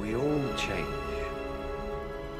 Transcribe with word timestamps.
We 0.00 0.16
all 0.16 0.54
change. 0.56 0.86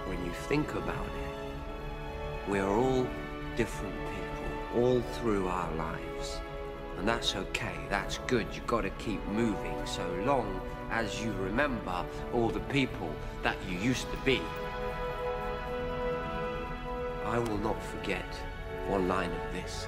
When 0.07 0.25
you 0.25 0.33
think 0.49 0.73
about 0.75 1.07
it, 1.07 2.49
we're 2.49 2.67
all 2.67 3.07
different 3.55 3.95
people 3.95 4.83
all 4.83 5.03
through 5.03 5.47
our 5.47 5.71
lives. 5.75 6.41
And 6.97 7.07
that's 7.07 7.37
okay, 7.37 7.75
that's 7.91 8.17
good. 8.27 8.47
You've 8.55 8.67
got 8.67 8.81
to 8.83 8.91
keep 8.91 9.23
moving 9.29 9.77
so 9.85 10.07
long 10.25 10.61
as 10.91 11.23
you 11.23 11.33
remember 11.33 12.07
all 12.33 12.49
the 12.49 12.61
people 12.61 13.15
that 13.43 13.57
you 13.69 13.77
used 13.77 14.11
to 14.11 14.17
be. 14.25 14.41
I 17.27 17.39
will 17.39 17.59
not 17.59 17.81
forget 17.83 18.35
one 18.89 19.07
line 19.07 19.31
of 19.31 19.53
this. 19.53 19.87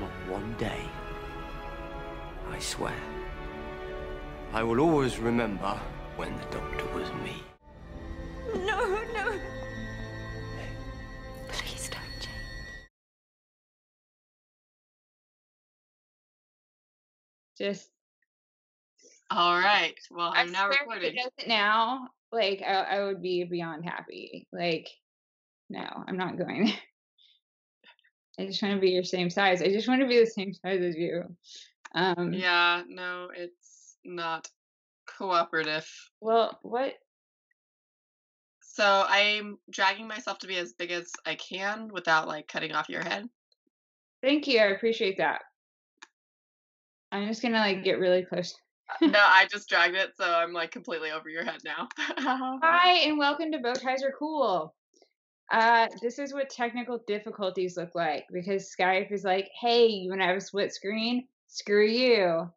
Not 0.00 0.10
one 0.28 0.52
day. 0.58 0.82
I 2.50 2.58
swear. 2.58 3.00
I 4.52 4.64
will 4.64 4.80
always 4.80 5.18
remember 5.18 5.80
when 6.16 6.36
the 6.36 6.44
doctor 6.44 6.84
was 6.94 7.12
me. 7.24 7.42
No, 8.54 9.02
no. 9.12 9.38
Please 11.48 11.88
don't 11.88 12.02
change. 12.20 12.88
Just 17.58 17.88
All 19.30 19.54
right. 19.58 19.94
Well, 20.10 20.32
I 20.34 20.42
I'm 20.42 20.52
now 20.52 20.66
swear 20.66 20.78
recording. 20.80 21.08
If 21.08 21.14
it 21.14 21.16
does 21.16 21.32
it 21.38 21.48
now, 21.48 22.08
like 22.32 22.62
I, 22.62 22.74
I 22.82 23.04
would 23.04 23.20
be 23.22 23.44
beyond 23.44 23.84
happy. 23.84 24.46
Like, 24.52 24.88
no, 25.68 25.86
I'm 26.06 26.16
not 26.16 26.38
going. 26.38 26.72
I 28.38 28.46
just 28.46 28.62
want 28.62 28.74
to 28.74 28.80
be 28.80 28.90
your 28.90 29.04
same 29.04 29.30
size. 29.30 29.62
I 29.62 29.68
just 29.68 29.88
want 29.88 30.00
to 30.00 30.08
be 30.08 30.18
the 30.18 30.26
same 30.26 30.52
size 30.52 30.80
as 30.80 30.96
you. 30.96 31.36
Um, 31.94 32.32
Yeah, 32.32 32.82
no, 32.88 33.28
it's 33.34 33.96
not 34.04 34.48
cooperative. 35.06 35.88
Well, 36.20 36.58
what? 36.62 36.94
So 38.60 39.04
I'm 39.08 39.58
dragging 39.70 40.08
myself 40.08 40.38
to 40.40 40.48
be 40.48 40.56
as 40.56 40.72
big 40.72 40.90
as 40.90 41.12
I 41.24 41.36
can 41.36 41.88
without 41.92 42.26
like 42.26 42.48
cutting 42.48 42.72
off 42.72 42.88
your 42.88 43.04
head. 43.04 43.28
Thank 44.22 44.48
you. 44.48 44.58
I 44.58 44.66
appreciate 44.66 45.18
that. 45.18 45.42
I'm 47.12 47.28
just 47.28 47.42
gonna 47.42 47.58
like 47.58 47.84
get 47.84 48.00
really 48.00 48.24
close. 48.24 48.54
no, 49.00 49.12
I 49.14 49.46
just 49.50 49.68
dragged 49.68 49.94
it, 49.94 50.16
so 50.16 50.24
I'm 50.24 50.52
like 50.52 50.72
completely 50.72 51.12
over 51.12 51.28
your 51.28 51.44
head 51.44 51.60
now. 51.64 51.88
Hi, 51.98 53.06
and 53.06 53.16
welcome 53.16 53.52
to 53.52 53.58
Bow 53.58 53.74
Ties 53.74 54.02
Are 54.02 54.14
Cool. 54.18 54.74
Uh, 55.52 55.86
this 56.02 56.18
is 56.18 56.32
what 56.32 56.50
technical 56.50 56.98
difficulties 57.06 57.76
look 57.76 57.94
like 57.94 58.24
because 58.32 58.74
Skype 58.76 59.12
is 59.12 59.22
like, 59.22 59.48
hey, 59.60 59.86
you 59.86 60.08
want 60.08 60.20
to 60.22 60.26
have 60.26 60.36
a 60.36 60.40
split 60.40 60.72
screen? 60.72 61.28
Screw 61.46 61.86
you. 61.86 62.50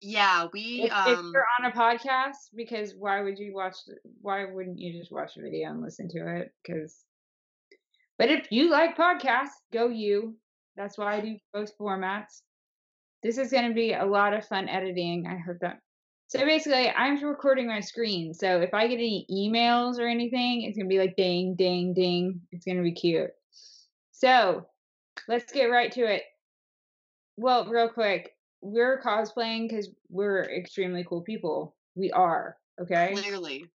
Yeah, 0.00 0.46
we 0.52 0.82
If, 0.82 0.92
if 0.92 1.18
um 1.18 1.32
you're 1.34 1.46
on 1.60 1.70
a 1.70 1.74
podcast, 1.74 2.50
because 2.54 2.94
why 2.96 3.22
would 3.22 3.38
you 3.38 3.54
watch? 3.54 3.76
Why 4.20 4.44
wouldn't 4.44 4.78
you 4.78 4.98
just 4.98 5.12
watch 5.12 5.36
a 5.36 5.42
video 5.42 5.70
and 5.70 5.82
listen 5.82 6.08
to 6.10 6.36
it? 6.38 6.52
Because, 6.62 7.04
but 8.18 8.30
if 8.30 8.50
you 8.50 8.70
like 8.70 8.96
podcasts, 8.96 9.56
go 9.72 9.88
you. 9.88 10.36
That's 10.76 10.98
why 10.98 11.16
I 11.16 11.20
do 11.20 11.36
both 11.54 11.76
formats. 11.78 12.42
This 13.22 13.38
is 13.38 13.50
going 13.50 13.68
to 13.68 13.74
be 13.74 13.94
a 13.94 14.04
lot 14.04 14.34
of 14.34 14.46
fun 14.46 14.68
editing. 14.68 15.26
I 15.26 15.38
hope 15.38 15.58
that. 15.62 15.80
So 16.28 16.40
basically, 16.40 16.90
I'm 16.90 17.22
recording 17.24 17.66
my 17.66 17.80
screen. 17.80 18.34
So 18.34 18.60
if 18.60 18.74
I 18.74 18.88
get 18.88 18.96
any 18.96 19.26
emails 19.30 19.98
or 19.98 20.06
anything, 20.06 20.62
it's 20.62 20.76
going 20.76 20.86
to 20.86 20.92
be 20.92 20.98
like 20.98 21.16
ding, 21.16 21.54
ding, 21.54 21.94
ding. 21.94 22.42
It's 22.52 22.66
going 22.66 22.76
to 22.76 22.82
be 22.82 22.92
cute. 22.92 23.30
So 24.12 24.66
let's 25.28 25.52
get 25.52 25.66
right 25.66 25.90
to 25.92 26.04
it. 26.04 26.24
Well, 27.36 27.66
real 27.66 27.88
quick, 27.88 28.35
we're 28.60 29.00
cosplaying 29.00 29.68
because 29.68 29.88
we're 30.08 30.42
extremely 30.42 31.04
cool 31.08 31.22
people. 31.22 31.74
We 31.94 32.10
are, 32.10 32.56
okay? 32.80 33.14
clearly. 33.14 33.66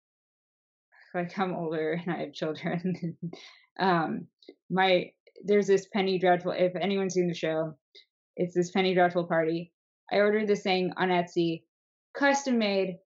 Like 1.15 1.39
I'm 1.39 1.55
older 1.55 1.93
and 1.93 2.15
I 2.15 2.19
have 2.25 2.35
children. 2.35 3.17
um, 3.81 4.27
my 4.69 5.13
there's 5.43 5.67
this 5.67 5.87
Penny 5.91 6.19
Dreadful. 6.19 6.53
If 6.53 6.77
anyone's 6.77 7.15
seen 7.15 7.27
the 7.29 7.35
show, 7.35 7.75
it's 8.37 8.55
this 8.55 8.71
Penny 8.71 8.93
Dreadful 8.93 9.25
party. 9.25 9.73
I 10.13 10.17
ordered 10.17 10.47
this 10.47 10.63
thing 10.63 10.93
on 10.99 11.09
Etsy, 11.09 11.63
custom 12.15 12.59
made, 12.59 12.99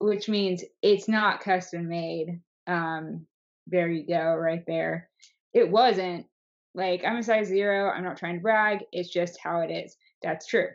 which 0.00 0.28
means 0.28 0.64
it's 0.82 1.08
not 1.08 1.40
custom 1.40 1.88
made. 1.88 2.40
Um, 2.66 3.26
there 3.66 3.88
you 3.88 4.06
go, 4.06 4.34
right 4.34 4.64
there. 4.66 5.08
It 5.52 5.70
wasn't. 5.70 6.26
Like 6.74 7.04
I'm 7.04 7.18
a 7.18 7.22
size 7.22 7.46
zero. 7.46 7.90
I'm 7.90 8.02
not 8.02 8.16
trying 8.16 8.36
to 8.36 8.42
brag. 8.42 8.80
It's 8.90 9.08
just 9.08 9.38
how 9.40 9.60
it 9.60 9.70
is. 9.70 9.96
That's 10.24 10.46
true. 10.46 10.68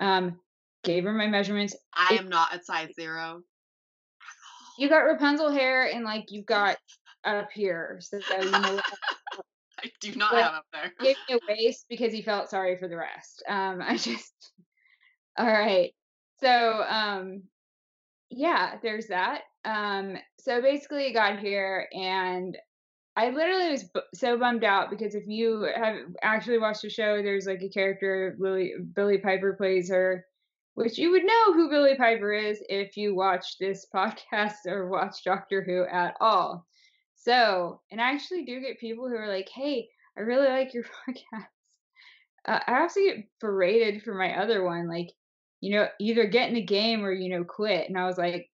Um, 0.00 0.40
gave 0.82 1.04
her 1.04 1.12
my 1.12 1.26
measurements. 1.28 1.76
I 1.92 2.14
It- 2.14 2.20
am 2.20 2.28
not 2.28 2.52
at 2.54 2.64
size 2.64 2.90
zero. 2.98 3.42
You 4.78 4.88
got 4.88 5.00
Rapunzel 5.04 5.52
hair 5.52 5.86
and 5.86 6.04
like 6.04 6.32
you've 6.32 6.46
got 6.46 6.76
up 7.24 7.50
here. 7.52 8.00
So 8.00 8.18
you 8.40 8.50
know? 8.50 8.80
I 9.82 9.90
do 10.00 10.14
not 10.14 10.32
Well, 10.32 10.42
have 10.44 10.54
up 10.54 10.66
there. 10.72 10.92
gave 11.00 11.16
me 11.28 11.34
a 11.34 11.38
waist 11.52 11.84
because 11.88 12.12
he 12.12 12.22
felt 12.22 12.48
sorry 12.48 12.78
for 12.78 12.88
the 12.88 12.96
rest. 12.96 13.42
Um, 13.48 13.80
I 13.86 13.96
just 13.96 14.32
all 15.36 15.46
right. 15.46 15.92
So 16.40 16.82
um, 16.88 17.42
yeah, 18.30 18.76
there's 18.82 19.08
that. 19.08 19.42
Um, 19.64 20.16
so 20.40 20.60
basically, 20.62 21.06
I 21.08 21.12
got 21.12 21.38
here 21.38 21.88
and 21.92 22.56
I 23.16 23.30
literally 23.30 23.70
was 23.70 23.84
bu- 23.84 24.00
so 24.12 24.36
bummed 24.38 24.64
out 24.64 24.90
because 24.90 25.14
if 25.14 25.26
you 25.26 25.68
have 25.76 25.96
actually 26.22 26.58
watched 26.58 26.82
the 26.82 26.90
show, 26.90 27.22
there's 27.22 27.46
like 27.46 27.62
a 27.62 27.68
character 27.68 28.36
Lily 28.38 28.74
Billie 28.94 29.18
Piper 29.18 29.54
plays 29.54 29.88
her, 29.90 30.26
which 30.74 30.98
you 30.98 31.12
would 31.12 31.24
know 31.24 31.52
who 31.52 31.70
Billie 31.70 31.96
Piper 31.96 32.32
is 32.32 32.62
if 32.68 32.96
you 32.96 33.14
watch 33.14 33.58
this 33.58 33.86
podcast 33.94 34.66
or 34.66 34.88
watch 34.88 35.22
Doctor 35.24 35.62
Who 35.62 35.84
at 35.84 36.16
all. 36.20 36.66
So, 37.14 37.80
and 37.90 38.00
I 38.00 38.12
actually 38.12 38.44
do 38.44 38.60
get 38.60 38.80
people 38.80 39.08
who 39.08 39.14
are 39.14 39.28
like, 39.28 39.48
"Hey, 39.48 39.88
I 40.18 40.22
really 40.22 40.48
like 40.48 40.74
your 40.74 40.84
podcast." 41.08 41.46
Uh, 42.46 42.60
I 42.66 42.80
also 42.80 43.00
get 43.00 43.24
berated 43.40 44.02
for 44.02 44.14
my 44.14 44.38
other 44.38 44.62
one, 44.64 44.86
like, 44.86 45.10
you 45.60 45.74
know, 45.74 45.88
either 45.98 46.26
get 46.26 46.48
in 46.48 46.54
the 46.54 46.62
game 46.62 47.04
or 47.04 47.12
you 47.12 47.30
know 47.30 47.44
quit. 47.44 47.88
And 47.88 47.96
I 47.96 48.06
was 48.06 48.18
like, 48.18 48.50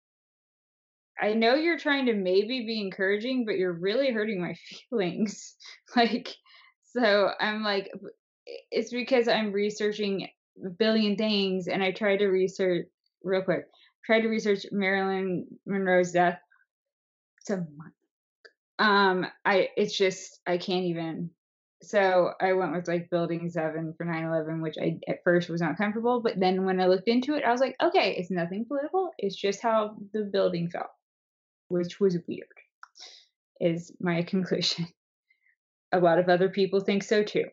I 1.21 1.33
know 1.33 1.55
you're 1.55 1.79
trying 1.79 2.07
to 2.07 2.13
maybe 2.13 2.65
be 2.65 2.81
encouraging, 2.81 3.45
but 3.45 3.57
you're 3.57 3.73
really 3.73 4.11
hurting 4.11 4.41
my 4.41 4.55
feelings. 4.89 5.55
like, 5.95 6.35
so 6.83 7.29
I'm 7.39 7.63
like, 7.63 7.91
it's 8.71 8.91
because 8.91 9.27
I'm 9.27 9.51
researching 9.51 10.27
a 10.65 10.69
billion 10.69 11.15
things, 11.15 11.67
and 11.67 11.83
I 11.83 11.91
tried 11.91 12.17
to 12.17 12.27
research 12.27 12.87
real 13.23 13.41
quick. 13.41 13.65
Tried 14.05 14.21
to 14.21 14.27
research 14.27 14.65
Marilyn 14.71 15.47
Monroe's 15.65 16.11
death. 16.11 16.39
It's 17.41 17.49
a 17.49 17.57
month. 17.57 17.93
Um, 18.77 19.25
I 19.43 19.69
it's 19.77 19.97
just 19.97 20.39
I 20.45 20.57
can't 20.57 20.85
even. 20.85 21.31
So 21.81 22.31
I 22.41 22.53
went 22.53 22.73
with 22.73 22.87
like 22.87 23.09
Building 23.09 23.49
Seven 23.49 23.93
for 23.97 24.05
9/11, 24.05 24.61
which 24.61 24.77
I 24.79 24.99
at 25.07 25.23
first 25.23 25.49
was 25.49 25.61
not 25.61 25.77
comfortable, 25.77 26.21
but 26.21 26.39
then 26.39 26.65
when 26.65 26.79
I 26.79 26.87
looked 26.87 27.07
into 27.07 27.35
it, 27.35 27.43
I 27.43 27.51
was 27.51 27.61
like, 27.61 27.75
okay, 27.81 28.15
it's 28.17 28.31
nothing 28.31 28.65
political. 28.65 29.11
It's 29.17 29.35
just 29.35 29.61
how 29.61 29.97
the 30.13 30.23
building 30.23 30.69
felt, 30.69 30.87
which 31.67 31.99
was 31.99 32.17
weird. 32.27 32.47
Is 33.59 33.91
my 33.99 34.21
conclusion. 34.33 34.87
A 35.91 35.99
lot 35.99 36.19
of 36.19 36.29
other 36.29 36.49
people 36.49 36.79
think 36.81 37.03
so 37.03 37.23
too, 37.23 37.45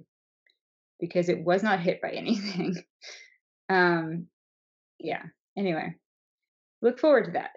because 0.98 1.28
it 1.28 1.44
was 1.44 1.62
not 1.62 1.80
hit 1.80 2.00
by 2.00 2.10
anything. 2.12 2.76
um, 3.68 4.26
yeah. 4.98 5.22
Anyway, 5.56 5.94
look 6.80 6.98
forward 6.98 7.26
to 7.26 7.30
that. 7.32 7.50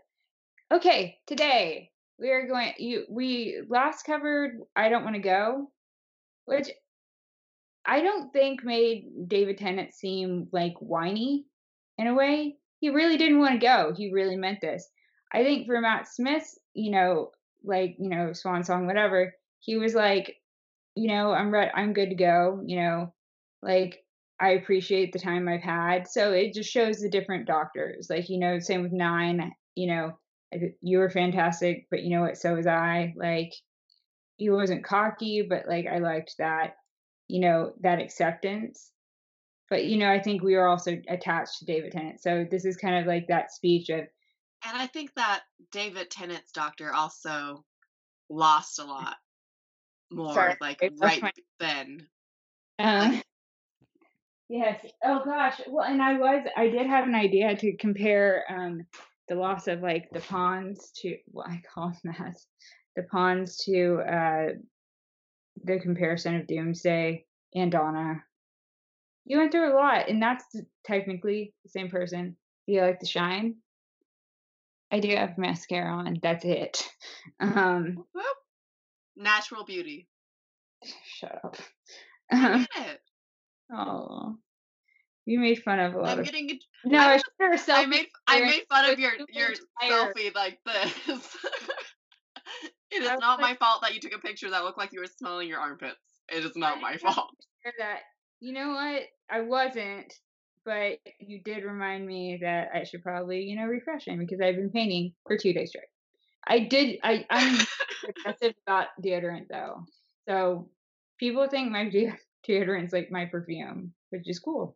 Okay, 0.71 1.17
today 1.27 1.91
we 2.19 2.29
are 2.29 2.47
going. 2.47 2.73
You 2.77 3.05
we 3.09 3.61
last 3.69 4.03
covered. 4.05 4.59
I 4.75 4.89
don't 4.89 5.03
want 5.03 5.15
to 5.15 5.21
go, 5.21 5.71
which 6.45 6.69
I 7.85 8.01
don't 8.01 8.33
think 8.33 8.63
made 8.63 9.27
David 9.27 9.57
Tennant 9.57 9.93
seem 9.93 10.47
like 10.51 10.73
whiny 10.79 11.45
in 11.97 12.07
a 12.07 12.13
way. 12.13 12.57
He 12.79 12.89
really 12.89 13.17
didn't 13.17 13.39
want 13.39 13.53
to 13.53 13.65
go. 13.65 13.93
He 13.95 14.11
really 14.11 14.35
meant 14.35 14.59
this. 14.61 14.89
I 15.31 15.43
think 15.43 15.67
for 15.67 15.79
Matt 15.81 16.07
Smith, 16.07 16.57
you 16.73 16.91
know, 16.91 17.31
like, 17.63 17.95
you 17.99 18.09
know, 18.09 18.33
swan 18.33 18.63
song, 18.63 18.85
whatever, 18.85 19.33
he 19.59 19.77
was 19.77 19.95
like, 19.95 20.35
you 20.95 21.07
know, 21.07 21.31
I'm 21.31 21.51
re- 21.51 21.71
I'm 21.73 21.93
good 21.93 22.09
to 22.09 22.15
go, 22.15 22.61
you 22.65 22.79
know, 22.79 23.13
like 23.61 24.03
I 24.39 24.51
appreciate 24.51 25.11
the 25.11 25.19
time 25.19 25.47
I've 25.47 25.61
had. 25.61 26.07
So 26.07 26.31
it 26.31 26.53
just 26.53 26.69
shows 26.69 26.99
the 26.99 27.09
different 27.09 27.47
doctors. 27.47 28.07
Like, 28.09 28.29
you 28.29 28.39
know, 28.39 28.59
same 28.59 28.83
with 28.83 28.91
Nine, 28.91 29.53
you 29.75 29.87
know, 29.87 30.17
you 30.81 30.99
were 30.99 31.09
fantastic, 31.09 31.87
but 31.89 32.03
you 32.03 32.15
know 32.15 32.21
what, 32.21 32.37
so 32.37 32.55
was 32.55 32.67
I. 32.67 33.13
Like 33.17 33.53
he 34.37 34.49
wasn't 34.49 34.85
cocky, 34.85 35.41
but 35.41 35.67
like 35.67 35.85
I 35.87 35.99
liked 35.99 36.35
that, 36.39 36.75
you 37.27 37.39
know, 37.41 37.73
that 37.81 37.99
acceptance. 37.99 38.91
But 39.69 39.85
you 39.85 39.97
know, 39.97 40.11
I 40.11 40.21
think 40.21 40.43
we 40.43 40.55
are 40.55 40.67
also 40.67 40.97
attached 41.09 41.59
to 41.59 41.65
David 41.65 41.91
Tennant. 41.91 42.21
So 42.21 42.45
this 42.49 42.65
is 42.65 42.77
kind 42.77 42.97
of 42.97 43.07
like 43.07 43.27
that 43.27 43.51
speech 43.51 43.89
of 43.89 44.01
And 44.63 44.77
I 44.77 44.87
think 44.87 45.13
that 45.15 45.43
David 45.71 46.09
Tennant's 46.09 46.51
doctor 46.51 46.93
also 46.93 47.63
lost 48.29 48.79
a 48.79 48.85
lot 48.85 49.15
more, 50.11 50.33
Sorry, 50.33 50.55
like 50.61 50.81
right 50.99 51.21
my- 51.21 51.31
then. 51.59 52.07
Um, 52.79 53.21
yes. 54.49 54.85
Oh 55.03 55.21
gosh. 55.23 55.61
Well, 55.67 55.85
and 55.85 56.01
I 56.01 56.17
was, 56.17 56.45
I 56.55 56.67
did 56.69 56.87
have 56.87 57.07
an 57.07 57.15
idea 57.15 57.55
to 57.55 57.77
compare 57.77 58.43
um, 58.49 58.85
the 59.27 59.35
loss 59.35 59.67
of 59.67 59.81
like 59.81 60.09
the 60.11 60.19
pawns 60.19 60.91
to 60.97 61.17
what 61.27 61.47
I 61.49 61.61
call 61.73 61.93
that 62.03 62.35
the 62.95 63.03
pawns 63.03 63.57
to 63.65 63.99
uh 63.99 64.47
the 65.63 65.79
comparison 65.79 66.35
of 66.35 66.47
Doomsday 66.47 67.25
and 67.53 67.71
Donna. 67.71 68.23
You 69.25 69.39
went 69.39 69.51
through 69.51 69.73
a 69.73 69.75
lot, 69.75 70.09
and 70.09 70.21
that's 70.21 70.43
technically 70.85 71.53
the 71.63 71.69
same 71.69 71.89
person. 71.89 72.35
Do 72.67 72.73
you 72.73 72.81
like 72.81 72.99
the 72.99 73.07
shine? 73.07 73.55
I 74.95 74.99
do 75.01 75.13
have 75.13 75.37
mascara 75.37 75.91
on. 75.91 76.19
That's 76.21 76.45
it. 76.45 76.87
Um, 77.41 78.05
Whoop. 78.13 78.25
Natural 79.17 79.65
beauty. 79.65 80.07
shut 81.19 81.39
up. 81.43 81.57
Um, 82.31 82.67
oh, 83.73 84.35
you 85.25 85.39
made 85.39 85.61
fun 85.63 85.79
of 85.79 85.93
a 85.95 85.97
lot 85.99 86.13
I'm 86.13 86.19
of. 86.19 86.25
getting. 86.25 86.59
No, 86.85 86.97
I 86.99 87.13
I 87.13 87.17
showed 87.17 87.23
her 87.39 87.53
a 87.53 87.59
I 87.77 87.85
made 87.87 88.07
I 88.27 88.39
made 88.41 88.61
fun 88.69 88.89
of 88.89 88.97
your 88.99 89.11
your 89.29 89.49
tired. 89.81 90.15
selfie 90.15 90.33
like 90.33 90.59
this. 90.65 90.93
it 92.91 93.01
is 93.03 93.07
not 93.19 93.39
like- 93.39 93.41
my 93.41 93.55
fault 93.55 93.81
that 93.83 93.93
you 93.93 93.99
took 93.99 94.13
a 94.15 94.19
picture 94.19 94.49
that 94.49 94.63
looked 94.63 94.77
like 94.77 94.91
you 94.93 95.01
were 95.01 95.07
smelling 95.07 95.47
your 95.49 95.59
armpits. 95.59 95.97
It 96.29 96.45
is 96.45 96.55
not 96.55 96.77
I 96.77 96.81
my 96.81 96.97
fault. 96.97 97.35
that. 97.77 97.99
You 98.39 98.53
know 98.53 98.69
what? 98.71 99.03
I 99.29 99.41
wasn't, 99.41 100.13
but 100.65 100.97
you 101.19 101.41
did 101.41 101.63
remind 101.63 102.05
me 102.05 102.39
that 102.41 102.69
I 102.73 102.83
should 102.83 103.03
probably, 103.03 103.43
you 103.43 103.55
know, 103.55 103.65
refresh 103.65 104.07
him 104.07 104.19
because 104.19 104.41
I've 104.41 104.55
been 104.55 104.71
painting 104.71 105.13
for 105.27 105.37
two 105.37 105.53
days 105.53 105.69
straight. 105.69 105.85
I 106.47 106.59
did. 106.59 106.99
I 107.03 107.25
I'm 107.29 107.59
aggressive 108.07 108.55
about 108.67 108.87
deodorant 109.03 109.47
though, 109.49 109.85
so 110.27 110.69
people 111.19 111.47
think 111.47 111.71
my 111.71 111.89
de- 111.89 112.13
deodorant's 112.47 112.93
like 112.93 113.11
my 113.11 113.25
perfume, 113.25 113.93
which 114.09 114.27
is 114.29 114.39
cool. 114.39 114.75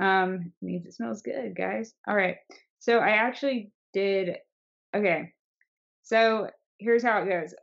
Um, 0.00 0.52
means 0.60 0.86
it 0.86 0.94
smells 0.94 1.22
good, 1.22 1.54
guys. 1.56 1.94
All 2.06 2.16
right. 2.16 2.36
So 2.80 2.98
I 2.98 3.10
actually 3.10 3.70
did. 3.92 4.36
Okay. 4.94 5.32
So 6.02 6.48
here's 6.78 7.02
how 7.02 7.22
it 7.22 7.28
goes. 7.28 7.54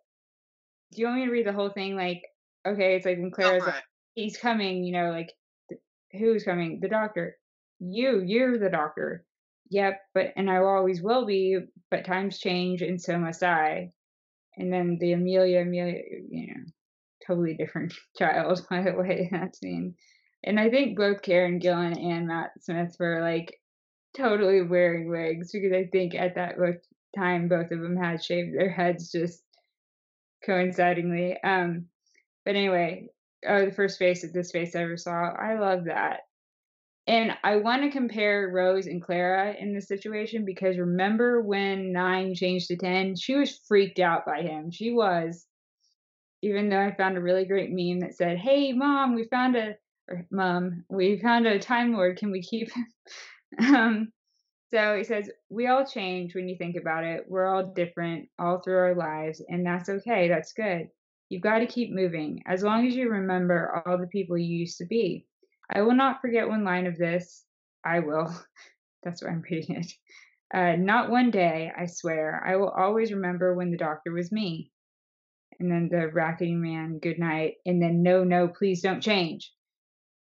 Do 0.94 1.02
you 1.02 1.08
want 1.08 1.20
me 1.20 1.26
to 1.26 1.32
read 1.32 1.46
the 1.46 1.54
whole 1.54 1.70
thing? 1.70 1.96
Like, 1.96 2.22
okay, 2.66 2.96
it's 2.96 3.06
like 3.06 3.18
when 3.18 3.32
for 3.32 3.60
like, 3.60 3.84
he's 4.16 4.38
coming, 4.38 4.84
you 4.84 4.94
know, 4.94 5.12
like 5.12 5.32
who's 6.18 6.44
coming? 6.44 6.80
The 6.80 6.90
doctor. 6.90 7.38
You, 7.80 8.22
you're 8.26 8.58
the 8.58 8.70
doctor. 8.70 9.26
Yep, 9.70 10.02
but 10.14 10.34
and 10.36 10.50
I 10.50 10.58
always 10.58 11.02
will 11.02 11.26
be, 11.26 11.58
but 11.90 12.06
times 12.06 12.40
change 12.40 12.82
and 12.82 13.02
so 13.02 13.18
must 13.18 13.42
I. 13.42 13.92
And 14.58 14.72
then 14.72 14.98
the 15.00 15.14
Amelia, 15.14 15.62
Amelia, 15.62 16.02
you 16.30 16.48
know, 16.48 16.64
totally 17.26 17.56
different 17.56 17.94
child 18.18 18.66
by 18.70 18.84
the 18.84 18.94
way 18.94 19.30
that 19.32 19.56
scene. 19.56 19.96
And 20.44 20.60
I 20.60 20.70
think 20.70 20.98
both 20.98 21.22
Karen 21.22 21.60
Gillan 21.60 21.98
and 21.98 22.28
Matt 22.28 22.52
Smith 22.60 22.96
were 23.00 23.22
like 23.22 23.60
totally 24.18 24.62
wearing 24.62 25.10
wigs 25.10 25.52
because 25.52 25.72
I 25.72 25.86
think 25.86 26.16
at 26.16 26.36
that 26.36 26.56
time 27.16 27.48
both 27.48 27.72
of 27.72 27.82
them 27.82 27.96
had 27.96 28.24
shaved 28.24 28.56
their 28.56 28.70
heads 28.70 29.12
just 29.12 29.44
coincidingly. 30.44 31.38
Um, 31.44 31.86
but 32.46 32.56
anyway, 32.56 33.10
oh, 33.48 33.66
the 33.66 33.72
first 33.72 34.00
face 34.00 34.24
of 34.24 34.34
this 34.34 34.52
face 34.52 34.76
ever 34.76 34.98
saw. 34.98 35.32
I 35.32 35.60
love 35.60 35.86
that. 35.86 36.22
And 37.08 37.36
I 37.44 37.58
want 37.58 37.84
to 37.84 37.90
compare 37.90 38.52
Rose 38.54 38.86
and 38.86 39.02
Clara 39.02 39.56
in 39.60 39.74
this 39.74 39.88
situation 39.88 40.46
because 40.46 40.78
remember 40.78 41.42
when 41.42 41.92
nine 41.92 42.36
changed 42.36 42.68
to 42.68 42.78
10? 42.78 43.16
She 43.16 43.36
was 43.36 43.60
freaked 43.68 44.00
out 44.00 44.26
by 44.26 44.42
him. 44.42 44.72
She 44.72 44.92
was. 44.92 45.46
Even 46.44 46.70
though 46.70 46.80
I 46.80 46.96
found 46.96 47.18
a 47.18 47.22
really 47.22 47.46
great 47.46 47.70
meme 47.72 48.00
that 48.00 48.16
said, 48.16 48.38
Hey, 48.38 48.74
mom, 48.74 49.14
we 49.14 49.26
found 49.26 49.56
a, 49.56 49.76
or 50.10 50.26
mom, 50.32 50.86
we 50.90 51.20
found 51.20 51.46
a 51.46 51.60
Time 51.60 51.94
Lord. 51.94 52.18
Can 52.18 52.32
we 52.32 52.42
keep 52.42 52.72
him? 52.72 52.88
um, 53.76 54.12
so 54.74 54.98
he 54.98 55.04
says, 55.04 55.30
We 55.50 55.68
all 55.68 55.86
change 55.86 56.34
when 56.34 56.48
you 56.48 56.56
think 56.58 56.78
about 56.78 57.04
it. 57.04 57.26
We're 57.28 57.48
all 57.48 57.74
different 57.74 58.30
all 58.40 58.62
through 58.62 58.78
our 58.78 58.96
lives, 58.96 59.44
and 59.50 59.66
that's 59.66 59.90
okay. 59.90 60.30
That's 60.30 60.54
good. 60.54 60.88
You've 61.32 61.42
got 61.42 61.60
to 61.60 61.66
keep 61.66 61.94
moving 61.94 62.44
as 62.46 62.62
long 62.62 62.86
as 62.86 62.94
you 62.94 63.10
remember 63.10 63.82
all 63.86 63.98
the 63.98 64.06
people 64.08 64.38
you 64.38 64.54
used 64.54 64.80
to 64.80 64.86
be. 64.86 65.26
I 65.74 65.82
will 65.82 65.96
not 65.96 66.20
forget 66.20 66.50
one 66.50 66.66
line 66.66 66.86
of 66.88 66.98
this. 66.98 67.46
I 67.86 68.00
will. 68.00 68.36
That's 69.04 69.24
why 69.24 69.30
I'm 69.30 69.42
reading 69.50 69.78
it. 69.78 69.94
Uh, 70.54 70.76
not 70.76 71.10
one 71.10 71.32
day, 71.32 71.72
I 71.74 71.86
swear. 71.86 72.44
I 72.46 72.58
will 72.58 72.68
always 72.68 73.14
remember 73.14 73.54
when 73.54 73.72
the 73.72 73.78
doctor 73.78 74.12
was 74.12 74.30
me. 74.30 74.72
And 75.58 75.72
then 75.72 75.88
the 75.90 76.10
Raggedy 76.10 76.54
Man, 76.54 77.00
good 77.00 77.18
night. 77.18 77.54
And 77.66 77.82
then, 77.82 78.04
no, 78.04 78.26
no, 78.26 78.50
please 78.50 78.82
don't 78.82 79.00
change. 79.00 79.54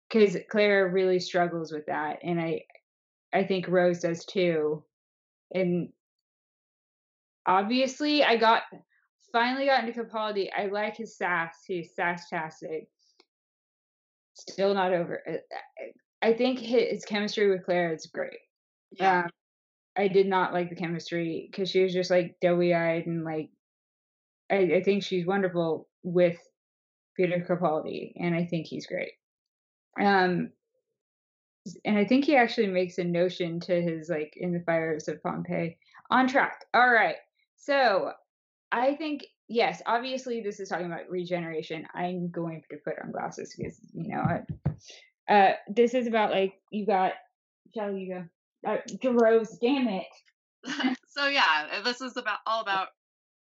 Because 0.09 0.37
Clara 0.49 0.89
really 0.89 1.19
struggles 1.19 1.73
with 1.73 1.87
that. 1.87 2.21
And 2.23 2.41
I, 2.41 2.61
I 3.33 3.43
think 3.43 3.67
Rose 3.67 3.99
does 3.99 4.25
too. 4.25 4.85
And 5.53 5.89
obviously, 7.45 8.23
I 8.23 8.37
got 8.37 8.63
finally 9.35 9.67
got 9.67 9.85
into 9.85 10.05
Capaldi. 10.05 10.49
I 10.57 10.67
like 10.67 10.97
his 10.97 11.19
sass. 11.19 11.57
He's 11.67 11.95
sass-tastic. 11.95 12.89
Still 14.35 14.73
not 14.73 14.93
over. 14.95 15.21
it. 15.27 15.43
I 16.23 16.33
think 16.33 16.61
his 16.61 17.05
chemistry 17.05 17.51
with 17.51 17.65
Clara 17.65 17.93
is 17.95 18.07
great. 18.07 18.39
Yeah. 18.93 19.25
Um, 19.25 19.31
I 19.97 20.09
did 20.09 20.27
not 20.27 20.53
like 20.53 20.71
the 20.71 20.77
chemistry 20.77 21.49
because 21.51 21.69
she 21.69 21.83
was 21.83 21.93
just 21.93 22.11
like 22.11 22.37
doughy 22.41 22.73
eyed 22.73 23.07
and 23.07 23.25
like. 23.25 23.51
I, 24.51 24.57
I 24.77 24.83
think 24.83 25.03
she's 25.03 25.27
wonderful 25.27 25.89
with 26.03 26.37
Peter 27.17 27.45
Capaldi, 27.49 28.13
and 28.17 28.35
I 28.35 28.45
think 28.45 28.67
he's 28.67 28.87
great. 28.87 29.13
Um, 30.01 30.51
and 31.85 31.97
I 31.97 32.05
think 32.05 32.25
he 32.25 32.37
actually 32.37 32.67
makes 32.67 32.99
a 32.99 33.05
notion 33.05 33.59
to 33.61 33.83
his 33.83 34.09
like 34.09 34.35
in 34.37 34.53
the 34.53 34.61
fires 34.61 35.09
of 35.09 35.23
Pompeii. 35.23 35.77
On 36.11 36.29
track. 36.29 36.67
All 36.75 36.91
right. 36.91 37.17
So 37.57 38.13
I 38.75 38.97
think 38.97 39.25
yes, 39.49 39.81
obviously 39.87 40.41
this 40.41 40.59
is 40.59 40.69
talking 40.69 40.87
about 40.87 41.09
regeneration. 41.09 41.87
I'm 41.95 42.29
going 42.31 42.63
to 42.71 42.77
put 42.85 42.95
on 43.03 43.13
glasses 43.13 43.55
because 43.57 43.79
you 43.93 44.09
know 44.09 44.45
uh 45.29 45.53
this 45.69 45.95
is 45.95 46.09
about 46.09 46.33
like 46.33 46.55
you 46.71 46.85
got 46.85 47.13
shall 47.73 47.93
you 47.93 48.15
go? 48.15 48.25
Uh, 48.69 48.79
damn 49.61 49.89
it. 49.89 50.07
so 51.09 51.29
yeah, 51.29 51.69
uh, 51.73 51.83
this 51.83 52.01
is 52.01 52.17
about 52.17 52.39
all 52.47 52.63
about 52.63 52.89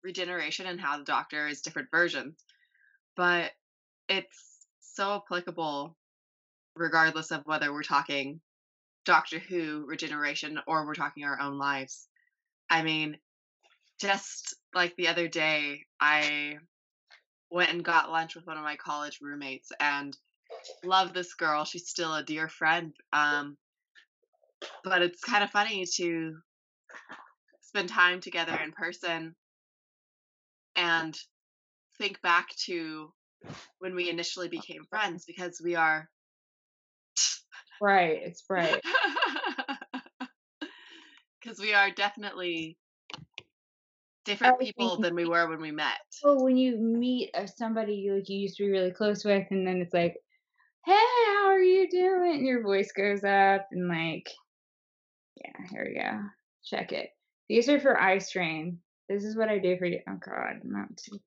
regeneration 0.03 0.65
and 0.65 0.81
how 0.81 0.97
the 0.97 1.05
doctor 1.05 1.47
is 1.47 1.61
different 1.61 1.89
versions. 1.91 2.43
But 3.15 3.51
it's 4.09 4.57
so 4.81 5.15
applicable 5.15 5.95
regardless 6.75 7.31
of 7.31 7.45
whether 7.45 7.71
we're 7.71 7.83
talking 7.83 8.41
Doctor 9.05 9.39
Who 9.39 9.85
regeneration 9.87 10.59
or 10.67 10.85
we're 10.85 10.93
talking 10.93 11.23
our 11.23 11.39
own 11.39 11.57
lives. 11.57 12.07
I 12.69 12.83
mean, 12.83 13.17
just 13.99 14.55
like 14.73 14.95
the 14.95 15.07
other 15.07 15.27
day, 15.27 15.85
I 15.99 16.57
went 17.49 17.71
and 17.71 17.83
got 17.83 18.11
lunch 18.11 18.35
with 18.35 18.47
one 18.47 18.57
of 18.57 18.63
my 18.63 18.75
college 18.75 19.19
roommates 19.21 19.71
and 19.79 20.15
love 20.83 21.13
this 21.13 21.33
girl. 21.33 21.65
She's 21.65 21.89
still 21.89 22.13
a 22.13 22.23
dear 22.23 22.47
friend. 22.47 22.93
Um, 23.11 23.57
but 24.83 25.01
it's 25.01 25.23
kind 25.23 25.43
of 25.43 25.49
funny 25.49 25.85
to 25.97 26.37
spend 27.61 27.89
time 27.89 28.21
together 28.21 28.57
in 28.63 28.71
person 28.71 29.35
and 30.75 31.17
think 31.97 32.21
back 32.21 32.49
to 32.65 33.11
when 33.79 33.95
we 33.95 34.09
initially 34.09 34.47
became 34.47 34.85
friends 34.89 35.25
because 35.25 35.59
we 35.63 35.75
are 35.75 36.07
Right, 37.81 38.21
it's 38.23 38.43
right. 38.47 38.79
because 41.41 41.59
we 41.59 41.73
are 41.73 41.89
definitely 41.89 42.77
different 44.25 44.59
people 44.59 44.97
than 44.97 45.15
we 45.15 45.25
were 45.25 45.47
when 45.47 45.61
we 45.61 45.71
met. 45.71 45.99
Well, 46.23 46.43
when 46.43 46.57
you 46.57 46.77
meet 46.77 47.31
uh, 47.33 47.47
somebody 47.47 47.95
you 47.95 48.15
like 48.15 48.29
you 48.29 48.39
used 48.39 48.57
to 48.57 48.65
be 48.65 48.71
really 48.71 48.91
close 48.91 49.23
with, 49.23 49.47
and 49.51 49.65
then 49.65 49.81
it's 49.81 49.93
like, 49.93 50.17
"Hey, 50.85 50.93
how 50.93 51.47
are 51.47 51.61
you 51.61 51.89
doing?" 51.89 52.35
And 52.35 52.45
your 52.45 52.63
voice 52.63 52.91
goes 52.91 53.23
up, 53.23 53.67
and 53.71 53.87
like, 53.87 54.29
yeah, 55.37 55.67
here 55.69 55.85
we 55.87 56.01
go. 56.01 56.19
Check 56.63 56.91
it. 56.91 57.09
These 57.49 57.69
are 57.69 57.79
for 57.79 57.99
eye 57.99 58.19
strain. 58.19 58.79
This 59.09 59.23
is 59.23 59.35
what 59.35 59.49
I 59.49 59.57
do 59.57 59.77
for 59.77 59.85
you. 59.85 59.99
Oh 60.07 60.17
God, 60.23 60.61
not 60.63 60.95
too 60.97 61.19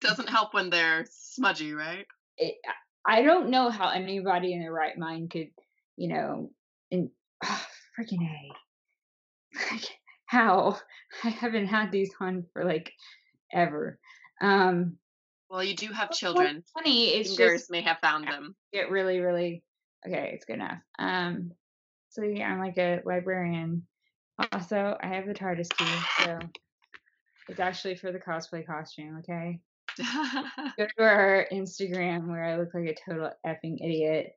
Doesn't 0.00 0.28
help 0.28 0.54
when 0.54 0.70
they're 0.70 1.06
smudgy, 1.10 1.72
right? 1.72 2.06
it, 2.38 2.56
I 3.06 3.22
don't 3.22 3.50
know 3.50 3.70
how 3.70 3.90
anybody 3.90 4.52
in 4.52 4.60
their 4.60 4.72
right 4.72 4.96
mind 4.96 5.30
could, 5.30 5.50
you 5.96 6.08
know, 6.08 6.50
and 6.90 7.10
oh, 7.44 7.66
freaking 7.98 8.22
a. 8.22 9.76
How 10.28 10.78
I 11.24 11.30
haven't 11.30 11.66
had 11.66 11.90
these 11.90 12.10
on 12.20 12.44
for 12.52 12.64
like 12.64 12.92
ever. 13.52 13.98
Um, 14.40 14.98
Well, 15.50 15.64
you 15.64 15.74
do 15.74 15.88
have 15.88 16.10
children. 16.10 16.62
funny. 16.74 17.08
It's 17.14 17.34
Fingers 17.34 17.62
just 17.62 17.70
may 17.70 17.80
have 17.80 17.98
found 18.00 18.28
them. 18.28 18.54
get 18.72 18.90
really, 18.90 19.18
really 19.18 19.62
okay. 20.06 20.32
It's 20.34 20.44
good 20.44 20.56
enough. 20.56 20.78
Um, 20.98 21.52
so 22.10 22.22
yeah, 22.22 22.52
I'm 22.52 22.58
like 22.60 22.78
a 22.78 23.00
librarian. 23.04 23.86
Also, 24.52 24.96
I 25.02 25.08
have 25.08 25.26
the 25.26 25.34
TARDIS 25.34 25.70
key, 25.76 26.24
so 26.24 26.38
it's 27.48 27.58
actually 27.58 27.96
for 27.96 28.12
the 28.12 28.20
cosplay 28.20 28.64
costume. 28.64 29.18
Okay. 29.20 29.60
go 30.78 30.86
to 30.86 31.02
our 31.02 31.46
Instagram 31.50 32.28
where 32.28 32.44
I 32.44 32.56
look 32.56 32.68
like 32.74 32.84
a 32.84 33.10
total 33.10 33.30
effing 33.44 33.78
idiot. 33.82 34.32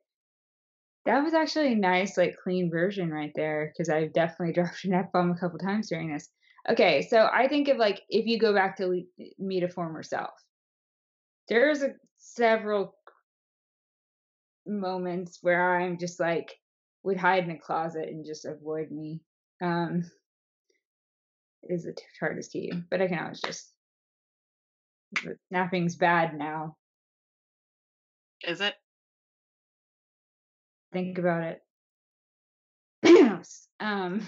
That 1.04 1.22
was 1.24 1.34
actually 1.34 1.72
a 1.72 1.76
nice, 1.76 2.16
like, 2.16 2.36
clean 2.42 2.70
version 2.70 3.10
right 3.10 3.32
there 3.34 3.72
because 3.72 3.88
I've 3.88 4.12
definitely 4.12 4.52
dropped 4.54 4.84
an 4.84 4.94
F 4.94 5.12
bomb 5.12 5.30
a 5.32 5.38
couple 5.38 5.58
times 5.58 5.88
during 5.88 6.12
this. 6.12 6.28
Okay, 6.68 7.02
so 7.02 7.28
I 7.32 7.48
think 7.48 7.68
of 7.68 7.76
like 7.76 8.02
if 8.08 8.26
you 8.26 8.38
go 8.38 8.54
back 8.54 8.76
to 8.76 8.86
le- 8.86 9.24
meet 9.38 9.64
a 9.64 9.68
former 9.68 10.02
self, 10.04 10.30
there's 11.48 11.82
a, 11.82 11.94
several 12.18 12.94
moments 14.64 15.38
where 15.42 15.80
I'm 15.80 15.98
just 15.98 16.20
like 16.20 16.56
would 17.02 17.16
hide 17.16 17.44
in 17.44 17.50
a 17.50 17.58
closet 17.58 18.08
and 18.08 18.24
just 18.24 18.44
avoid 18.44 18.92
me. 18.92 19.20
Um, 19.60 20.04
is 21.64 21.84
the 21.84 21.96
TARDIS 22.20 22.50
key, 22.50 22.72
but 22.90 23.00
I 23.00 23.08
can 23.08 23.18
always 23.18 23.40
just 23.40 23.72
snapping's 25.48 25.96
bad 25.96 26.36
now. 26.36 26.76
Is 28.46 28.60
it? 28.60 28.74
Think 30.92 31.18
about 31.18 31.42
it. 31.42 31.62
um, 33.80 34.22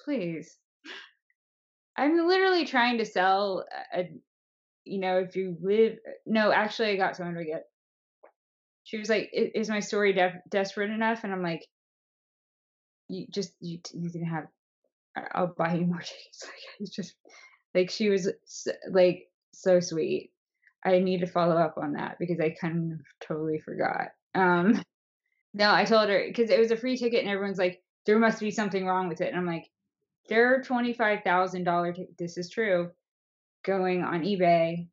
please. 0.00 0.56
I'm 1.96 2.26
literally 2.26 2.64
trying 2.64 2.98
to 2.98 3.04
sell 3.04 3.64
a, 3.94 4.08
you 4.84 4.98
know, 4.98 5.18
if 5.18 5.36
you 5.36 5.56
live. 5.60 5.98
No, 6.26 6.52
actually, 6.52 6.90
I 6.90 6.96
got 6.96 7.16
someone 7.16 7.34
to 7.36 7.44
get. 7.44 7.64
She 8.84 8.98
was 8.98 9.08
like, 9.08 9.30
"Is 9.32 9.68
my 9.68 9.80
story 9.80 10.12
de- 10.12 10.42
desperate 10.48 10.90
enough?" 10.90 11.24
And 11.24 11.32
I'm 11.32 11.42
like, 11.42 11.66
"You 13.08 13.26
just 13.30 13.54
you 13.60 13.80
you 13.92 14.10
can 14.10 14.24
have. 14.24 14.46
I'll 15.32 15.54
buy 15.58 15.74
you 15.74 15.86
more 15.86 15.98
tickets." 15.98 16.44
Like 16.44 16.80
it's 16.80 16.94
just 16.94 17.14
like 17.74 17.90
she 17.90 18.08
was 18.08 18.30
like 18.90 19.28
so 19.52 19.80
sweet. 19.80 20.32
I 20.84 21.00
need 21.00 21.20
to 21.20 21.26
follow 21.26 21.56
up 21.56 21.76
on 21.76 21.94
that 21.94 22.18
because 22.20 22.40
I 22.40 22.50
kind 22.50 22.92
of 22.92 23.00
totally 23.26 23.58
forgot. 23.58 24.08
Um, 24.34 24.82
no, 25.54 25.72
I 25.72 25.84
told 25.84 26.08
her 26.08 26.24
because 26.26 26.50
it 26.50 26.58
was 26.58 26.70
a 26.70 26.76
free 26.76 26.96
ticket, 26.96 27.20
and 27.20 27.30
everyone's 27.30 27.58
like, 27.58 27.82
"There 28.06 28.18
must 28.18 28.40
be 28.40 28.50
something 28.50 28.86
wrong 28.86 29.08
with 29.08 29.20
it," 29.20 29.28
and 29.28 29.36
I'm 29.36 29.46
like, 29.46 29.68
there 30.28 30.54
are 30.54 30.62
$25,000 30.62 31.94
t- 31.94 32.06
this 32.18 32.36
is 32.36 32.50
true 32.50 32.90
going 33.64 34.02
on 34.02 34.22
eBay. 34.22 34.86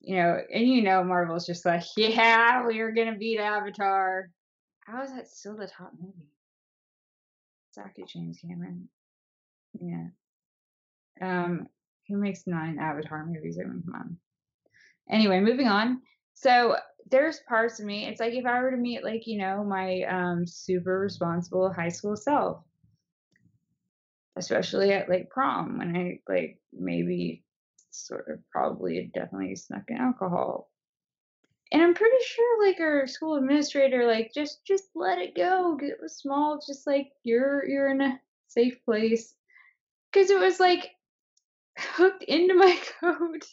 You 0.00 0.16
know, 0.16 0.40
and 0.52 0.68
you 0.68 0.82
know 0.82 1.02
Marvel's 1.02 1.46
just 1.46 1.64
like, 1.64 1.82
yeah, 1.96 2.64
we're 2.64 2.92
going 2.92 3.12
to 3.12 3.18
beat 3.18 3.38
Avatar. 3.38 4.30
How 4.80 5.02
is 5.02 5.12
that 5.12 5.28
still 5.28 5.56
the 5.56 5.66
top 5.66 5.92
movie? 6.00 6.28
Zach 7.74 7.96
James 8.08 8.38
Cameron. 8.40 8.88
Yeah. 9.80 10.06
Um, 11.20 11.66
who 12.08 12.18
makes 12.18 12.46
nine 12.46 12.78
Avatar 12.78 13.26
movies? 13.26 13.58
I 13.60 13.64
mean, 13.64 13.82
come 13.84 13.94
on. 13.94 14.16
Anyway, 15.10 15.40
moving 15.40 15.66
on. 15.66 16.00
So 16.34 16.76
there's 17.10 17.40
parts 17.48 17.78
of 17.80 17.86
me. 17.86 18.06
It's 18.06 18.20
like 18.20 18.34
if 18.34 18.46
I 18.46 18.60
were 18.60 18.70
to 18.70 18.76
meet 18.76 19.04
like 19.04 19.26
you 19.26 19.38
know 19.38 19.64
my 19.64 20.02
um 20.02 20.46
super 20.46 20.98
responsible 20.98 21.72
high 21.72 21.88
school 21.88 22.16
self 22.16 22.62
especially 24.36 24.92
at 24.92 25.08
like 25.08 25.30
prom 25.30 25.78
when 25.78 25.96
I 25.96 26.20
like 26.30 26.58
maybe 26.72 27.42
sort 27.90 28.28
of 28.28 28.38
probably 28.50 29.10
definitely 29.14 29.56
snuck 29.56 29.84
in 29.88 29.96
alcohol. 29.96 30.70
And 31.72 31.82
I'm 31.82 31.94
pretty 31.94 32.22
sure 32.24 32.66
like 32.66 32.78
our 32.78 33.06
school 33.06 33.36
administrator 33.36 34.06
like 34.06 34.30
just 34.34 34.64
just 34.64 34.84
let 34.94 35.18
it 35.18 35.34
go. 35.34 35.78
It 35.82 35.96
was 36.00 36.16
small, 36.16 36.60
just 36.64 36.86
like 36.86 37.08
you're 37.24 37.66
you're 37.66 37.90
in 37.90 38.00
a 38.00 38.20
safe 38.48 38.76
place. 38.84 39.34
Cause 40.12 40.30
it 40.30 40.38
was 40.38 40.60
like 40.60 40.90
hooked 41.78 42.22
into 42.22 42.54
my 42.54 42.78
coat. 43.00 43.44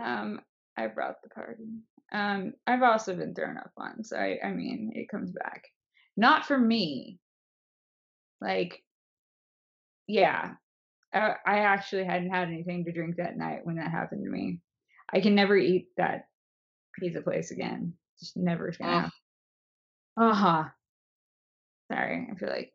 Um, 0.00 0.40
I 0.76 0.86
brought 0.86 1.22
the 1.22 1.28
party. 1.30 1.64
Um, 2.12 2.52
I've 2.66 2.82
also 2.82 3.14
been 3.14 3.34
thrown 3.34 3.58
up 3.58 3.70
once. 3.76 4.12
I 4.12 4.38
I 4.44 4.52
mean, 4.52 4.92
it 4.94 5.08
comes 5.08 5.32
back. 5.32 5.64
Not 6.16 6.46
for 6.46 6.58
me. 6.58 7.18
Like 8.40 8.82
yeah, 10.06 10.52
uh, 11.12 11.34
I 11.44 11.58
actually 11.60 12.04
hadn't 12.04 12.30
had 12.30 12.48
anything 12.48 12.84
to 12.84 12.92
drink 12.92 13.16
that 13.16 13.36
night 13.36 13.60
when 13.64 13.76
that 13.76 13.90
happened 13.90 14.24
to 14.24 14.30
me. 14.30 14.60
I 15.12 15.20
can 15.20 15.34
never 15.34 15.56
eat 15.56 15.88
that 15.96 16.28
pizza 16.98 17.20
place 17.22 17.50
again. 17.50 17.94
Just 18.20 18.36
never 18.36 18.72
gonna 18.78 18.92
happen. 18.92 19.10
Uh 20.16 20.34
huh. 20.34 20.64
Sorry, 21.92 22.28
I 22.30 22.34
feel 22.36 22.48
like. 22.48 22.72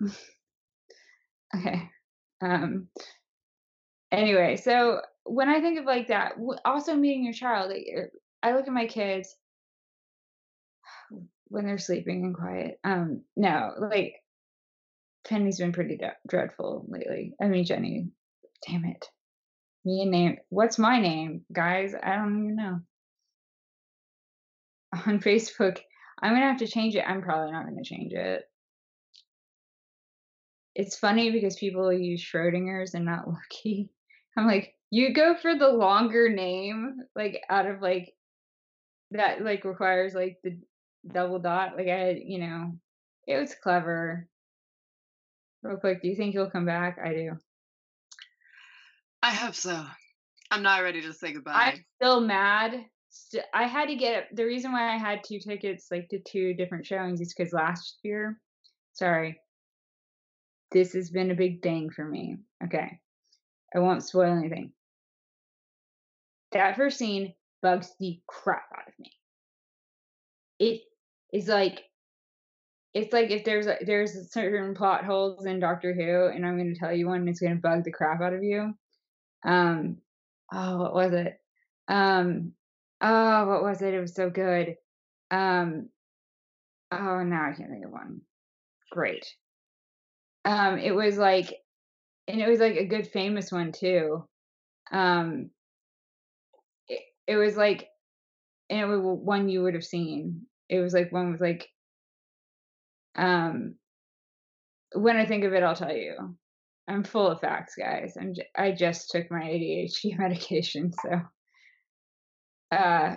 okay. 1.56 1.90
Um. 2.40 2.88
Anyway, 4.10 4.56
so 4.56 5.00
when 5.24 5.48
I 5.48 5.60
think 5.60 5.78
of 5.78 5.84
like 5.84 6.08
that, 6.08 6.34
also 6.64 6.94
meeting 6.94 7.24
your 7.24 7.32
child, 7.32 7.72
er, 7.72 8.10
I 8.42 8.52
look 8.52 8.66
at 8.66 8.72
my 8.72 8.86
kids 8.86 9.34
when 11.48 11.66
they're 11.66 11.78
sleeping 11.78 12.24
and 12.24 12.34
quiet. 12.34 12.78
Um, 12.84 13.22
no, 13.36 13.72
like 13.78 14.14
Penny's 15.26 15.58
been 15.58 15.72
pretty 15.72 15.96
d- 15.96 16.06
dreadful 16.26 16.84
lately. 16.88 17.34
I 17.40 17.46
mean, 17.46 17.64
Jenny, 17.64 18.08
damn 18.66 18.84
it. 18.84 19.06
Me 19.84 20.02
and 20.02 20.10
name. 20.10 20.38
What's 20.48 20.78
my 20.78 21.00
name, 21.00 21.42
guys? 21.52 21.94
I 22.00 22.16
don't 22.16 22.44
even 22.44 22.56
know. 22.56 22.80
On 25.06 25.20
Facebook, 25.20 25.78
I'm 26.20 26.34
gonna 26.34 26.48
have 26.48 26.58
to 26.58 26.68
change 26.68 26.94
it. 26.94 27.04
I'm 27.06 27.22
probably 27.22 27.52
not 27.52 27.64
gonna 27.64 27.84
change 27.84 28.12
it. 28.12 28.44
It's 30.74 30.96
funny 30.96 31.30
because 31.30 31.56
people 31.56 31.92
use 31.92 32.22
Schrodinger's 32.22 32.94
and 32.94 33.04
not 33.04 33.28
Lucky. 33.28 33.90
I'm 34.36 34.46
like, 34.46 34.74
you 34.90 35.12
go 35.12 35.34
for 35.34 35.56
the 35.56 35.68
longer 35.68 36.28
name, 36.28 37.00
like 37.14 37.42
out 37.50 37.66
of 37.66 37.82
like 37.82 38.14
that 39.12 39.44
like 39.44 39.64
requires 39.64 40.14
like 40.14 40.38
the 40.42 40.58
double 41.06 41.38
dot. 41.38 41.76
Like 41.76 41.88
I, 41.88 42.22
you 42.24 42.38
know, 42.38 42.78
it 43.26 43.38
was 43.38 43.54
clever. 43.54 44.28
Real 45.62 45.76
quick, 45.76 46.02
do 46.02 46.08
you 46.08 46.16
think 46.16 46.34
you'll 46.34 46.50
come 46.50 46.66
back? 46.66 46.98
I 47.02 47.12
do. 47.12 47.32
I 49.22 49.30
hope 49.30 49.54
so. 49.54 49.84
I'm 50.50 50.62
not 50.62 50.82
ready 50.82 51.00
to 51.02 51.12
say 51.12 51.32
goodbye. 51.32 51.52
I'm 51.52 51.84
still 51.96 52.20
mad. 52.20 52.84
I 53.54 53.64
had 53.64 53.86
to 53.86 53.94
get 53.94 54.28
the 54.34 54.44
reason 54.44 54.72
why 54.72 54.92
I 54.92 54.96
had 54.96 55.22
two 55.22 55.38
tickets, 55.38 55.88
like 55.90 56.08
to 56.08 56.18
two 56.18 56.54
different 56.54 56.86
showings, 56.86 57.20
is 57.20 57.32
because 57.32 57.52
last 57.52 57.98
year, 58.02 58.38
sorry, 58.94 59.40
this 60.72 60.94
has 60.94 61.10
been 61.10 61.30
a 61.30 61.36
big 61.36 61.62
thing 61.62 61.90
for 61.90 62.04
me. 62.04 62.38
Okay, 62.64 62.98
I 63.74 63.78
won't 63.78 64.02
spoil 64.02 64.36
anything. 64.36 64.72
That 66.52 66.76
first 66.76 66.98
scene 66.98 67.34
bugs 67.62 67.94
the 67.98 68.20
crap 68.26 68.66
out 68.76 68.88
of 68.88 68.94
me. 68.98 69.10
It 70.58 70.82
is 71.32 71.48
like 71.48 71.84
it's 72.94 73.12
like 73.12 73.30
if 73.30 73.44
there's 73.44 73.66
a, 73.66 73.78
there's 73.86 74.30
certain 74.32 74.74
plot 74.74 75.04
holes 75.04 75.46
in 75.46 75.60
Doctor 75.60 75.94
Who, 75.94 76.26
and 76.26 76.44
I'm 76.44 76.58
going 76.58 76.74
to 76.74 76.78
tell 76.78 76.92
you 76.92 77.08
one, 77.08 77.26
it's 77.26 77.40
going 77.40 77.54
to 77.54 77.60
bug 77.60 77.84
the 77.84 77.92
crap 77.92 78.20
out 78.20 78.34
of 78.34 78.42
you. 78.42 78.74
Um, 79.44 79.96
oh, 80.52 80.78
what 80.78 80.94
was 80.94 81.12
it? 81.14 81.40
Um, 81.88 82.52
oh, 83.00 83.48
what 83.48 83.62
was 83.62 83.80
it? 83.80 83.94
It 83.94 84.00
was 84.00 84.14
so 84.14 84.28
good. 84.28 84.76
Um, 85.30 85.88
oh, 86.90 87.22
now 87.22 87.48
I 87.50 87.56
can't 87.56 87.70
think 87.70 87.86
of 87.86 87.92
one. 87.92 88.20
Great. 88.90 89.26
Um, 90.44 90.78
it 90.78 90.94
was 90.94 91.16
like, 91.16 91.54
and 92.28 92.40
it 92.42 92.48
was 92.48 92.60
like 92.60 92.76
a 92.76 92.86
good 92.86 93.08
famous 93.08 93.50
one 93.50 93.72
too. 93.72 94.28
Um, 94.92 95.50
it, 97.26 97.36
was 97.36 97.56
like, 97.56 97.88
and 98.70 98.80
it 98.80 98.86
was 98.86 99.00
one 99.00 99.48
you 99.48 99.62
would 99.62 99.74
have 99.74 99.84
seen. 99.84 100.42
It 100.68 100.80
was 100.80 100.92
like 100.94 101.12
one 101.12 101.32
was 101.32 101.40
like 101.40 101.68
um, 103.14 103.74
when 104.94 105.16
I 105.16 105.26
think 105.26 105.44
of 105.44 105.52
it, 105.52 105.62
I'll 105.62 105.76
tell 105.76 105.94
you. 105.94 106.36
I'm 106.88 107.04
full 107.04 107.28
of 107.28 107.40
facts, 107.40 107.74
guys. 107.76 108.16
I'm 108.20 108.34
j- 108.34 108.48
I 108.56 108.72
just 108.72 109.10
took 109.10 109.30
my 109.30 109.40
ADHD 109.40 110.18
medication, 110.18 110.92
so 110.92 111.20
uh, 112.76 113.16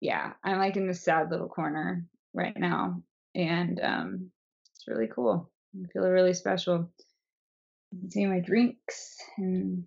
yeah, 0.00 0.32
I'm 0.42 0.58
like 0.58 0.76
in 0.76 0.86
this 0.86 1.04
sad 1.04 1.30
little 1.30 1.48
corner 1.48 2.04
right 2.34 2.58
now, 2.58 3.02
and 3.34 3.80
um, 3.82 4.30
it's 4.74 4.88
really 4.88 5.08
cool. 5.08 5.50
I 5.74 5.86
feel 5.92 6.08
really 6.08 6.34
special. 6.34 6.90
See 8.10 8.26
my 8.26 8.40
drinks, 8.40 9.16
and 9.38 9.84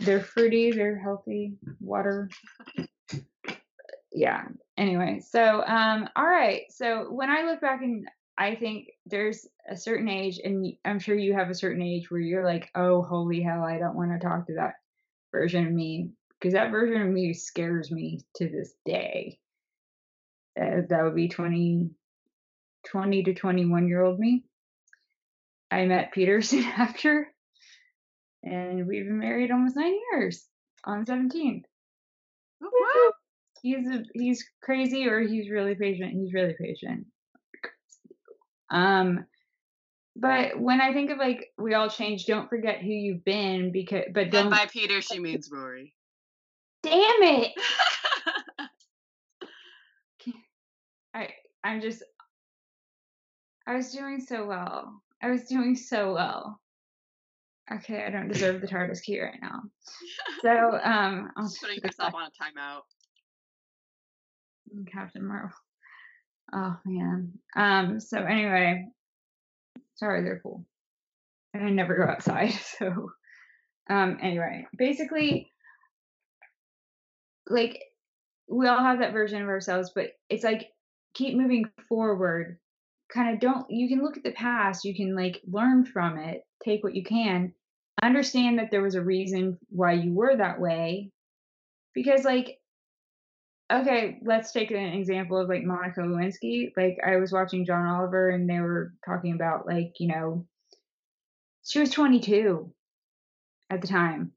they're 0.00 0.20
fruity, 0.20 0.72
they're 0.72 0.98
healthy, 0.98 1.54
water. 1.80 2.30
Yeah. 4.12 4.44
Anyway, 4.76 5.22
so 5.28 5.64
um, 5.66 6.08
all 6.16 6.26
right. 6.26 6.62
So 6.70 7.10
when 7.10 7.30
I 7.30 7.42
look 7.42 7.60
back 7.60 7.82
and 7.82 8.06
I 8.36 8.54
think 8.54 8.90
there's 9.06 9.46
a 9.68 9.76
certain 9.76 10.08
age, 10.08 10.40
and 10.42 10.74
I'm 10.84 10.98
sure 10.98 11.16
you 11.16 11.34
have 11.34 11.50
a 11.50 11.54
certain 11.54 11.82
age 11.82 12.10
where 12.10 12.20
you're 12.20 12.44
like, 12.44 12.70
oh, 12.74 13.02
holy 13.02 13.40
hell, 13.40 13.62
I 13.62 13.78
don't 13.78 13.96
want 13.96 14.12
to 14.12 14.24
talk 14.24 14.46
to 14.46 14.54
that 14.54 14.74
version 15.32 15.66
of 15.66 15.72
me 15.72 16.10
because 16.38 16.54
that 16.54 16.70
version 16.70 17.00
of 17.00 17.08
me 17.08 17.32
scares 17.32 17.90
me 17.90 18.20
to 18.36 18.48
this 18.48 18.74
day. 18.84 19.38
Uh, 20.60 20.82
that 20.88 21.02
would 21.02 21.16
be 21.16 21.28
20, 21.28 21.90
20 22.86 23.22
to 23.24 23.34
21 23.34 23.88
year 23.88 24.02
old 24.02 24.18
me. 24.18 24.44
I 25.70 25.86
met 25.86 26.12
Peter 26.12 26.40
soon 26.42 26.64
after, 26.76 27.33
and 28.44 28.86
we've 28.86 29.04
been 29.04 29.18
married 29.18 29.50
almost 29.50 29.76
nine 29.76 29.96
years 30.12 30.46
on 30.84 31.04
17th. 31.04 31.64
he's 33.62 33.88
a, 33.88 34.04
he's 34.12 34.44
crazy 34.62 35.08
or 35.08 35.20
he's 35.20 35.50
really 35.50 35.74
patient. 35.74 36.12
He's 36.12 36.32
really 36.32 36.54
patient. 36.60 37.06
Um, 38.70 39.26
but 40.16 40.58
when 40.58 40.80
I 40.80 40.92
think 40.92 41.10
of 41.10 41.18
like 41.18 41.52
we 41.58 41.74
all 41.74 41.88
change, 41.88 42.26
don't 42.26 42.48
forget 42.48 42.80
who 42.80 42.88
you've 42.88 43.24
been 43.24 43.72
because 43.72 44.04
but 44.12 44.30
don't 44.30 44.50
by 44.50 44.66
Peter, 44.66 45.00
she 45.00 45.18
means 45.18 45.48
Rory. 45.50 45.94
damn 46.82 47.22
it. 47.22 47.52
I 51.14 51.28
I'm 51.62 51.80
just 51.80 52.02
I 53.66 53.74
was 53.74 53.92
doing 53.92 54.20
so 54.20 54.46
well. 54.46 55.02
I 55.22 55.30
was 55.30 55.44
doing 55.44 55.74
so 55.74 56.14
well. 56.14 56.60
Okay, 57.72 58.04
I 58.04 58.10
don't 58.10 58.28
deserve 58.28 58.60
the 58.60 58.66
TARDIS 58.66 59.02
key 59.02 59.20
right 59.20 59.38
now. 59.40 59.62
So 60.42 60.50
um 60.50 61.30
I'll 61.36 61.44
Just 61.44 61.60
putting 61.60 61.80
put 61.80 61.92
yourself 61.92 62.14
on 62.14 62.24
a 62.24 62.26
timeout. 62.26 62.82
Captain 64.92 65.26
Marvel. 65.26 65.56
Oh 66.52 66.76
man. 66.84 67.32
Um 67.56 68.00
so 68.00 68.18
anyway, 68.18 68.86
sorry 69.94 70.22
they're 70.22 70.40
cool. 70.42 70.66
And 71.54 71.64
I 71.64 71.70
never 71.70 71.96
go 71.96 72.04
outside, 72.04 72.52
so 72.78 73.12
um 73.88 74.18
anyway, 74.20 74.66
basically 74.76 75.50
like 77.48 77.82
we 78.48 78.66
all 78.68 78.80
have 78.82 78.98
that 78.98 79.12
version 79.12 79.40
of 79.42 79.48
ourselves, 79.48 79.92
but 79.94 80.10
it's 80.28 80.44
like 80.44 80.68
keep 81.14 81.36
moving 81.36 81.64
forward. 81.88 82.58
Kind 83.12 83.34
of 83.34 83.40
don't 83.40 83.70
you 83.70 83.88
can 83.88 84.02
look 84.04 84.18
at 84.18 84.22
the 84.24 84.32
past, 84.32 84.84
you 84.84 84.94
can 84.94 85.16
like 85.16 85.40
learn 85.46 85.86
from 85.86 86.18
it, 86.18 86.42
take 86.64 86.82
what 86.82 86.94
you 86.94 87.04
can, 87.04 87.52
understand 88.02 88.58
that 88.58 88.70
there 88.70 88.82
was 88.82 88.94
a 88.94 89.02
reason 89.02 89.58
why 89.68 89.92
you 89.92 90.12
were 90.12 90.36
that 90.36 90.60
way. 90.60 91.10
Because 91.94 92.24
like 92.24 92.58
okay, 93.72 94.18
let's 94.22 94.52
take 94.52 94.70
an 94.70 94.76
example 94.76 95.38
of 95.38 95.48
like 95.48 95.64
Monica 95.64 96.00
Lewinsky. 96.00 96.72
Like 96.76 96.98
I 97.04 97.16
was 97.16 97.32
watching 97.32 97.64
John 97.64 97.86
Oliver 97.86 98.30
and 98.30 98.48
they 98.48 98.60
were 98.60 98.92
talking 99.04 99.34
about 99.34 99.66
like, 99.66 99.94
you 99.98 100.08
know, 100.08 100.46
she 101.64 101.80
was 101.80 101.90
22 101.90 102.72
at 103.70 103.80
the 103.80 103.88
time. 103.88 104.32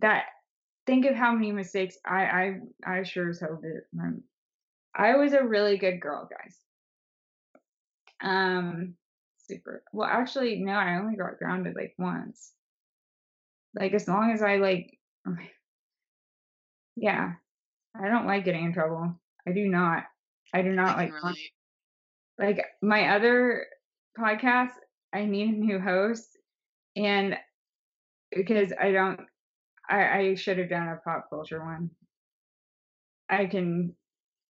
That 0.00 0.24
think 0.86 1.06
of 1.06 1.14
how 1.14 1.32
many 1.32 1.52
mistakes 1.52 1.96
I 2.04 2.60
I 2.84 2.98
I 2.98 3.02
sure 3.04 3.30
as 3.30 3.40
hell 3.40 3.60
did. 3.62 3.82
Um, 3.98 4.22
I 4.94 5.16
was 5.16 5.32
a 5.32 5.44
really 5.44 5.76
good 5.76 6.00
girl, 6.00 6.28
guys. 6.28 6.56
Um, 8.22 8.94
super. 9.48 9.82
Well, 9.92 10.08
actually, 10.08 10.56
no, 10.60 10.72
I 10.72 10.98
only 10.98 11.16
got 11.16 11.38
grounded 11.38 11.74
like 11.76 11.94
once. 11.98 12.52
Like 13.74 13.92
as 13.92 14.08
long 14.08 14.32
as 14.32 14.42
I 14.42 14.56
like, 14.56 14.98
yeah, 16.96 17.32
I 18.00 18.08
don't 18.08 18.26
like 18.26 18.44
getting 18.44 18.64
in 18.64 18.72
trouble. 18.72 19.20
I 19.46 19.52
do 19.52 19.68
not. 19.68 20.04
I 20.52 20.62
do 20.62 20.70
not 20.70 20.96
can 20.96 20.96
like 20.96 21.12
relate. 21.12 21.50
like 22.38 22.64
my 22.82 23.16
other 23.16 23.66
podcast. 24.18 24.72
I 25.12 25.26
need 25.26 25.48
a 25.54 25.58
new 25.58 25.78
host, 25.78 26.36
and 26.96 27.36
because 28.34 28.72
I 28.80 28.90
don't, 28.92 29.20
I 29.88 30.18
I 30.18 30.34
should 30.34 30.58
have 30.58 30.70
done 30.70 30.88
a 30.88 30.96
pop 30.96 31.28
culture 31.30 31.64
one. 31.64 31.90
I 33.28 33.46
can, 33.46 33.94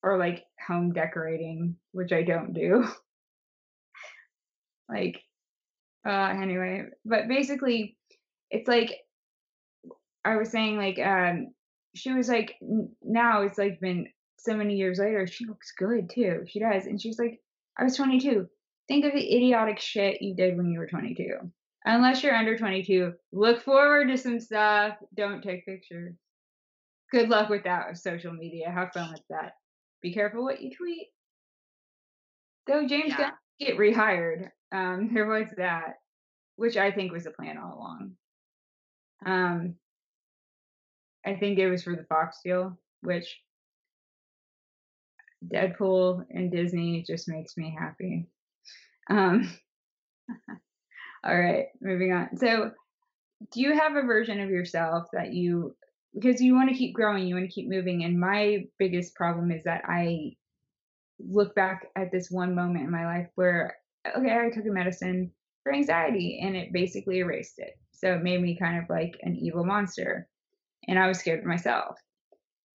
or 0.04 0.18
like 0.18 0.46
home 0.68 0.94
decorating, 0.94 1.78
which 1.92 2.12
I 2.12 2.24
don't 2.24 2.54
do. 2.54 2.88
like, 4.90 5.22
uh, 6.08 6.10
anyway, 6.42 6.86
but 7.06 7.28
basically, 7.28 7.98
it's 8.50 8.68
like 8.68 8.96
I 10.24 10.36
was 10.38 10.50
saying, 10.50 10.78
like, 10.78 11.00
um, 11.00 11.48
she 11.96 12.12
was 12.14 12.30
like, 12.30 12.56
now 13.02 13.42
it's 13.42 13.58
like 13.58 13.80
been 13.80 14.08
so 14.40 14.56
many 14.56 14.76
years 14.76 15.00
later, 15.00 15.28
she 15.28 15.46
looks 15.46 15.72
good 15.78 16.10
too. 16.10 16.44
She 16.48 16.60
does, 16.60 16.86
and 16.86 17.02
she's 17.02 17.20
like, 17.20 17.40
I 17.78 17.84
was 17.84 17.96
22. 17.96 18.48
Think 18.88 19.06
of 19.06 19.14
the 19.14 19.36
idiotic 19.36 19.80
shit 19.80 20.22
you 20.22 20.36
did 20.36 20.56
when 20.56 20.72
you 20.72 20.80
were 20.80 20.88
22. 20.88 21.52
Unless 21.86 22.24
you're 22.24 22.36
under 22.36 22.58
22, 22.58 23.14
look 23.32 23.62
forward 23.64 24.08
to 24.08 24.18
some 24.18 24.40
stuff. 24.40 24.96
Don't 25.16 25.42
take 25.42 25.66
pictures. 25.66 26.16
Good 27.12 27.30
luck 27.30 27.50
with 27.50 27.64
that 27.64 27.88
with 27.90 27.98
social 27.98 28.34
media. 28.34 28.70
Have 28.70 28.92
fun 28.94 29.12
with 29.12 29.24
that. 29.30 29.54
Be 30.02 30.14
careful 30.14 30.44
what 30.44 30.62
you 30.62 30.72
tweet. 30.76 31.08
Though 32.68 32.86
James 32.88 33.10
Yeah. 33.10 33.18
Gunn 33.18 33.32
get 33.60 33.78
rehired, 33.78 34.50
um, 34.72 35.10
there 35.14 35.26
was 35.26 35.48
that, 35.58 35.96
which 36.56 36.78
I 36.78 36.92
think 36.92 37.12
was 37.12 37.24
the 37.24 37.32
plan 37.32 37.58
all 37.58 37.78
along. 37.78 38.12
Um, 39.26 39.76
I 41.26 41.36
think 41.36 41.60
it 41.60 41.70
was 41.70 41.84
for 41.84 41.96
the 41.96 42.06
Fox 42.06 42.40
deal, 42.44 42.78
which 43.02 43.38
Deadpool 45.46 46.26
and 46.30 46.52
Disney 46.52 47.04
just 47.06 47.28
makes 47.28 47.58
me 47.58 47.76
happy. 47.78 48.28
Um, 49.10 49.52
all 51.24 51.38
right, 51.38 51.66
moving 51.82 52.14
on. 52.14 52.38
So, 52.38 52.72
do 53.52 53.62
you 53.62 53.78
have 53.78 53.96
a 53.96 54.02
version 54.02 54.40
of 54.40 54.50
yourself 54.50 55.08
that 55.14 55.34
you 55.34 55.76
because 56.14 56.42
you 56.42 56.56
want 56.56 56.70
to 56.70 56.76
keep 56.76 56.96
growing, 56.96 57.28
you 57.28 57.36
want 57.36 57.46
to 57.46 57.54
keep 57.54 57.70
moving, 57.70 58.04
and 58.04 58.20
my 58.20 58.66
biggest 58.80 59.14
problem 59.16 59.52
is 59.52 59.64
that 59.66 59.84
I 59.88 60.36
look 61.20 61.54
back 61.56 61.88
at 61.96 62.12
this 62.12 62.30
one 62.32 62.56
moment 62.56 62.86
in 62.86 62.92
my 62.92 63.06
life 63.06 63.28
where 63.36 63.76
okay, 64.16 64.38
I 64.38 64.50
took 64.50 64.66
a 64.66 64.72
medicine 64.72 65.32
for 65.64 65.74
anxiety 65.74 66.40
and 66.42 66.56
it 66.56 66.74
basically 66.74 67.20
erased 67.20 67.60
it. 67.60 67.78
So 67.92 68.14
it 68.14 68.24
made 68.24 68.42
me 68.42 68.56
kind 68.58 68.78
of 68.78 68.90
like 68.90 69.18
an 69.24 69.36
evil 69.36 69.66
monster, 69.66 70.28
and 70.88 71.00
I 71.00 71.08
was 71.08 71.20
scared 71.20 71.40
of 71.40 71.46
myself. 71.46 71.98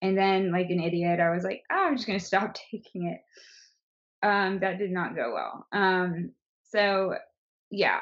And 0.02 0.16
then, 0.16 0.52
like 0.52 0.70
an 0.70 0.80
idiot, 0.80 1.20
I 1.20 1.32
was 1.32 1.44
like, 1.44 1.64
oh, 1.72 1.88
I'm 1.88 1.96
just 1.96 2.08
gonna 2.08 2.20
stop 2.22 2.56
taking 2.72 3.08
it. 3.08 3.22
Um, 4.24 4.60
that 4.60 4.78
did 4.78 4.92
not 4.92 5.16
go 5.16 5.34
well. 5.34 5.68
Um, 5.72 6.32
so 6.64 7.16
yeah, 7.72 8.02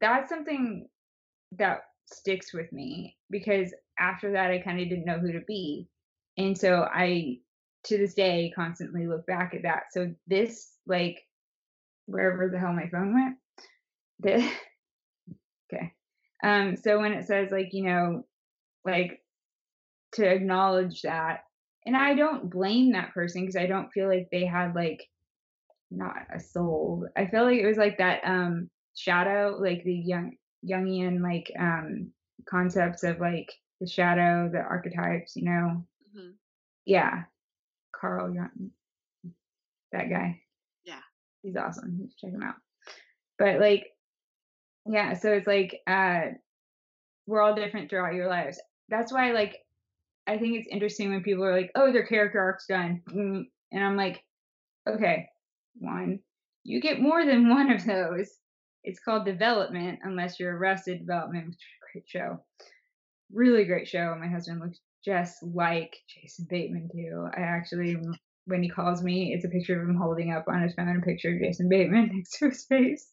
that's 0.00 0.28
something 0.28 0.88
that 1.52 1.82
sticks 2.06 2.52
with 2.52 2.72
me 2.72 3.16
because 3.30 3.72
after 3.98 4.32
that 4.32 4.50
I 4.50 4.58
kind 4.58 4.80
of 4.80 4.88
didn't 4.88 5.04
know 5.06 5.18
who 5.18 5.32
to 5.32 5.40
be. 5.46 5.88
And 6.36 6.56
so 6.56 6.88
I 6.92 7.38
to 7.84 7.98
this 7.98 8.14
day 8.14 8.52
constantly 8.54 9.06
look 9.06 9.26
back 9.26 9.54
at 9.54 9.62
that. 9.62 9.84
So 9.92 10.12
this 10.26 10.72
like 10.86 11.22
wherever 12.06 12.48
the 12.48 12.58
hell 12.58 12.72
my 12.72 12.88
phone 12.88 13.14
went, 13.14 13.36
the 14.20 14.36
okay. 15.72 15.92
Um 16.42 16.76
so 16.76 17.00
when 17.00 17.12
it 17.12 17.26
says 17.26 17.50
like, 17.50 17.70
you 17.72 17.84
know, 17.84 18.24
like 18.84 19.22
to 20.14 20.26
acknowledge 20.26 21.02
that 21.02 21.44
and 21.86 21.96
I 21.96 22.14
don't 22.14 22.50
blame 22.50 22.92
that 22.92 23.12
person 23.14 23.42
because 23.42 23.56
I 23.56 23.66
don't 23.66 23.92
feel 23.92 24.08
like 24.08 24.28
they 24.30 24.46
had 24.46 24.74
like 24.74 25.02
not 25.90 26.16
a 26.34 26.40
soul. 26.40 27.08
I 27.16 27.26
feel 27.26 27.44
like 27.44 27.58
it 27.58 27.66
was 27.66 27.78
like 27.78 27.98
that 27.98 28.22
um 28.24 28.70
shadow, 28.94 29.58
like 29.60 29.84
the 29.84 29.94
young 29.94 30.36
Jungian 30.68 31.22
like 31.22 31.50
um 31.58 32.12
concepts 32.48 33.04
of 33.04 33.20
like 33.20 33.52
the 33.80 33.86
shadow, 33.88 34.48
the 34.52 34.60
archetypes, 34.60 35.36
you 35.36 35.44
know. 35.44 35.86
hmm 36.14 36.30
Yeah. 36.86 37.24
Carl 37.92 38.34
Jung 38.34 38.72
that 39.92 40.10
guy. 40.10 40.40
He's 41.44 41.56
awesome. 41.56 42.08
Check 42.18 42.32
him 42.32 42.42
out. 42.42 42.56
But 43.38 43.60
like 43.60 43.84
yeah, 44.86 45.14
so 45.14 45.32
it's 45.32 45.46
like 45.46 45.80
uh 45.86 46.22
we're 47.26 47.42
all 47.42 47.54
different 47.54 47.90
throughout 47.90 48.14
your 48.14 48.28
lives. 48.28 48.60
That's 48.88 49.12
why 49.12 49.32
like 49.32 49.56
I 50.26 50.38
think 50.38 50.56
it's 50.56 50.68
interesting 50.70 51.10
when 51.10 51.22
people 51.22 51.44
are 51.44 51.54
like, 51.56 51.70
"Oh, 51.74 51.92
their 51.92 52.06
character 52.06 52.40
arc's 52.40 52.66
done," 52.66 53.02
Mm, 53.10 53.44
and 53.72 53.84
I'm 53.84 53.96
like, 53.96 54.24
"Okay, 54.88 55.28
one, 55.74 56.20
you 56.64 56.80
get 56.80 57.00
more 57.00 57.24
than 57.24 57.48
one 57.50 57.70
of 57.70 57.84
those. 57.84 58.30
It's 58.84 59.00
called 59.00 59.26
development, 59.26 60.00
unless 60.02 60.40
you're 60.40 60.56
Arrested 60.56 61.00
Development, 61.00 61.46
which 61.46 61.56
is 61.56 61.60
a 61.60 61.92
great 61.92 62.08
show, 62.08 62.44
really 63.32 63.64
great 63.64 63.88
show. 63.88 64.14
My 64.18 64.28
husband 64.28 64.60
looks 64.60 64.80
just 65.04 65.42
like 65.42 65.94
Jason 66.08 66.46
Bateman 66.48 66.88
too. 66.92 67.28
I 67.36 67.40
actually, 67.40 67.96
when 68.46 68.62
he 68.62 68.68
calls 68.68 69.02
me, 69.02 69.32
it's 69.32 69.44
a 69.44 69.48
picture 69.48 69.80
of 69.80 69.88
him 69.88 69.96
holding 69.96 70.32
up 70.32 70.46
on 70.48 70.62
his 70.62 70.74
phone 70.74 70.96
a 70.96 71.04
picture 71.04 71.34
of 71.34 71.40
Jason 71.40 71.68
Bateman 71.68 72.10
next 72.14 72.38
to 72.38 72.50
his 72.50 72.64
face. 72.64 73.10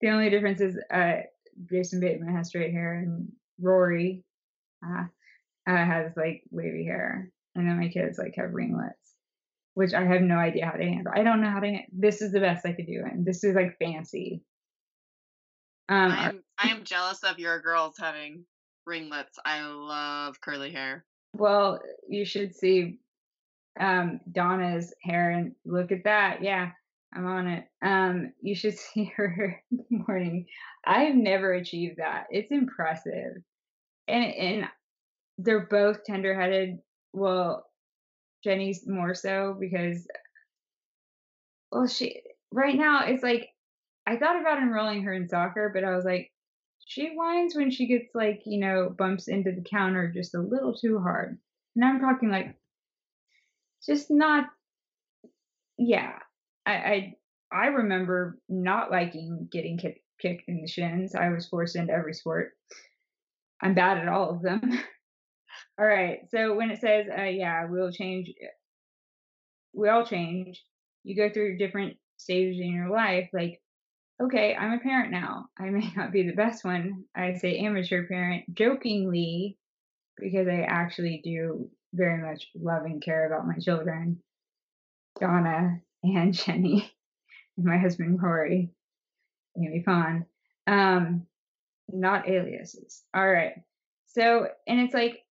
The 0.00 0.10
only 0.10 0.30
difference 0.30 0.60
is 0.60 0.78
uh, 0.92 1.22
Jason 1.70 2.00
Bateman 2.00 2.34
has 2.34 2.48
straight 2.48 2.72
hair 2.72 2.94
and 2.94 3.30
Rory 3.60 4.24
uh, 4.84 5.04
uh, 5.68 5.76
has 5.76 6.12
like 6.16 6.42
wavy 6.50 6.84
hair, 6.84 7.30
and 7.54 7.68
then 7.68 7.78
my 7.78 7.88
kids 7.88 8.18
like 8.18 8.34
have 8.36 8.52
ringlets, 8.52 9.14
which 9.74 9.92
I 9.92 10.04
have 10.04 10.22
no 10.22 10.36
idea 10.36 10.66
how 10.66 10.72
to 10.72 10.84
handle. 10.84 11.12
I 11.14 11.22
don't 11.22 11.40
know 11.40 11.50
how 11.50 11.60
to. 11.60 11.78
This 11.92 12.22
is 12.22 12.32
the 12.32 12.40
best 12.40 12.64
I 12.64 12.72
could 12.72 12.86
do, 12.86 13.02
and 13.04 13.24
this 13.24 13.42
is 13.42 13.54
like 13.54 13.76
fancy. 13.78 14.42
Um, 15.88 16.12
I 16.12 16.28
am 16.28 16.42
I 16.58 16.68
am 16.68 16.84
jealous 16.84 17.24
of 17.24 17.38
your 17.38 17.60
girls 17.60 17.96
having 17.98 18.44
ringlets. 18.86 19.38
I 19.44 19.62
love 19.66 20.40
curly 20.40 20.70
hair. 20.70 21.04
well, 21.34 21.80
you 22.08 22.24
should 22.24 22.54
see 22.54 22.98
um 23.78 24.20
Donna's 24.30 24.92
hair 25.02 25.30
and 25.30 25.54
look 25.64 25.92
at 25.92 26.04
that. 26.04 26.42
Yeah, 26.42 26.70
I'm 27.14 27.26
on 27.26 27.48
it. 27.48 27.64
Um, 27.82 28.32
you 28.40 28.54
should 28.54 28.78
see 28.78 29.12
her 29.16 29.62
morning. 29.90 30.46
I've 30.86 31.14
never 31.14 31.52
achieved 31.52 31.98
that. 31.98 32.26
It's 32.30 32.50
impressive, 32.50 33.42
and 34.06 34.24
and 34.24 34.68
they're 35.38 35.66
both 35.66 36.04
tender-headed 36.04 36.78
well, 37.12 37.66
Jenny's 38.44 38.86
more 38.86 39.14
so 39.14 39.56
because 39.58 40.06
well, 41.72 41.86
she 41.86 42.22
right 42.52 42.76
now 42.76 43.06
it's 43.06 43.22
like 43.22 43.48
I 44.06 44.16
thought 44.16 44.40
about 44.40 44.58
enrolling 44.58 45.02
her 45.02 45.12
in 45.12 45.28
soccer, 45.28 45.70
but 45.72 45.84
I 45.84 45.94
was 45.94 46.04
like, 46.04 46.32
she 46.86 47.10
whines 47.10 47.54
when 47.54 47.70
she 47.70 47.86
gets 47.86 48.08
like, 48.14 48.40
you 48.46 48.58
know, 48.58 48.88
bumps 48.96 49.28
into 49.28 49.52
the 49.52 49.62
counter 49.62 50.10
just 50.10 50.34
a 50.34 50.40
little 50.40 50.74
too 50.74 50.98
hard. 50.98 51.38
And 51.76 51.84
I'm 51.84 52.00
talking 52.00 52.30
like 52.30 52.56
just 53.86 54.10
not 54.10 54.46
yeah. 55.78 56.18
I 56.66 56.72
I, 56.72 57.14
I 57.52 57.66
remember 57.68 58.38
not 58.48 58.90
liking 58.90 59.48
getting 59.50 59.78
kicked 59.78 60.00
kicked 60.20 60.44
in 60.48 60.60
the 60.60 60.68
shins. 60.68 61.14
I 61.14 61.30
was 61.30 61.46
forced 61.46 61.76
into 61.76 61.92
every 61.92 62.14
sport. 62.14 62.52
I'm 63.60 63.74
bad 63.74 63.98
at 63.98 64.08
all 64.08 64.30
of 64.30 64.42
them. 64.42 64.60
all 65.78 65.86
right. 65.86 66.20
So 66.30 66.54
when 66.54 66.70
it 66.70 66.80
says, 66.80 67.06
uh, 67.16 67.22
yeah, 67.22 67.66
we'll 67.68 67.92
change, 67.92 68.30
we 69.72 69.88
all 69.88 70.04
change. 70.04 70.62
You 71.04 71.16
go 71.16 71.32
through 71.32 71.58
different 71.58 71.96
stages 72.16 72.60
in 72.60 72.72
your 72.72 72.90
life. 72.90 73.28
Like, 73.32 73.60
okay, 74.22 74.54
I'm 74.54 74.72
a 74.72 74.80
parent 74.80 75.10
now. 75.10 75.46
I 75.58 75.70
may 75.70 75.90
not 75.96 76.12
be 76.12 76.24
the 76.26 76.34
best 76.36 76.64
one. 76.64 77.04
I 77.16 77.34
say 77.34 77.58
amateur 77.58 78.06
parent 78.06 78.52
jokingly 78.54 79.56
because 80.16 80.48
I 80.48 80.62
actually 80.62 81.20
do 81.22 81.70
very 81.92 82.22
much 82.22 82.48
love 82.54 82.84
and 82.84 83.02
care 83.02 83.26
about 83.26 83.46
my 83.46 83.58
children, 83.58 84.22
Donna 85.20 85.80
and 86.02 86.32
Jenny, 86.44 86.90
and 87.56 87.66
my 87.66 87.78
husband 87.78 88.22
Rory. 88.22 88.70
Amy 89.56 89.82
Pond. 89.84 90.24
Um, 90.66 91.26
not 91.88 92.28
aliases. 92.28 93.02
All 93.14 93.28
right. 93.28 93.54
So, 94.06 94.48
and 94.66 94.80
it's 94.80 94.94
like, 94.94 95.24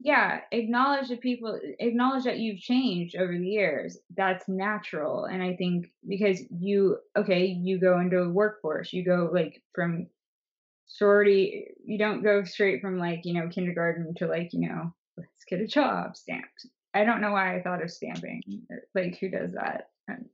yeah, 0.00 0.40
acknowledge 0.50 1.08
the 1.08 1.16
people, 1.16 1.58
acknowledge 1.78 2.24
that 2.24 2.38
you've 2.38 2.60
changed 2.60 3.16
over 3.16 3.36
the 3.36 3.46
years. 3.46 3.98
That's 4.16 4.48
natural. 4.48 5.26
And 5.26 5.42
I 5.42 5.56
think 5.56 5.90
because 6.08 6.40
you, 6.50 6.98
okay, 7.16 7.46
you 7.46 7.78
go 7.78 8.00
into 8.00 8.18
a 8.18 8.30
workforce, 8.30 8.92
you 8.92 9.04
go 9.04 9.30
like 9.32 9.62
from 9.74 10.06
sorority, 10.86 11.66
you 11.84 11.98
don't 11.98 12.22
go 12.22 12.44
straight 12.44 12.80
from 12.80 12.98
like, 12.98 13.20
you 13.24 13.34
know, 13.34 13.48
kindergarten 13.48 14.14
to 14.16 14.26
like, 14.26 14.54
you 14.54 14.68
know, 14.68 14.94
get 15.50 15.60
a 15.60 15.66
job 15.66 16.16
stamped. 16.16 16.66
I 16.94 17.04
don't 17.04 17.20
know 17.20 17.32
why 17.32 17.56
I 17.56 17.62
thought 17.62 17.82
of 17.82 17.90
stamping. 17.90 18.42
Like, 18.94 19.18
who 19.18 19.28
does 19.28 19.52
that? 19.52 19.90
Um, 20.08 20.26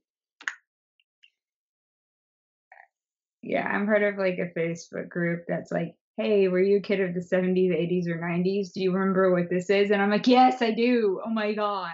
yeah, 3.41 3.67
I'm 3.67 3.85
part 3.85 4.03
of 4.03 4.17
like 4.17 4.37
a 4.39 4.57
Facebook 4.57 5.09
group 5.09 5.45
that's 5.47 5.71
like, 5.71 5.95
hey, 6.17 6.47
were 6.47 6.61
you 6.61 6.77
a 6.77 6.81
kid 6.81 6.99
of 6.99 7.13
the 7.13 7.19
70s, 7.19 7.69
80s, 7.69 8.07
or 8.07 8.17
90s? 8.17 8.73
Do 8.73 8.81
you 8.81 8.91
remember 8.91 9.31
what 9.31 9.49
this 9.49 9.69
is? 9.69 9.91
And 9.91 10.01
I'm 10.01 10.09
like, 10.09 10.27
yes, 10.27 10.61
I 10.61 10.71
do. 10.71 11.21
Oh 11.23 11.29
my 11.29 11.53
God. 11.53 11.91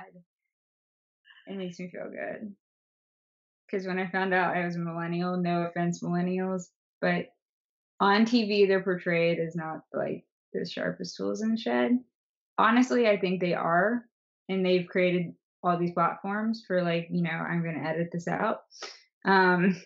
It 1.48 1.58
makes 1.58 1.80
me 1.80 1.90
feel 1.90 2.10
good. 2.10 2.54
Because 3.68 3.86
when 3.86 4.00
I 4.00 4.10
found 4.10 4.34
out 4.34 4.56
I 4.56 4.66
was 4.66 4.76
a 4.76 4.80
millennial, 4.80 5.36
no 5.36 5.64
offense, 5.64 6.02
millennials, 6.02 6.70
but 7.02 7.28
on 8.00 8.26
TV, 8.26 8.68
they're 8.68 8.84
portrayed 8.84 9.40
as 9.40 9.56
not 9.56 9.82
like 9.94 10.26
the 10.54 10.66
sharpest 10.66 11.18
tools 11.18 11.42
in 11.42 11.52
the 11.52 11.58
shed. 11.58 12.00
Honestly, 12.58 13.08
I 13.08 13.18
think 13.18 13.42
they 13.42 13.54
are. 13.54 14.06
And 14.50 14.66
they've 14.66 14.88
created 14.88 15.34
all 15.64 15.78
these 15.78 15.94
platforms 15.94 16.64
for 16.68 16.84
like, 16.84 17.08
you 17.10 17.22
know, 17.22 17.30
I'm 17.30 17.64
going 17.64 17.82
to 17.82 17.88
edit 17.88 18.10
this 18.12 18.28
out. 18.28 18.60
Um, 19.26 19.82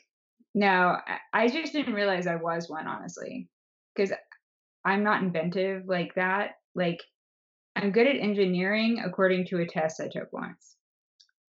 no, 0.55 0.97
I 1.33 1.47
just 1.47 1.73
didn't 1.73 1.93
realize 1.93 2.25
I 2.25 2.35
was 2.35 2.67
one, 2.67 2.87
honestly, 2.87 3.47
because 3.95 4.11
I'm 4.83 5.03
not 5.03 5.21
inventive 5.21 5.83
like 5.85 6.15
that. 6.15 6.55
Like, 6.73 7.01
I'm 7.75 7.91
good 7.91 8.07
at 8.07 8.15
engineering 8.15 9.03
according 9.05 9.45
to 9.47 9.59
a 9.59 9.67
test 9.67 10.01
I 10.01 10.07
took 10.07 10.33
once 10.33 10.75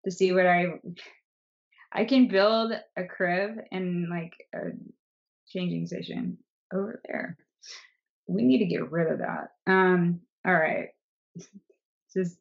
to 0.06 0.12
see 0.12 0.32
what 0.32 0.48
I 0.48 0.65
I 1.91 2.06
can 2.06 2.28
build 2.28 2.74
a 2.98 3.04
crib 3.06 3.58
and 3.72 4.10
like 4.10 4.34
a 4.54 4.72
changing 5.48 5.86
station 5.86 6.38
over 6.74 7.02
there. 7.08 7.38
We 8.28 8.43
need 8.43 8.60
to 8.60 8.65
get 8.65 8.91
rid 8.91 9.12
of 9.12 9.20
that. 9.20 9.50
Um, 9.67 10.22
all 10.46 10.54
right. 10.54 10.89
Just 12.13 12.38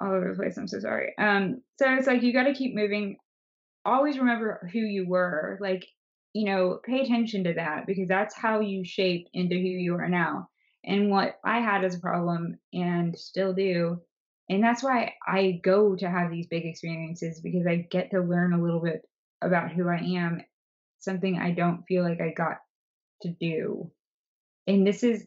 all 0.00 0.12
over 0.12 0.30
the 0.30 0.36
place. 0.36 0.56
I'm 0.56 0.68
so 0.68 0.78
sorry. 0.78 1.12
Um, 1.18 1.62
so 1.78 1.92
it's 1.94 2.06
like 2.06 2.22
you 2.22 2.32
got 2.32 2.44
to 2.44 2.54
keep 2.54 2.74
moving 2.74 3.16
always 3.88 4.18
remember 4.18 4.68
who 4.72 4.80
you 4.80 5.06
were. 5.06 5.58
Like, 5.60 5.86
you 6.32 6.46
know, 6.46 6.78
pay 6.84 7.00
attention 7.00 7.44
to 7.44 7.54
that 7.54 7.86
because 7.86 8.08
that's 8.08 8.34
how 8.34 8.60
you 8.60 8.84
shape 8.84 9.28
into 9.32 9.56
who 9.56 9.60
you 9.60 9.94
are 9.96 10.08
now. 10.08 10.48
And 10.84 11.10
what 11.10 11.38
I 11.44 11.60
had 11.60 11.84
as 11.84 11.96
a 11.96 12.00
problem 12.00 12.58
and 12.72 13.18
still 13.18 13.52
do. 13.52 14.00
And 14.48 14.62
that's 14.62 14.82
why 14.82 15.14
I 15.26 15.60
go 15.62 15.96
to 15.96 16.08
have 16.08 16.30
these 16.30 16.46
big 16.46 16.64
experiences 16.64 17.40
because 17.40 17.66
I 17.66 17.86
get 17.90 18.10
to 18.12 18.20
learn 18.20 18.54
a 18.54 18.62
little 18.62 18.80
bit 18.80 19.02
about 19.42 19.72
who 19.72 19.88
I 19.88 19.98
am, 19.98 20.40
something 21.00 21.38
I 21.38 21.50
don't 21.50 21.84
feel 21.86 22.02
like 22.02 22.20
I 22.20 22.30
got 22.30 22.58
to 23.22 23.28
do. 23.28 23.90
And 24.66 24.86
this 24.86 25.02
is 25.02 25.26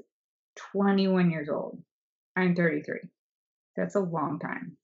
21 0.71 1.29
years 1.29 1.49
old. 1.49 1.81
I'm 2.35 2.55
33. 2.55 2.99
That's 3.75 3.95
a 3.95 3.99
long 3.99 4.39
time. 4.39 4.77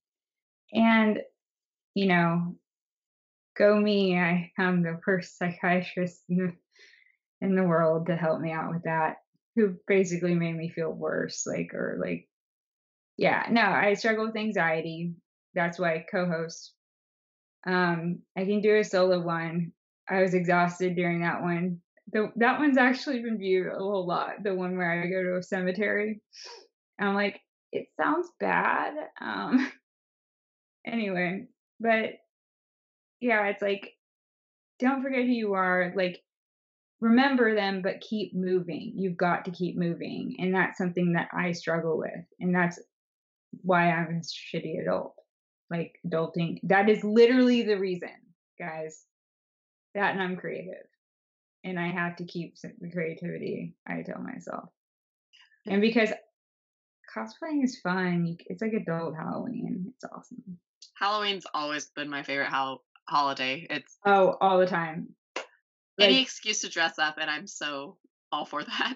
And, 0.74 1.20
you 1.94 2.08
know, 2.08 2.56
go 3.58 3.80
me. 3.80 4.18
I 4.18 4.52
am 4.58 4.84
the 4.84 5.00
first 5.04 5.38
psychiatrist 5.38 6.22
in 6.30 6.38
the, 6.38 6.54
in 7.42 7.56
the 7.56 7.64
world 7.64 8.08
to 8.08 8.16
help 8.16 8.40
me 8.40 8.52
out 8.52 8.74
with 8.74 8.84
that, 8.84 9.18
who 9.56 9.76
basically 9.88 10.36
made 10.36 10.56
me 10.56 10.70
feel 10.70 10.92
worse. 10.92 11.46
Like, 11.46 11.74
or 11.74 11.98
like, 12.02 12.28
yeah, 13.18 13.46
no, 13.50 13.62
I 13.62 13.94
struggle 13.94 14.26
with 14.26 14.36
anxiety. 14.36 15.14
That's 15.54 15.80
why 15.80 15.96
I 15.96 16.06
co 16.10 16.28
host. 16.28 16.74
Um, 17.66 18.20
I 18.38 18.46
can 18.46 18.62
do 18.62 18.78
a 18.78 18.84
solo 18.84 19.20
one. 19.20 19.72
I 20.10 20.22
was 20.22 20.34
exhausted 20.34 20.96
during 20.96 21.22
that 21.22 21.42
one. 21.42 21.82
The, 22.14 22.32
that 22.38 22.60
one's 22.60 22.78
actually 22.78 23.22
been 23.22 23.38
viewed 23.38 23.68
a 23.68 23.78
whole 23.78 24.08
lot. 24.08 24.44
The 24.44 24.56
one 24.56 24.78
where 24.78 25.04
I 25.04 25.08
go 25.08 25.24
to 25.24 25.38
a 25.38 25.44
cemetery. 25.44 26.22
I'm 27.00 27.16
like, 27.16 27.42
it 27.72 27.88
sounds 28.00 28.30
bad. 28.40 28.94
Um, 29.22 29.72
anyway, 30.86 31.48
but 31.80 32.12
yeah, 33.20 33.46
it's 33.48 33.62
like 33.62 33.94
don't 34.80 35.02
forget 35.02 35.22
who 35.26 35.32
you 35.32 35.54
are. 35.54 35.94
Like 35.96 36.22
remember 37.00 37.56
them, 37.56 37.82
but 37.82 38.02
keep 38.02 38.34
moving. 38.36 38.94
You've 38.96 39.18
got 39.18 39.46
to 39.46 39.52
keep 39.52 39.78
moving. 39.78 40.36
And 40.40 40.54
that's 40.54 40.78
something 40.78 41.14
that 41.14 41.30
I 41.34 41.52
struggle 41.52 41.98
with. 41.98 42.26
And 42.40 42.54
that's 42.54 42.80
why 43.62 43.92
I'm 43.92 44.22
a 44.22 44.56
shitty 44.56 44.82
adult. 44.82 45.16
Like 45.70 46.00
adulting. 46.06 46.60
That 46.64 46.90
is 46.90 47.04
literally 47.04 47.64
the 47.64 47.78
reason, 47.78 48.10
guys. 48.58 49.04
That 49.96 50.14
and 50.14 50.22
I'm 50.22 50.38
creative. 50.38 50.86
And 51.64 51.80
I 51.80 51.88
have 51.90 52.16
to 52.18 52.26
keep 52.26 52.56
the 52.62 52.90
creativity, 52.90 53.76
I 53.86 54.02
tell 54.04 54.22
myself. 54.22 54.70
And 55.66 55.82
because 55.82 56.12
cosplaying 57.18 57.64
is 57.64 57.80
fun, 57.80 58.38
it's 58.48 58.62
like 58.62 58.74
adult 58.74 59.16
Halloween. 59.16 59.94
It's 59.96 60.06
awesome. 60.06 60.60
Halloween's 60.96 61.46
always 61.54 61.86
been 61.96 62.10
my 62.10 62.24
favorite 62.24 62.50
how 62.50 62.82
holiday. 63.08 63.68
It's 63.70 63.98
oh, 64.06 64.38
all 64.40 64.60
the 64.60 64.68
time. 64.68 65.10
Like, 65.36 66.10
any 66.10 66.22
excuse 66.22 66.62
to 66.62 66.70
dress 66.70 67.00
up, 67.00 67.18
and 67.20 67.30
I'm 67.30 67.48
so 67.48 67.98
all 68.32 68.46
for 68.46 68.64
that. 68.64 68.96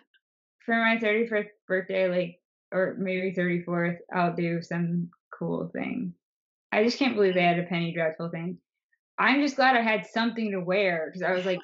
For 0.65 0.75
my 0.75 0.97
31st 0.97 1.47
birthday, 1.67 2.07
like, 2.07 2.39
or 2.71 2.95
maybe 2.97 3.33
34th, 3.33 3.97
I'll 4.13 4.35
do 4.35 4.61
some 4.61 5.09
cool 5.37 5.69
thing. 5.73 6.13
I 6.71 6.83
just 6.83 6.99
can't 6.99 7.15
believe 7.15 7.33
they 7.33 7.41
mm-hmm. 7.41 7.57
had 7.57 7.65
a 7.65 7.67
Penny 7.67 7.93
Dreadful 7.93 8.29
thing. 8.29 8.57
I'm 9.17 9.41
just 9.41 9.55
glad 9.55 9.75
I 9.75 9.81
had 9.81 10.05
something 10.05 10.51
to 10.51 10.59
wear 10.59 11.07
because 11.07 11.23
I 11.23 11.33
was 11.33 11.45
like, 11.45 11.59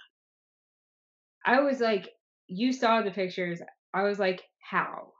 I 1.46 1.62
was 1.62 1.80
like, 1.80 2.10
you 2.48 2.74
saw 2.74 3.02
the 3.02 3.12
pictures. 3.12 3.62
I 3.94 4.04
was 4.04 4.20
like, 4.20 4.44
how? 4.60 5.14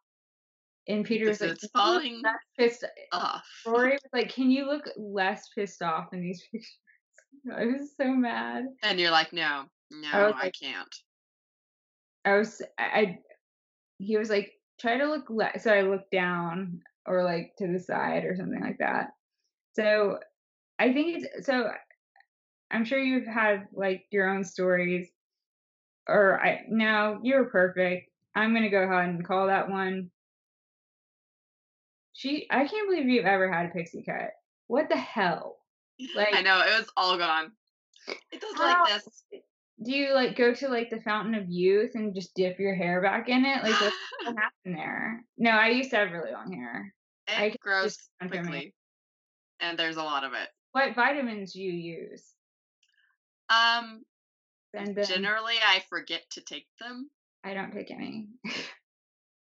And 0.88 1.06
Peter 1.06 1.28
was 1.28 1.42
like, 1.42 1.52
it's 1.52 1.68
falling 1.68 2.22
pissed 2.58 2.86
off. 3.12 3.46
Rory 3.66 3.92
was 3.92 4.00
like, 4.14 4.34
can 4.34 4.50
you 4.50 4.66
look 4.66 4.86
less 4.96 5.50
pissed 5.54 5.82
off 5.82 6.14
in 6.14 6.22
these 6.22 6.42
pictures? 6.52 6.78
I 7.54 7.66
was 7.66 7.94
so 8.00 8.08
mad. 8.08 8.66
And 8.84 9.00
you're 9.00 9.12
like, 9.12 9.34
no, 9.34 9.66
no, 9.92 10.10
I, 10.12 10.26
like, 10.28 10.36
I 10.36 10.52
can't. 10.52 10.96
I 12.26 12.38
was, 12.38 12.62
I, 12.78 12.84
I, 12.84 13.20
he 14.00 14.18
was 14.18 14.30
like, 14.30 14.52
try 14.80 14.98
to 14.98 15.06
look 15.06 15.26
less. 15.30 15.64
So 15.64 15.74
I 15.74 15.82
looked 15.82 16.12
down 16.12 16.82
or 17.06 17.24
like 17.24 17.54
to 17.58 17.68
the 17.68 17.80
side 17.80 18.26
or 18.26 18.36
something 18.36 18.62
like 18.62 18.78
that. 18.80 19.10
So 19.74 20.20
I 20.80 20.94
think 20.94 21.24
it's, 21.24 21.46
so 21.46 21.70
I'm 22.72 22.86
sure 22.86 23.00
you've 23.00 23.28
had 23.28 23.68
like 23.74 24.06
your 24.12 24.30
own 24.30 24.44
stories 24.44 25.10
or 26.08 26.42
I, 26.42 26.62
no, 26.70 27.20
you're 27.24 27.46
perfect. 27.46 28.10
I'm 28.36 28.52
going 28.52 28.64
to 28.64 28.70
go 28.70 28.84
ahead 28.84 29.10
and 29.10 29.26
call 29.26 29.48
that 29.48 29.70
one. 29.70 30.12
She, 32.18 32.48
I 32.50 32.66
can't 32.68 32.90
believe 32.90 33.08
you've 33.08 33.28
ever 33.28 33.52
had 33.52 33.68
a 33.68 33.70
pixie 33.70 34.02
cut. 34.04 34.32
What 34.66 34.90
the 34.90 34.98
hell? 34.98 35.58
Like 36.16 36.34
I 36.34 36.42
know 36.42 36.60
it 36.62 36.80
was 36.80 36.90
all 36.98 37.16
gone. 37.16 37.52
It 38.32 38.42
does 38.42 38.56
how, 38.56 38.84
like 38.86 39.04
this. 39.04 39.24
Do 39.84 39.92
you 39.92 40.16
like 40.16 40.36
go 40.36 40.52
to 40.56 40.68
like 40.68 40.90
the 40.90 41.00
fountain 41.00 41.36
of 41.36 41.48
youth 41.48 41.92
and 41.94 42.16
just 42.16 42.34
dip 42.34 42.58
your 42.58 42.74
hair 42.74 43.02
back 43.04 43.30
in 43.30 43.46
it? 43.46 43.62
Like 43.62 43.80
what 43.80 43.94
happened 44.26 44.78
there? 44.78 45.24
No, 45.38 45.52
I 45.52 45.70
used 45.70 45.92
to 45.92 45.98
have 45.98 46.12
really 46.12 46.32
long 46.32 46.52
hair. 46.52 46.92
I 47.28 47.44
It 47.46 47.50
can 47.52 47.58
grows 47.62 47.98
just 47.98 48.10
confirm 48.20 48.40
it. 48.40 48.48
quickly, 48.48 48.74
and 49.60 49.78
there's 49.78 49.98
a 49.98 50.04
lot 50.04 50.24
of 50.24 50.34
it. 50.34 50.50
What 50.72 50.96
vitamins 50.96 51.54
do 51.54 51.62
you 51.62 51.72
use? 51.72 52.24
Um, 53.50 54.02
Send 54.76 54.96
them. 54.96 55.06
generally, 55.06 55.56
I 55.64 55.84
forget 55.88 56.24
to 56.32 56.42
take 56.42 56.66
them. 56.80 57.12
I 57.44 57.54
don't 57.54 57.72
take 57.72 57.92
any. 57.92 58.28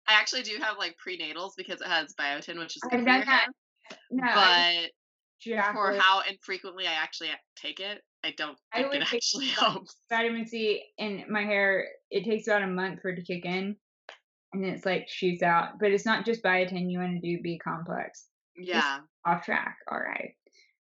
I 0.09 0.15
actually 0.15 0.43
do 0.43 0.57
have 0.61 0.79
like 0.79 0.97
prenatals 1.07 1.53
because 1.57 1.81
it 1.81 1.87
has 1.89 2.15
biotin, 2.19 2.59
which 2.59 2.77
is 2.77 2.83
good 2.91 3.03
for 3.03 3.09
your 3.11 3.25
hair. 3.25 3.47
No, 4.11 4.27
But 4.35 4.91
jack 5.41 5.75
for 5.75 5.95
how 5.95 6.23
infrequently 6.29 6.87
I 6.87 6.93
actually 6.93 7.31
take 7.57 7.81
it, 7.81 8.03
I 8.25 8.33
don't 8.37 8.59
I 8.73 8.79
think 8.79 8.93
would 8.93 9.03
it 9.03 9.15
actually 9.15 9.47
helps. 9.61 9.97
vitamin 10.11 10.47
C 10.47 10.83
in 10.99 11.25
my 11.29 11.43
hair. 11.43 11.87
It 12.11 12.25
takes 12.25 12.47
about 12.47 12.63
a 12.63 12.67
month 12.67 13.01
for 13.03 13.11
it 13.11 13.17
to 13.17 13.23
kick 13.23 13.45
in, 13.45 13.77
and 14.53 14.65
it's 14.65 14.85
like 14.87 15.09
shoots 15.09 15.43
out. 15.43 15.79
But 15.81 15.93
it's 15.93 16.07
not 16.07 16.25
just 16.25 16.43
biotin. 16.43 16.91
You 16.91 16.99
want 17.01 17.21
to 17.21 17.27
do 17.37 17.43
B 17.43 17.59
complex. 17.63 18.27
Yeah. 18.57 18.99
Off 19.25 19.45
track. 19.45 19.77
All 19.91 19.99
right. 19.99 20.35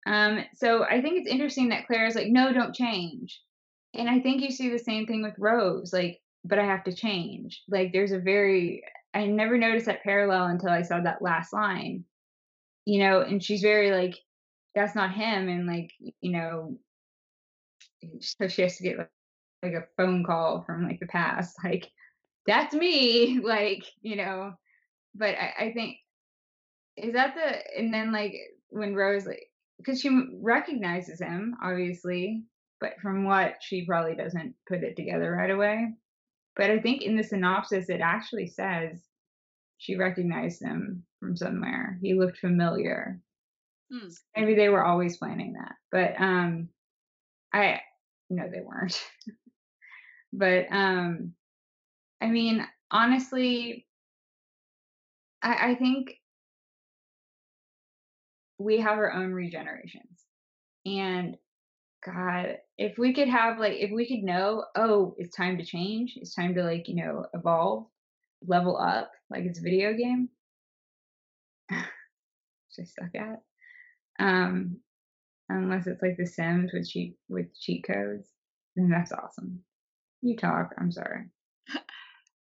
Um. 0.06 0.44
So 0.54 0.84
I 0.84 1.02
think 1.02 1.18
it's 1.20 1.30
interesting 1.30 1.68
that 1.70 1.86
Clara 1.86 2.06
is 2.08 2.14
like, 2.14 2.28
no, 2.28 2.52
don't 2.52 2.74
change. 2.74 3.40
And 3.94 4.08
I 4.08 4.20
think 4.20 4.42
you 4.42 4.50
see 4.50 4.68
the 4.70 4.78
same 4.78 5.06
thing 5.06 5.22
with 5.22 5.34
Rose. 5.38 5.92
Like, 5.92 6.20
but 6.44 6.58
I 6.58 6.64
have 6.64 6.84
to 6.84 6.92
change. 6.94 7.62
Like, 7.68 7.92
there's 7.92 8.12
a 8.12 8.18
very 8.18 8.82
I 9.14 9.26
never 9.26 9.58
noticed 9.58 9.86
that 9.86 10.02
parallel 10.02 10.46
until 10.46 10.70
I 10.70 10.82
saw 10.82 11.00
that 11.00 11.22
last 11.22 11.52
line. 11.52 12.04
You 12.84 13.00
know, 13.00 13.20
and 13.20 13.42
she's 13.42 13.60
very 13.60 13.90
like, 13.90 14.16
that's 14.74 14.94
not 14.94 15.12
him, 15.12 15.48
and 15.48 15.66
like, 15.66 15.92
you 16.20 16.32
know, 16.32 16.78
so 18.20 18.48
she 18.48 18.62
has 18.62 18.76
to 18.78 18.82
get 18.82 18.98
like, 18.98 19.10
like 19.62 19.72
a 19.74 19.86
phone 19.96 20.24
call 20.24 20.62
from 20.62 20.86
like 20.86 21.00
the 21.00 21.06
past, 21.06 21.56
like, 21.64 21.90
that's 22.46 22.74
me, 22.74 23.40
like, 23.44 23.84
you 24.00 24.16
know. 24.16 24.54
But 25.14 25.34
I, 25.34 25.66
I 25.66 25.72
think 25.72 25.96
is 26.96 27.12
that 27.14 27.34
the 27.34 27.78
and 27.78 27.92
then 27.92 28.12
like 28.12 28.34
when 28.70 28.94
Rose 28.94 29.26
like 29.26 29.50
because 29.78 30.00
she 30.00 30.10
recognizes 30.40 31.20
him 31.20 31.56
obviously, 31.62 32.44
but 32.80 32.94
from 33.00 33.24
what 33.24 33.54
she 33.60 33.86
probably 33.86 34.14
doesn't 34.14 34.54
put 34.66 34.82
it 34.82 34.96
together 34.96 35.30
right 35.32 35.50
away. 35.50 35.92
But 36.58 36.70
I 36.70 36.80
think 36.80 37.02
in 37.02 37.16
the 37.16 37.22
synopsis 37.22 37.88
it 37.88 38.00
actually 38.00 38.48
says 38.48 39.00
she 39.78 39.96
recognized 39.96 40.60
him 40.60 41.04
from 41.20 41.36
somewhere. 41.36 41.98
He 42.02 42.14
looked 42.14 42.38
familiar. 42.38 43.20
Hmm. 43.90 44.08
Maybe 44.36 44.56
they 44.56 44.68
were 44.68 44.84
always 44.84 45.16
planning 45.16 45.54
that, 45.54 45.76
but 45.92 46.20
um, 46.20 46.68
I 47.54 47.80
no, 48.28 48.50
they 48.50 48.60
weren't. 48.60 49.00
but 50.32 50.66
um, 50.70 51.32
I 52.20 52.26
mean, 52.26 52.66
honestly, 52.90 53.86
I, 55.40 55.70
I 55.70 55.74
think 55.76 56.12
we 58.58 58.80
have 58.80 58.98
our 58.98 59.12
own 59.12 59.30
regenerations, 59.30 60.24
and 60.84 61.36
God, 62.04 62.58
if 62.76 62.96
we 62.98 63.12
could 63.12 63.28
have 63.28 63.58
like, 63.58 63.74
if 63.74 63.90
we 63.90 64.06
could 64.06 64.24
know, 64.24 64.64
oh, 64.76 65.14
it's 65.18 65.36
time 65.36 65.58
to 65.58 65.64
change, 65.64 66.14
it's 66.16 66.34
time 66.34 66.54
to 66.54 66.62
like, 66.62 66.88
you 66.88 66.96
know, 66.96 67.26
evolve, 67.34 67.86
level 68.46 68.76
up, 68.76 69.10
like 69.30 69.44
it's 69.44 69.58
a 69.58 69.62
video 69.62 69.94
game. 69.94 70.28
Which 71.70 71.78
I 72.80 72.84
suck 72.84 73.14
at. 73.14 73.42
Um, 74.24 74.78
unless 75.48 75.86
it's 75.86 76.02
like 76.02 76.16
The 76.16 76.26
Sims 76.26 76.72
with 76.72 76.88
cheat 76.88 77.16
with 77.28 77.46
cheat 77.58 77.84
codes, 77.84 78.28
then 78.76 78.90
that's 78.90 79.12
awesome. 79.12 79.60
You 80.22 80.36
talk. 80.36 80.74
I'm 80.78 80.92
sorry. 80.92 81.26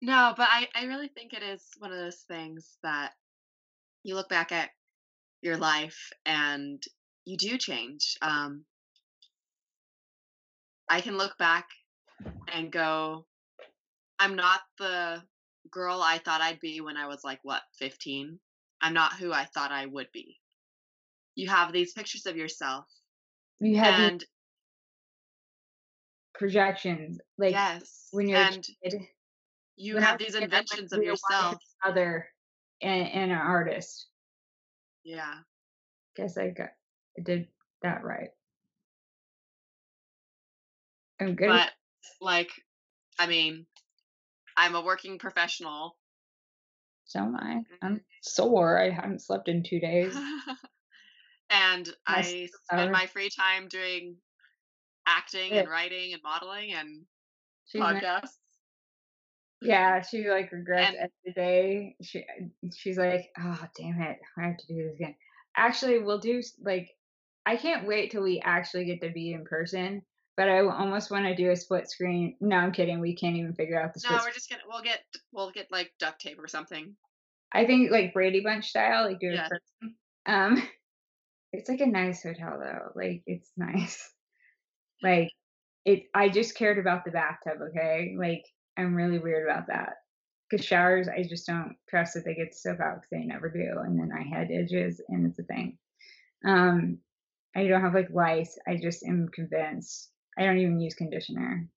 No, 0.06 0.34
but 0.36 0.50
I, 0.52 0.68
I 0.76 0.84
really 0.88 1.08
think 1.08 1.32
it 1.32 1.44
is 1.44 1.64
one 1.78 1.94
of 1.94 1.98
those 1.98 2.26
things 2.28 2.76
that 2.84 3.14
you 4.04 4.16
look 4.16 4.28
back 4.28 4.52
at 4.52 4.72
your 5.42 5.56
life 5.56 6.12
and 6.26 6.84
you 7.24 7.38
do 7.38 7.58
change. 7.58 8.18
Um, 8.22 8.66
I 10.94 11.02
can 11.02 11.18
look 11.18 11.36
back 11.40 11.70
and 12.54 12.72
go, 12.72 13.26
I'm 14.20 14.36
not 14.36 14.60
the 14.78 15.24
girl 15.72 16.04
I 16.04 16.20
thought 16.20 16.40
I'd 16.40 16.60
be 16.60 16.82
when 16.82 16.98
I 16.98 17.08
was 17.08 17.24
like, 17.24 17.40
what, 17.42 17.64
15? 17.80 18.38
I'm 18.80 18.94
not 18.94 19.14
who 19.14 19.34
I 19.34 19.46
thought 19.46 19.72
I 19.72 19.88
would 19.88 20.12
be. 20.14 20.38
You 21.34 21.50
have 21.50 21.74
these 21.74 21.94
pictures 21.94 22.28
of 22.28 22.38
yourself, 22.38 22.86
You 23.60 23.76
have 23.78 24.00
and 24.00 24.26
projections, 26.36 27.20
like 27.40 27.54
yes, 27.54 28.10
when 28.12 28.28
you're 28.30 28.38
and 28.38 28.58
a 28.86 28.90
kid. 28.90 29.02
you 29.76 29.96
when 29.96 30.04
have 30.04 30.20
these 30.20 30.36
a 30.36 30.42
kid, 30.42 30.54
I 30.54 30.58
wanted 30.58 30.84
inventions 30.84 30.92
to 30.92 30.98
of 30.98 31.04
yourself. 31.04 31.56
Other 31.84 32.28
and, 32.84 33.08
and 33.10 33.32
an 33.32 33.38
artist. 33.40 34.10
Yeah. 35.04 35.34
Guess 36.16 36.38
I 36.38 36.50
got 36.52 36.70
I 37.18 37.24
did 37.24 37.48
that 37.82 38.04
right. 38.04 38.30
I'm 41.24 41.36
good. 41.36 41.50
But 41.50 41.72
like, 42.22 42.52
I 43.20 43.28
mean, 43.28 43.66
I'm 44.58 44.76
a 44.76 44.82
working 44.84 45.18
professional. 45.20 45.96
so 47.06 47.20
am 47.20 47.36
I. 47.36 47.62
I'm 47.82 47.96
mm-hmm. 47.96 47.98
sore. 48.22 48.80
I 48.82 48.90
haven't 48.90 49.22
slept 49.22 49.48
in 49.48 49.64
two 49.64 49.80
days. 49.80 50.16
and 51.50 51.88
My 52.08 52.18
I 52.18 52.50
spend 52.72 52.92
my 52.92 53.06
free 53.08 53.30
time 53.30 53.68
doing 53.68 54.18
acting 55.08 55.54
Yeah. 55.54 55.62
and 55.62 55.70
writing 55.70 56.14
and 56.14 56.22
modeling 56.24 56.74
and 56.74 57.06
She's 57.66 57.80
not- 57.80 57.96
podcasts. 57.96 58.38
yeah, 59.62 60.02
she 60.02 60.30
like 60.30 60.52
regrets 60.52 60.90
And- 60.90 60.98
every 60.98 61.34
day. 61.34 61.96
She 62.02 62.20
uh, 62.20 62.68
she's 62.76 62.98
like, 62.98 63.30
oh 63.40 63.60
damn 63.78 64.02
it, 64.02 64.20
I 64.38 64.48
have 64.48 64.58
to 64.58 64.68
do 64.68 64.84
this 64.84 64.96
again. 64.96 65.16
Actually, 65.56 66.00
we'll 66.00 66.20
do 66.20 66.42
like 66.62 66.90
I 67.46 67.58
can't 67.58 67.88
wait 67.88 68.12
till 68.12 68.24
we 68.24 68.42
actually 68.44 68.86
get 68.86 69.02
to 69.02 69.10
be 69.10 69.34
in 69.34 69.46
person. 69.46 70.04
But 70.36 70.50
I 70.50 70.60
almost 70.62 71.12
want 71.12 71.26
to 71.26 71.36
do 71.36 71.52
a 71.52 71.56
split 71.56 71.90
screen. 71.90 72.36
No, 72.42 72.56
I'm 72.56 72.72
kidding. 72.72 73.00
We 73.00 73.16
can't 73.16 73.36
even 73.36 73.54
figure 73.54 73.80
out 73.80 73.94
the 73.94 74.02
No, 74.04 74.10
split. 74.10 74.22
we're 74.24 74.34
just 74.34 74.50
gonna 74.50 74.64
we'll 74.68 74.82
get 74.82 75.02
we'll 75.32 75.52
get 75.52 75.72
like 75.72 75.92
duct 76.00 76.22
tape 76.22 76.40
or 76.40 76.48
something. 76.48 76.96
I 77.54 77.66
think 77.66 77.92
like 77.92 78.14
Brady 78.14 78.40
Bunch 78.42 78.66
style, 78.68 79.06
like 79.06 79.20
do 79.20 79.28
Yeah. 79.32 79.48
person. 79.48 79.96
Um, 80.26 80.68
it's 81.54 81.70
like 81.70 81.82
a 81.82 81.86
nice 81.86 82.24
hotel 82.24 82.58
though. 82.60 82.92
Like 82.96 83.22
it's 83.28 83.52
nice. 83.58 84.12
Like 85.04 85.30
it. 85.86 86.06
I 86.16 86.30
just 86.30 86.56
cared 86.56 86.80
about 86.80 87.06
the 87.06 87.12
bathtub. 87.12 87.60
Okay, 87.70 88.16
like 88.18 88.44
I'm 88.78 88.96
really 88.96 89.20
weird 89.20 89.48
about 89.48 89.68
that. 89.68 89.94
Cause 90.50 90.66
showers, 90.66 91.08
I 91.08 91.24
just 91.24 91.48
don't 91.48 91.76
trust 91.90 92.14
that 92.14 92.26
they 92.26 92.36
get 92.36 92.56
soap 92.56 92.80
out 92.80 92.96
because 92.96 93.10
they 93.12 93.26
never 93.26 93.50
do. 93.50 93.80
And 93.84 94.00
then 94.00 94.12
I 94.12 94.24
had 94.24 94.50
edges, 94.52 95.02
and 95.10 95.26
it's 95.28 95.40
a 95.40 95.44
thing. 95.44 95.78
Um, 96.46 97.00
I 97.56 97.68
don't 97.68 97.82
have 97.82 97.94
like 97.94 98.10
lice. 98.12 98.58
I 98.68 98.78
just 98.78 99.04
am 99.06 99.30
convinced. 99.34 100.10
I 100.38 100.44
don't 100.44 100.58
even 100.58 100.80
use 100.80 100.96
conditioner. 100.96 101.68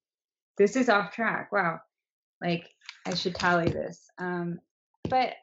This 0.58 0.76
is 0.76 0.88
off 0.88 1.12
track. 1.12 1.52
Wow. 1.52 1.80
Like 2.40 2.68
I 3.06 3.14
should 3.14 3.34
tally 3.34 3.68
this. 3.68 4.08
Um, 4.18 4.60
but 5.08 5.34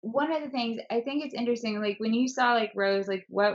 one 0.00 0.32
of 0.32 0.42
the 0.42 0.50
things 0.50 0.80
I 0.90 1.00
think 1.00 1.24
it's 1.24 1.34
interesting, 1.34 1.80
like 1.80 1.98
when 1.98 2.14
you 2.14 2.28
saw 2.28 2.54
like 2.54 2.72
Rose, 2.74 3.08
like 3.08 3.24
what 3.28 3.54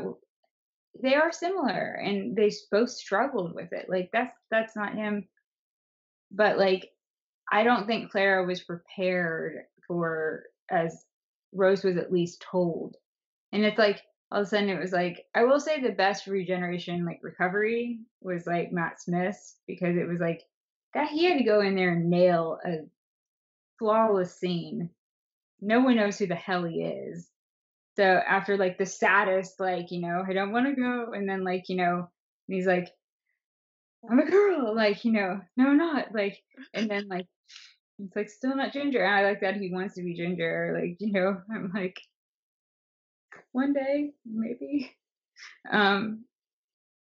they 1.01 1.15
are 1.15 1.31
similar 1.31 1.93
and 1.93 2.35
they 2.35 2.51
both 2.71 2.89
struggled 2.89 3.53
with 3.53 3.71
it. 3.71 3.87
Like 3.89 4.09
that's 4.11 4.35
that's 4.51 4.75
not 4.75 4.95
him. 4.95 5.27
But 6.31 6.57
like 6.57 6.89
I 7.51 7.63
don't 7.63 7.87
think 7.87 8.11
Clara 8.11 8.45
was 8.45 8.61
prepared 8.61 9.63
for 9.87 10.43
as 10.69 11.05
Rose 11.53 11.83
was 11.83 11.97
at 11.97 12.11
least 12.11 12.45
told. 12.51 12.95
And 13.51 13.63
it's 13.63 13.77
like 13.77 14.01
all 14.31 14.41
of 14.41 14.47
a 14.47 14.49
sudden 14.49 14.69
it 14.69 14.79
was 14.79 14.91
like 14.91 15.25
I 15.33 15.43
will 15.43 15.59
say 15.59 15.81
the 15.81 15.91
best 15.91 16.27
regeneration 16.27 17.05
like 17.05 17.19
recovery 17.23 17.99
was 18.21 18.45
like 18.45 18.71
Matt 18.71 19.01
Smith's 19.01 19.55
because 19.67 19.97
it 19.97 20.07
was 20.07 20.19
like 20.19 20.43
that 20.93 21.09
he 21.09 21.25
had 21.25 21.37
to 21.37 21.43
go 21.43 21.61
in 21.61 21.75
there 21.75 21.93
and 21.93 22.09
nail 22.09 22.59
a 22.65 22.79
flawless 23.77 24.35
scene. 24.35 24.89
No 25.61 25.81
one 25.81 25.95
knows 25.95 26.17
who 26.17 26.27
the 26.27 26.35
hell 26.35 26.63
he 26.63 26.83
is. 26.83 27.27
So 27.95 28.03
after 28.03 28.57
like 28.57 28.77
the 28.77 28.85
saddest, 28.85 29.59
like, 29.59 29.91
you 29.91 30.01
know, 30.01 30.23
I 30.27 30.33
don't 30.33 30.51
want 30.51 30.67
to 30.67 30.81
go, 30.81 31.11
and 31.13 31.27
then 31.27 31.43
like, 31.43 31.67
you 31.67 31.75
know, 31.75 32.09
he's 32.47 32.65
like, 32.65 32.89
I'm 34.09 34.19
a 34.19 34.29
girl, 34.29 34.73
like, 34.75 35.03
you 35.03 35.11
know, 35.11 35.41
no, 35.57 35.67
I'm 35.67 35.77
not, 35.77 36.13
like, 36.13 36.41
and 36.73 36.89
then 36.89 37.07
like, 37.09 37.27
it's 37.99 38.15
like 38.15 38.29
still 38.29 38.55
not 38.55 38.71
ginger. 38.71 39.03
And 39.03 39.13
I 39.13 39.25
like 39.25 39.41
that 39.41 39.57
he 39.57 39.73
wants 39.73 39.95
to 39.95 40.03
be 40.03 40.13
ginger, 40.15 40.77
like, 40.79 40.95
you 40.99 41.11
know, 41.11 41.41
I'm 41.53 41.71
like, 41.73 41.99
one 43.51 43.73
day 43.73 44.11
maybe, 44.25 44.95
um, 45.71 46.25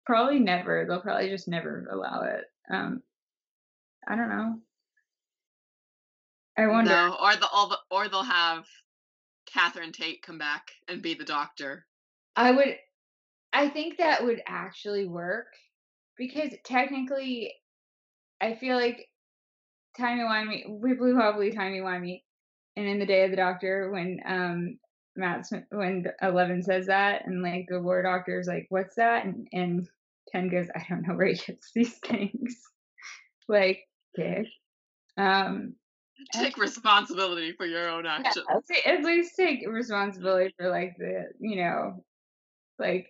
probably 0.05 0.39
never. 0.39 0.85
They'll 0.87 1.01
probably 1.01 1.29
just 1.29 1.47
never 1.47 1.87
allow 1.91 2.21
it. 2.23 2.43
Um, 2.71 3.01
I 4.07 4.15
don't 4.15 4.29
know. 4.29 4.59
I 6.57 6.67
wonder. 6.67 6.91
No, 6.91 7.17
or 7.21 7.35
the 7.35 7.47
or 7.53 7.69
the 7.69 7.77
or 7.91 8.09
they'll 8.09 8.23
have 8.23 8.65
Catherine 9.51 9.91
Tate 9.91 10.21
come 10.21 10.37
back 10.37 10.71
and 10.87 11.01
be 11.01 11.13
the 11.13 11.25
doctor. 11.25 11.85
I 12.35 12.51
would 12.51 12.77
I 13.53 13.69
think 13.69 13.97
that 13.97 14.23
would 14.23 14.41
actually 14.47 15.05
work 15.05 15.47
because 16.17 16.51
technically 16.65 17.53
I 18.41 18.55
feel 18.55 18.75
like 18.75 19.07
Timey 19.97 20.23
Wimey 20.23 20.81
Wibbly 20.81 21.15
Wobbly 21.17 21.51
Timey 21.51 21.79
Wimey 21.79 22.23
and 22.75 22.85
in 22.85 22.99
the 22.99 23.05
Day 23.05 23.23
of 23.23 23.31
the 23.31 23.37
Doctor 23.37 23.91
when 23.91 24.19
um 24.25 24.77
Matt's 25.15 25.51
when 25.71 26.05
Eleven 26.21 26.63
says 26.63 26.87
that, 26.87 27.25
and 27.25 27.41
like 27.41 27.65
the 27.69 27.81
war 27.81 28.01
doctor's 28.01 28.47
like, 28.47 28.67
"What's 28.69 28.95
that?" 28.95 29.25
and 29.25 29.47
and 29.53 29.87
Ten 30.29 30.49
goes, 30.49 30.67
"I 30.75 30.85
don't 30.89 31.07
know 31.07 31.15
where 31.15 31.27
he 31.27 31.35
gets 31.35 31.71
these 31.73 31.97
things." 32.05 32.55
like, 33.47 33.79
dick. 34.15 34.47
Um, 35.17 35.75
Take 36.33 36.57
responsibility 36.57 37.53
for 37.53 37.65
your 37.65 37.89
own 37.89 38.05
actions. 38.05 38.45
I'll 38.49 38.63
at 38.85 39.03
least 39.03 39.35
take 39.35 39.67
responsibility 39.67 40.53
for 40.57 40.69
like 40.69 40.95
the, 40.97 41.25
you 41.39 41.57
know, 41.57 42.03
like, 42.79 43.07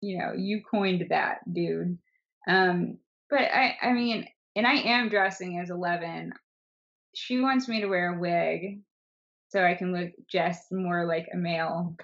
you 0.00 0.18
know, 0.18 0.32
you 0.36 0.62
coined 0.62 1.06
that, 1.10 1.38
dude. 1.50 1.98
Um, 2.46 2.98
but 3.30 3.40
I, 3.40 3.76
I 3.82 3.92
mean, 3.92 4.26
and 4.54 4.66
I 4.66 4.74
am 4.74 5.08
dressing 5.08 5.58
as 5.58 5.70
Eleven. 5.70 6.32
She 7.14 7.40
wants 7.40 7.68
me 7.68 7.80
to 7.80 7.88
wear 7.88 8.14
a 8.14 8.18
wig 8.18 8.82
so 9.52 9.62
I 9.62 9.74
can 9.74 9.92
look 9.92 10.12
just 10.28 10.72
more 10.72 11.04
like 11.04 11.28
a 11.30 11.36
male. 11.36 11.94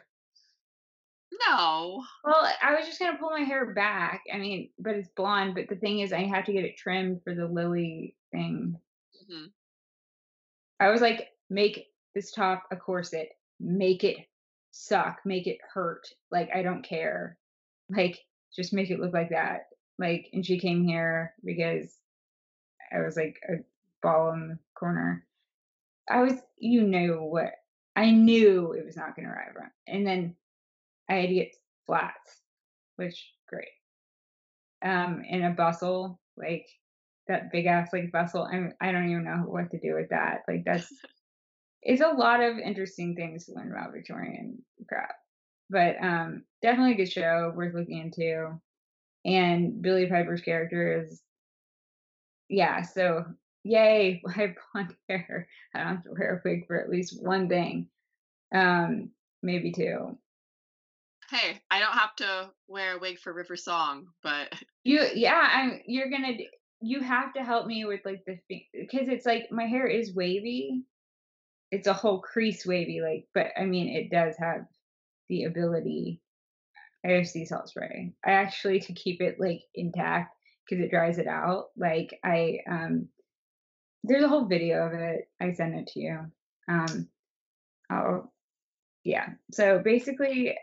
No. 1.48 2.04
Well, 2.22 2.46
I 2.62 2.74
was 2.74 2.87
just 2.87 2.98
gonna 2.98 3.16
pull 3.16 3.30
my 3.30 3.40
hair 3.40 3.72
back. 3.72 4.22
I 4.32 4.37
mean, 4.37 4.68
but 4.78 4.96
it's 4.96 5.08
blonde. 5.16 5.54
But 5.54 5.68
the 5.70 5.76
thing 5.80 6.00
is, 6.00 6.12
I 6.12 6.24
have 6.24 6.44
to 6.44 6.52
get 6.52 6.66
it 6.66 6.76
trimmed 6.76 7.22
for 7.24 7.34
the 7.34 7.46
Lily 7.46 8.14
thing. 8.32 8.76
hmm 9.26 9.46
I 10.78 10.90
was 10.90 11.00
like, 11.00 11.28
make 11.48 11.87
this 12.14 12.32
top 12.32 12.64
a 12.70 12.76
corset, 12.76 13.30
make 13.58 14.04
it 14.04 14.18
suck, 14.70 15.20
make 15.24 15.46
it 15.46 15.58
hurt. 15.72 16.06
Like 16.30 16.50
I 16.54 16.62
don't 16.62 16.82
care. 16.82 17.38
Like 17.88 18.18
just 18.54 18.74
make 18.74 18.90
it 18.90 19.00
look 19.00 19.14
like 19.14 19.30
that. 19.30 19.68
Like, 19.98 20.28
and 20.34 20.44
she 20.44 20.61
came 20.61 20.84
here 20.84 21.32
because 21.42 21.96
I 22.92 23.00
was 23.00 23.16
like 23.16 23.40
a 23.48 23.54
ball 24.02 24.32
in 24.32 24.48
the 24.48 24.58
corner. 24.74 25.24
I 26.11 26.23
was, 26.23 26.35
you 26.59 26.83
knew 26.83 27.16
what 27.16 27.53
I 27.99 28.12
knew 28.12 28.75
it 28.75 28.87
was 28.87 28.97
not 28.97 29.16
going 29.16 29.27
to 29.27 29.33
arrive 29.35 29.57
on. 29.61 29.71
And 29.88 30.07
then 30.07 30.37
I 31.09 31.14
had 31.14 31.29
to 31.31 31.35
get 31.35 31.57
flats, 31.85 32.42
which 32.94 33.33
great. 33.49 33.66
Um, 34.85 35.23
in 35.29 35.42
a 35.42 35.51
bustle, 35.51 36.21
like 36.37 36.68
that 37.27 37.51
big 37.51 37.66
ass 37.66 37.90
like 37.92 38.12
bustle. 38.12 38.44
I 38.44 38.68
I 38.81 38.92
don't 38.92 39.11
even 39.11 39.25
know 39.25 39.42
what 39.47 39.73
to 39.73 39.81
do 39.81 39.94
with 39.94 40.11
that. 40.11 40.42
Like 40.47 40.62
that's 40.64 40.92
it's 41.83 42.01
a 42.01 42.09
lot 42.09 42.40
of 42.40 42.59
interesting 42.59 43.16
things 43.16 43.47
to 43.47 43.55
learn 43.55 43.73
about 43.73 43.92
Victorian 43.92 44.62
crap. 44.88 45.16
But 45.68 45.97
um, 46.01 46.44
definitely 46.62 46.92
a 46.92 46.97
good 46.97 47.12
show, 47.12 47.53
worth 47.55 47.75
looking 47.75 47.99
into. 47.99 48.61
And 49.25 49.83
Billie 49.83 50.07
Piper's 50.07 50.40
character 50.40 51.03
is, 51.03 51.21
yeah. 52.49 52.83
So 52.83 53.25
yay, 53.68 54.22
I 54.28 54.33
have 54.33 54.50
blonde 54.72 54.94
hair. 55.09 55.48
I 55.74 55.78
don't 55.78 55.88
have 55.88 56.02
to 56.04 56.11
wear 56.11 56.37
a 56.37 56.48
wig 56.48 56.66
for 56.66 56.81
at 56.81 56.90
least 56.90 57.22
one 57.22 57.48
thing, 57.48 57.88
um, 58.54 59.11
maybe 59.42 59.72
two. 59.72 60.16
Hey, 61.31 61.61
I 61.70 61.78
don't 61.78 61.92
have 61.92 62.16
to 62.16 62.50
wear 62.68 62.96
a 62.96 62.98
wig 62.98 63.18
for 63.18 63.33
River 63.33 63.57
Song, 63.57 64.07
but 64.22 64.52
You, 64.85 65.04
yeah, 65.14 65.46
I'm. 65.52 65.81
You're 65.87 66.11
gonna. 66.11 66.33
You 66.81 67.00
have 67.00 67.35
to 67.35 67.44
help 67.44 67.66
me 67.66 67.85
with 67.85 68.00
like 68.07 68.24
the 68.26 68.38
because 68.48 69.09
it's 69.09 69.26
like 69.26 69.48
my 69.50 69.66
hair 69.66 69.87
is 69.87 70.14
wavy. 70.14 70.85
It's 71.70 71.87
a 71.87 71.92
whole 71.92 72.20
crease 72.20 72.64
wavy, 72.64 73.02
like, 73.02 73.26
but 73.35 73.48
I 73.61 73.66
mean, 73.66 73.88
it 73.88 74.11
does 74.11 74.37
have 74.38 74.62
the 75.28 75.44
ability. 75.44 76.22
I 77.04 77.11
have 77.11 77.28
sea 77.28 77.44
salt 77.44 77.68
spray. 77.68 78.14
I 78.24 78.31
actually 78.31 78.81
to 78.81 78.94
keep 78.94 79.20
it 79.20 79.38
like 79.38 79.61
intact 79.74 80.35
because 80.64 80.83
it 80.83 80.90
dries 80.90 81.18
it 81.18 81.26
out. 81.26 81.66
Like 81.76 82.18
I 82.24 82.61
um, 82.70 83.09
there's 84.04 84.24
a 84.24 84.28
whole 84.28 84.46
video 84.46 84.87
of 84.87 84.92
it. 84.94 85.28
I 85.40 85.52
sent 85.52 85.74
it 85.74 85.88
to 85.88 86.00
you. 86.00 86.18
Um, 86.68 87.08
oh, 87.90 88.30
yeah. 89.04 89.30
So 89.52 89.80
basically, 89.84 90.56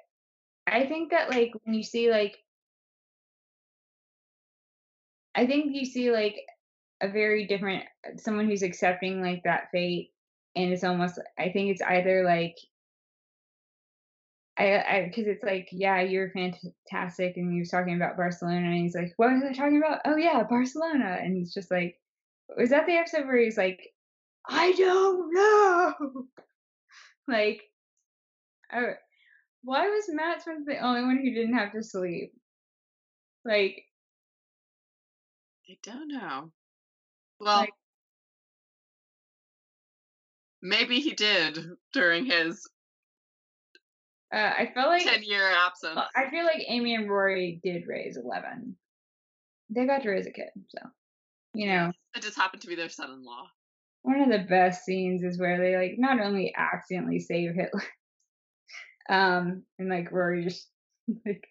I 0.68 0.86
think 0.86 1.12
that 1.12 1.30
like 1.30 1.54
when 1.64 1.76
you 1.76 1.84
see 1.84 2.12
like 2.12 2.38
I 5.36 5.46
think 5.46 5.76
you 5.76 5.86
see 5.86 6.12
like 6.12 6.38
a 7.02 7.10
very 7.10 7.46
different 7.46 7.84
someone 8.18 8.48
who's 8.48 8.64
accepting 8.64 9.22
like 9.22 9.44
that 9.44 9.70
fate 9.72 10.12
and 10.56 10.72
it's 10.72 10.84
almost 10.84 11.20
I 11.38 11.50
think 11.50 11.72
it's 11.72 11.82
either 11.82 12.24
like 12.24 12.56
I 14.58 14.78
I 14.78 15.06
because 15.06 15.28
it's 15.28 15.44
like 15.44 15.68
yeah 15.72 16.02
you're 16.02 16.32
fantastic 16.32 17.36
and 17.38 17.52
he 17.52 17.60
was 17.60 17.70
talking 17.70 17.96
about 17.96 18.18
Barcelona 18.18 18.68
and 18.68 18.76
he's 18.76 18.96
like 18.96 19.14
what 19.18 19.32
was 19.32 19.44
I 19.44 19.54
talking 19.54 19.78
about 19.78 20.00
oh 20.06 20.16
yeah 20.16 20.44
Barcelona 20.50 21.20
and 21.22 21.38
it's 21.38 21.54
just 21.54 21.70
like 21.70 22.00
was 22.58 22.70
that 22.70 22.86
the 22.86 22.94
episode 22.94 23.26
where 23.26 23.38
he's 23.38 23.58
like 23.58 23.94
I 24.48 24.72
don't 24.74 25.34
know 25.34 26.26
like 27.28 27.62
oh, 28.74 28.94
why 29.64 29.88
was 29.88 30.06
Matt 30.10 30.44
Smith 30.44 30.66
the 30.66 30.78
only 30.80 31.02
one 31.02 31.18
who 31.18 31.34
didn't 31.34 31.58
have 31.58 31.72
to 31.74 31.84
sleep 31.84 32.34
like 33.44 33.84
I 35.70 35.78
don't 35.82 36.08
know. 36.10 36.52
Well, 37.40 37.58
Like- 37.62 37.74
maybe 40.62 41.00
he 41.00 41.14
did 41.14 41.58
during 41.94 42.26
his 42.26 42.68
uh, 44.34 44.38
I 44.58 44.72
felt 44.74 44.90
like 44.90 45.04
10 45.04 45.24
year 45.24 45.50
absence. 45.50 46.00
I 46.16 46.30
feel 46.30 46.44
like 46.44 46.64
Amy 46.68 46.96
and 46.96 47.10
Rory 47.10 47.60
did 47.64 47.88
raise 47.88 48.18
Eleven. 48.18 48.76
They 49.70 49.86
got 49.86 50.02
to 50.04 50.10
raise 50.10 50.28
a 50.28 50.32
kid, 50.32 50.50
so 50.70 50.80
you 51.56 51.68
know. 51.68 51.92
It 52.16 52.22
just 52.22 52.38
happened 52.38 52.62
to 52.62 52.68
be 52.68 52.76
their 52.76 52.90
son 52.90 53.12
in 53.12 53.26
law. 53.26 53.48
One 54.04 54.22
of 54.22 54.30
the 54.30 54.46
best 54.48 54.86
scenes 54.86 55.24
is 55.24 55.40
where 55.40 55.58
they 55.60 55.76
like 55.76 55.96
not 55.98 56.20
only 56.20 56.54
accidentally 56.56 57.20
save 57.20 57.56
Hitler, 57.56 57.84
um, 59.10 59.64
and 59.80 59.90
like 59.90 60.12
Rory 60.12 60.44
just 60.44 60.68
like, 61.26 61.48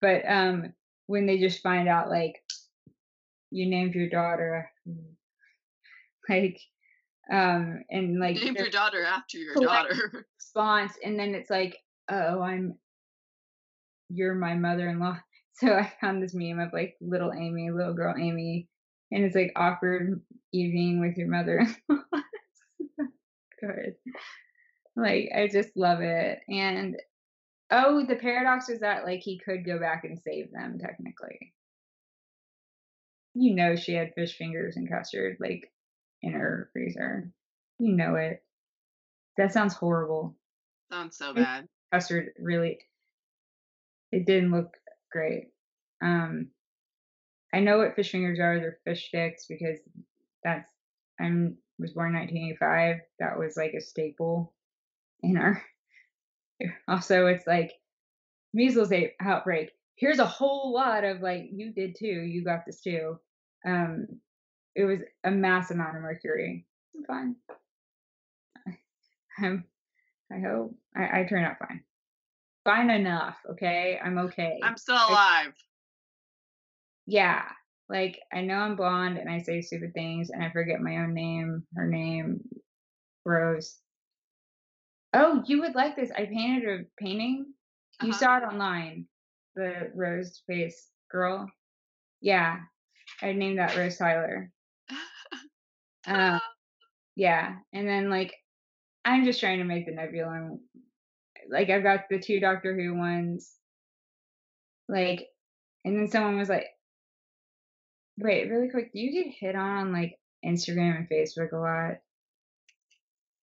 but 0.00 0.22
um, 0.26 0.72
when 1.06 1.26
they 1.26 1.38
just 1.38 1.62
find 1.62 1.88
out 1.88 2.08
like 2.08 2.42
you 3.50 3.68
named 3.68 3.94
your 3.94 4.08
daughter, 4.08 4.70
like, 6.28 6.60
um, 7.30 7.82
and 7.90 8.18
like 8.18 8.36
Named 8.36 8.58
your 8.58 8.70
daughter 8.70 9.04
after 9.04 9.38
your 9.38 9.54
daughter. 9.54 10.26
response, 10.38 10.92
and 11.04 11.18
then 11.18 11.34
it's 11.34 11.50
like, 11.50 11.76
oh, 12.08 12.40
I'm, 12.40 12.78
you're 14.08 14.34
my 14.34 14.54
mother-in-law. 14.54 15.18
So 15.54 15.74
I 15.74 15.92
found 16.00 16.22
this 16.22 16.34
meme 16.34 16.58
of 16.58 16.72
like 16.72 16.96
little 17.02 17.32
Amy, 17.32 17.70
little 17.70 17.92
girl 17.92 18.14
Amy, 18.18 18.66
and 19.12 19.24
it's 19.24 19.34
like 19.34 19.52
awkward 19.56 20.20
evening 20.52 21.00
with 21.00 21.16
your 21.16 21.28
mother-in-law. 21.28 22.02
Good. 23.60 23.94
Like 24.96 25.30
I 25.36 25.48
just 25.48 25.76
love 25.76 26.00
it. 26.00 26.40
And 26.48 26.96
oh, 27.70 28.04
the 28.06 28.16
paradox 28.16 28.68
is 28.68 28.80
that 28.80 29.04
like 29.04 29.20
he 29.20 29.38
could 29.38 29.64
go 29.64 29.78
back 29.78 30.04
and 30.04 30.18
save 30.18 30.50
them 30.52 30.78
technically. 30.80 31.52
You 33.34 33.54
know 33.54 33.76
she 33.76 33.92
had 33.94 34.14
fish 34.14 34.36
fingers 34.36 34.76
and 34.76 34.90
custard 34.90 35.36
like 35.40 35.70
in 36.22 36.32
her 36.32 36.70
freezer. 36.72 37.30
You 37.78 37.92
know 37.94 38.16
it. 38.16 38.42
That 39.36 39.52
sounds 39.52 39.74
horrible 39.74 40.36
Sounds 40.90 41.16
so 41.16 41.32
bad. 41.32 41.66
custard 41.92 42.30
really 42.38 42.78
it 44.12 44.26
didn't 44.26 44.50
look 44.50 44.76
great. 45.12 45.48
Um 46.02 46.48
I 47.52 47.60
know 47.60 47.78
what 47.78 47.96
fish 47.96 48.12
fingers 48.12 48.38
are, 48.38 48.58
they're 48.58 48.78
fish 48.84 49.08
sticks 49.08 49.46
because 49.48 49.78
that's 50.44 50.68
I'm 51.20 51.56
was 51.78 51.92
born 51.92 52.14
in 52.14 52.20
1985. 52.20 53.00
That 53.18 53.38
was 53.38 53.56
like 53.56 53.74
a 53.74 53.80
staple 53.80 54.52
in 55.22 55.36
our 55.36 55.62
also 56.88 57.26
it's 57.26 57.46
like 57.46 57.72
measles 58.54 58.92
outbreak. 59.20 59.70
Here's 59.96 60.18
a 60.18 60.26
whole 60.26 60.72
lot 60.72 61.04
of 61.04 61.20
like 61.20 61.48
you 61.52 61.72
did 61.72 61.96
too, 61.98 62.06
you 62.06 62.44
got 62.44 62.64
this 62.66 62.80
too. 62.80 63.18
Um 63.66 64.06
it 64.74 64.84
was 64.84 65.00
a 65.24 65.30
mass 65.30 65.70
amount 65.70 65.96
of 65.96 66.02
mercury. 66.02 66.66
I'm 66.96 67.04
fine. 67.04 67.36
I'm 69.38 69.64
I 70.32 70.40
hope 70.40 70.74
I, 70.96 71.20
I 71.20 71.24
turn 71.24 71.44
out 71.44 71.58
fine. 71.58 71.82
Fine 72.64 72.90
enough, 72.90 73.36
okay? 73.50 73.98
I'm 74.02 74.18
okay. 74.18 74.60
I'm 74.62 74.76
still 74.76 74.94
alive. 74.94 75.54
Yeah. 77.06 77.42
Like 77.88 78.20
I 78.32 78.42
know 78.42 78.54
I'm 78.54 78.76
blonde 78.76 79.18
and 79.18 79.28
I 79.28 79.40
say 79.40 79.60
stupid 79.62 79.94
things 79.94 80.30
and 80.30 80.42
I 80.42 80.50
forget 80.50 80.80
my 80.80 80.98
own 80.98 81.12
name, 81.14 81.64
her 81.74 81.86
name, 81.88 82.40
Rose. 83.24 83.78
Oh, 85.12 85.42
you 85.46 85.60
would 85.62 85.74
like 85.74 85.96
this. 85.96 86.10
I 86.12 86.26
painted 86.26 86.68
a 86.68 86.84
painting. 87.02 87.52
You 88.02 88.10
Uh-huh. 88.10 88.18
saw 88.18 88.36
it 88.38 88.44
online. 88.44 89.06
The 89.56 89.90
rose 89.94 90.42
face 90.46 90.88
girl. 91.10 91.50
Yeah. 92.20 92.60
I 93.22 93.32
named 93.32 93.58
that 93.58 93.76
Rose 93.76 93.98
Tyler. 93.98 94.50
Uh, 96.06 96.38
yeah. 97.16 97.56
And 97.72 97.88
then 97.88 98.10
like 98.10 98.34
I'm 99.04 99.24
just 99.24 99.40
trying 99.40 99.58
to 99.58 99.64
make 99.64 99.86
the 99.86 99.92
nebula 99.92 100.56
like 101.50 101.70
I've 101.70 101.82
got 101.82 102.08
the 102.10 102.18
two 102.20 102.40
Doctor 102.40 102.74
Who 102.76 102.94
ones. 102.96 103.52
Like 104.88 105.28
and 105.84 105.96
then 105.98 106.08
someone 106.08 106.38
was 106.38 106.48
like 106.48 106.66
wait, 108.20 108.50
really 108.50 108.70
quick, 108.70 108.92
do 108.92 109.00
you 109.00 109.24
get 109.24 109.34
hit 109.38 109.54
on 109.54 109.92
like 109.92 110.18
Instagram 110.44 110.96
and 110.98 111.08
Facebook 111.08 111.52
a 111.52 111.56
lot? 111.56 111.98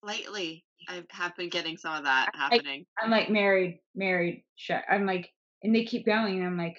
Lately. 0.04 0.64
I 0.90 1.04
have 1.10 1.36
been 1.36 1.50
getting 1.50 1.78
some 1.78 1.96
of 1.96 2.04
that 2.04 2.30
I- 2.34 2.38
happening. 2.38 2.86
I'm 3.02 3.12
like 3.12 3.30
married, 3.30 3.80
married. 3.96 4.44
Shut. 4.56 4.84
I'm 4.90 5.06
like, 5.06 5.34
and 5.64 5.76
they 5.76 5.86
keep 5.86 6.06
going, 6.06 6.38
and 6.38 6.46
I'm 6.46 6.58
like, 6.58 6.78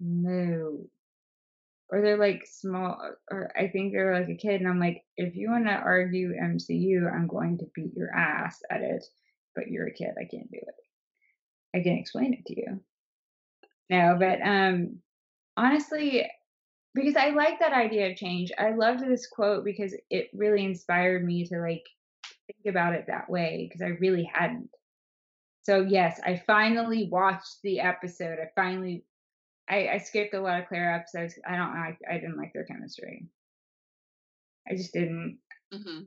no. 0.00 0.86
Or 1.90 2.00
they're 2.00 2.16
like 2.16 2.42
small, 2.50 2.98
or 3.30 3.52
I 3.56 3.68
think 3.68 3.92
they're 3.92 4.18
like 4.18 4.30
a 4.30 4.36
kid, 4.36 4.60
and 4.60 4.68
I'm 4.68 4.80
like, 4.80 5.04
if 5.16 5.36
you 5.36 5.50
want 5.50 5.66
to 5.66 5.72
argue 5.72 6.32
MCU, 6.32 7.12
I'm 7.12 7.28
going 7.28 7.58
to 7.58 7.66
beat 7.74 7.94
your 7.94 8.10
ass 8.14 8.60
at 8.70 8.80
it. 8.80 9.04
But 9.54 9.68
you're 9.68 9.86
a 9.86 9.92
kid, 9.92 10.14
I 10.18 10.24
can't 10.24 10.50
do 10.50 10.58
it. 10.58 11.78
I 11.78 11.82
can 11.82 11.98
explain 11.98 12.32
it 12.32 12.46
to 12.46 12.56
you. 12.58 12.80
No, 13.90 14.16
but 14.18 14.40
um, 14.42 15.00
honestly, 15.56 16.26
because 16.94 17.16
I 17.16 17.30
like 17.30 17.58
that 17.60 17.72
idea 17.72 18.10
of 18.10 18.16
change. 18.16 18.52
I 18.58 18.70
loved 18.70 19.00
this 19.00 19.26
quote 19.26 19.64
because 19.64 19.94
it 20.10 20.30
really 20.34 20.64
inspired 20.64 21.24
me 21.24 21.46
to 21.48 21.58
like 21.60 21.84
think 22.46 22.66
about 22.68 22.94
it 22.94 23.06
that 23.08 23.30
way 23.30 23.66
because 23.68 23.82
I 23.82 23.96
really 24.00 24.24
hadn't. 24.24 24.70
So 25.62 25.82
yes, 25.82 26.20
I 26.24 26.42
finally 26.46 27.08
watched 27.10 27.62
the 27.62 27.80
episode. 27.80 28.38
I 28.40 28.50
finally, 28.54 29.04
I, 29.68 29.88
I 29.88 29.98
skipped 29.98 30.34
a 30.34 30.40
lot 30.40 30.60
of 30.60 30.68
Clara 30.68 30.96
episodes. 30.96 31.38
I 31.46 31.56
don't 31.56 31.74
like. 31.74 31.98
I 32.08 32.14
didn't 32.14 32.36
like 32.38 32.52
their 32.52 32.64
chemistry. 32.64 33.26
I 34.68 34.74
just 34.76 34.92
didn't. 34.92 35.38
hmm 35.72 36.02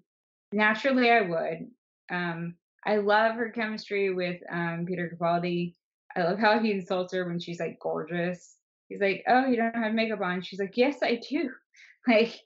Naturally, 0.51 1.09
I 1.11 1.21
would. 1.21 1.67
Um, 2.09 2.55
I 2.85 2.97
love 2.97 3.35
her 3.35 3.49
chemistry 3.49 4.13
with 4.13 4.41
um 4.51 4.85
Peter 4.85 5.09
Capaldi. 5.15 5.75
I 6.15 6.23
love 6.23 6.39
how 6.39 6.59
he 6.59 6.71
insults 6.71 7.13
her 7.13 7.25
when 7.27 7.39
she's 7.39 7.59
like 7.59 7.79
gorgeous. 7.79 8.54
He's 8.89 9.01
like, 9.01 9.23
"Oh, 9.27 9.47
you 9.47 9.55
don't 9.55 9.73
have 9.75 9.93
makeup 9.93 10.21
on." 10.21 10.41
She's 10.41 10.59
like, 10.59 10.77
"Yes, 10.77 10.97
I 11.03 11.15
do." 11.29 11.51
Like, 12.07 12.39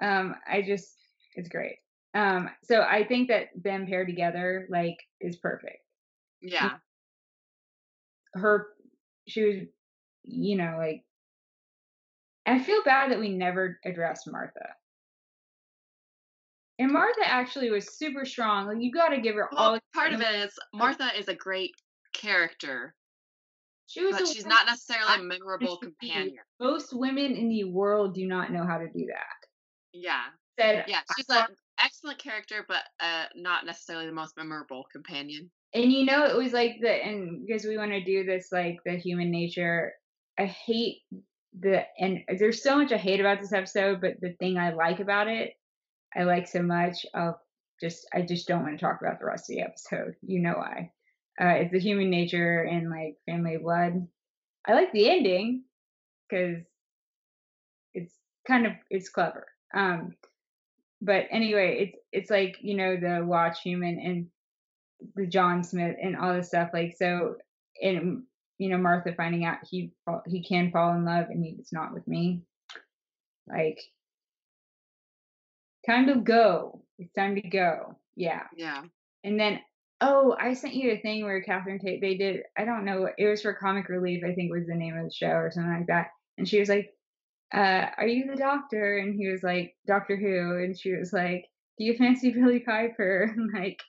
um, 0.00 0.36
I 0.46 0.62
just, 0.62 0.96
it's 1.34 1.48
great. 1.48 1.78
Um, 2.14 2.50
so 2.62 2.82
I 2.82 3.04
think 3.04 3.28
that 3.28 3.48
them 3.56 3.86
paired 3.86 4.06
together 4.06 4.68
like 4.70 4.96
is 5.20 5.36
perfect. 5.36 5.78
Yeah. 6.40 6.78
her 8.34 8.68
she 9.26 9.42
was 9.42 9.56
you 10.24 10.56
know 10.56 10.76
like 10.78 11.04
i 12.46 12.58
feel 12.58 12.82
bad 12.84 13.10
that 13.10 13.18
we 13.20 13.28
never 13.28 13.78
addressed 13.84 14.30
martha 14.30 14.68
and 16.78 16.92
martha 16.92 17.20
actually 17.24 17.70
was 17.70 17.96
super 17.96 18.24
strong 18.24 18.66
like 18.66 18.78
you 18.80 18.90
got 18.90 19.08
to 19.08 19.20
give 19.20 19.34
her 19.34 19.48
all 19.54 19.72
Well, 19.72 19.80
part 19.94 20.12
of 20.12 20.20
it 20.20 20.34
is 20.34 20.58
Martha 20.72 21.10
is 21.18 21.28
a 21.28 21.34
great 21.34 21.72
character, 22.12 22.94
she 23.86 24.04
was 24.04 24.16
but 24.16 24.26
she's 24.28 24.46
not 24.46 24.66
necessarily 24.66 25.14
a 25.14 25.22
memorable 25.22 25.76
companion. 25.76 26.36
most 26.60 26.92
women 26.92 27.32
in 27.36 27.48
the 27.48 27.64
world 27.64 28.14
do 28.14 28.26
not 28.26 28.52
know 28.52 28.64
how 28.66 28.78
to 28.78 28.86
do 28.86 29.06
that 29.06 29.48
Yeah. 29.92 30.22
said 30.58 30.84
Yeah. 30.86 31.00
She's 31.16 31.28
an 31.28 31.46
excellent 31.82 32.18
character, 32.18 32.64
but 32.68 32.82
uh, 33.00 33.24
not 33.34 33.66
necessarily 33.66 34.06
the 34.06 34.12
most 34.12 34.36
memorable 34.36 34.84
companion. 34.92 35.50
and 35.74 35.90
you 35.92 36.04
know 36.04 36.24
it 36.26 36.36
was 36.36 36.52
like 36.52 36.76
the 36.80 36.90
and 36.90 37.44
because 37.46 37.64
we 37.64 37.76
want 37.78 37.90
to 37.92 38.04
do 38.04 38.24
this 38.24 38.48
like 38.52 38.76
the 38.84 38.96
human 38.96 39.30
nature 39.30 39.92
i 40.38 40.44
hate 40.44 40.98
the 41.58 41.82
and 41.98 42.18
there's 42.38 42.62
so 42.62 42.76
much 42.78 42.92
i 42.92 42.96
hate 42.96 43.20
about 43.20 43.40
this 43.40 43.52
episode 43.52 44.00
but 44.00 44.14
the 44.20 44.32
thing 44.38 44.56
i 44.58 44.72
like 44.72 45.00
about 45.00 45.28
it 45.28 45.52
i 46.16 46.22
like 46.24 46.46
so 46.46 46.62
much 46.62 47.04
of 47.14 47.34
just 47.80 48.06
i 48.14 48.20
just 48.22 48.46
don't 48.48 48.62
want 48.62 48.78
to 48.78 48.84
talk 48.84 48.98
about 49.00 49.18
the 49.18 49.24
rest 49.26 49.50
of 49.50 49.56
the 49.56 49.62
episode 49.62 50.14
you 50.22 50.40
know 50.40 50.54
why 50.56 50.90
uh 51.40 51.54
it's 51.56 51.72
the 51.72 51.80
human 51.80 52.10
nature 52.10 52.62
and 52.62 52.90
like 52.90 53.16
family 53.26 53.56
blood 53.56 54.06
i 54.66 54.72
like 54.72 54.92
the 54.92 55.08
ending 55.08 55.62
because 56.28 56.62
it's 57.94 58.14
kind 58.46 58.66
of 58.66 58.72
it's 58.90 59.08
clever 59.08 59.46
um 59.74 60.14
but 61.00 61.26
anyway 61.30 61.78
it's 61.80 61.98
it's 62.12 62.30
like 62.30 62.58
you 62.60 62.76
know 62.76 62.96
the 62.96 63.24
watch 63.24 63.62
human 63.62 63.98
and 63.98 64.26
the 65.14 65.26
John 65.26 65.62
Smith 65.64 65.96
and 66.00 66.16
all 66.16 66.34
this 66.34 66.48
stuff. 66.48 66.70
Like 66.72 66.96
so, 66.96 67.36
and 67.82 68.22
you 68.58 68.68
know 68.68 68.78
Martha 68.78 69.14
finding 69.14 69.44
out 69.44 69.58
he 69.68 69.92
he 70.26 70.42
can 70.42 70.70
fall 70.70 70.94
in 70.94 71.04
love 71.04 71.26
and 71.30 71.44
he's 71.44 71.72
not 71.72 71.92
with 71.92 72.06
me. 72.06 72.42
Like 73.48 73.80
time 75.86 76.06
to 76.06 76.16
go. 76.16 76.82
It's 76.98 77.12
time 77.14 77.34
to 77.34 77.42
go. 77.42 77.96
Yeah. 78.14 78.42
Yeah. 78.56 78.82
And 79.24 79.38
then 79.38 79.60
oh, 80.02 80.36
I 80.38 80.54
sent 80.54 80.74
you 80.74 80.90
a 80.92 80.98
thing 80.98 81.24
where 81.24 81.42
Catherine 81.42 81.78
Tate 81.78 82.00
they 82.00 82.16
did. 82.16 82.42
I 82.58 82.64
don't 82.64 82.84
know. 82.84 83.08
It 83.16 83.26
was 83.26 83.42
for 83.42 83.54
Comic 83.54 83.88
Relief. 83.88 84.22
I 84.24 84.34
think 84.34 84.52
was 84.52 84.66
the 84.66 84.74
name 84.74 84.96
of 84.96 85.04
the 85.04 85.12
show 85.12 85.28
or 85.28 85.50
something 85.50 85.72
like 85.72 85.86
that. 85.86 86.08
And 86.36 86.48
she 86.48 86.60
was 86.60 86.68
like, 86.68 86.90
uh, 87.54 87.86
"Are 87.96 88.06
you 88.06 88.26
the 88.30 88.36
doctor?" 88.36 88.98
And 88.98 89.14
he 89.14 89.28
was 89.28 89.42
like, 89.42 89.74
"Doctor 89.86 90.16
Who?" 90.16 90.62
And 90.62 90.78
she 90.78 90.92
was 90.92 91.12
like, 91.12 91.46
"Do 91.78 91.84
you 91.84 91.96
fancy 91.96 92.32
Billie 92.32 92.60
Piper?" 92.60 93.32
And 93.36 93.52
like 93.52 93.80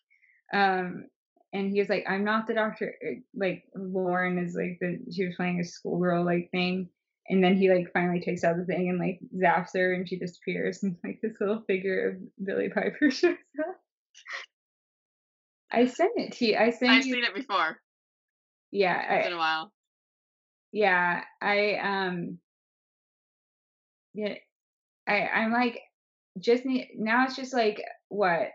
um 0.53 1.05
and 1.53 1.71
he 1.71 1.79
was 1.79 1.89
like 1.89 2.05
i'm 2.07 2.23
not 2.23 2.47
the 2.47 2.53
doctor 2.53 2.95
uh, 3.05 3.15
like 3.35 3.63
lauren 3.75 4.37
is 4.37 4.55
like 4.55 4.77
the 4.81 4.99
she 5.11 5.25
was 5.25 5.35
playing 5.35 5.59
a 5.59 5.63
schoolgirl 5.63 6.23
like 6.23 6.49
thing 6.51 6.89
and 7.29 7.43
then 7.43 7.55
he 7.57 7.71
like 7.71 7.91
finally 7.93 8.19
takes 8.19 8.43
out 8.43 8.57
the 8.57 8.65
thing 8.65 8.89
and 8.89 8.99
like 8.99 9.19
zaps 9.37 9.73
her 9.73 9.93
and 9.93 10.07
she 10.07 10.17
disappears 10.17 10.79
and 10.83 10.95
like 11.03 11.19
this 11.21 11.33
little 11.39 11.61
figure 11.67 12.09
of 12.09 12.45
billie 12.45 12.69
piper 12.69 13.09
shows 13.11 13.37
up 13.59 13.75
i 15.73 15.85
sent 15.85 16.11
it 16.17 16.33
to 16.33 16.45
you 16.45 16.57
i 16.57 16.69
sent 16.69 16.91
I've 16.91 17.05
you 17.05 17.13
seen 17.15 17.23
it 17.23 17.35
before. 17.35 17.77
yeah 18.71 19.01
It's 19.01 19.25
I, 19.25 19.29
been 19.29 19.33
a 19.33 19.37
while. 19.37 19.71
yeah 20.71 21.21
i 21.41 21.75
um 21.75 22.37
yeah 24.13 24.35
i 25.07 25.27
i'm 25.27 25.51
like 25.51 25.79
just 26.39 26.65
need 26.65 26.89
now 26.97 27.25
it's 27.25 27.35
just 27.35 27.53
like 27.53 27.81
what 28.09 28.49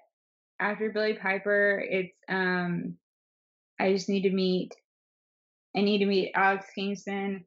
after 0.60 0.90
billie 0.90 1.14
piper 1.14 1.82
it's 1.88 2.12
um 2.28 2.94
i 3.78 3.92
just 3.92 4.08
need 4.08 4.22
to 4.22 4.30
meet 4.30 4.74
i 5.76 5.80
need 5.80 5.98
to 5.98 6.06
meet 6.06 6.32
alex 6.34 6.66
kingston 6.74 7.44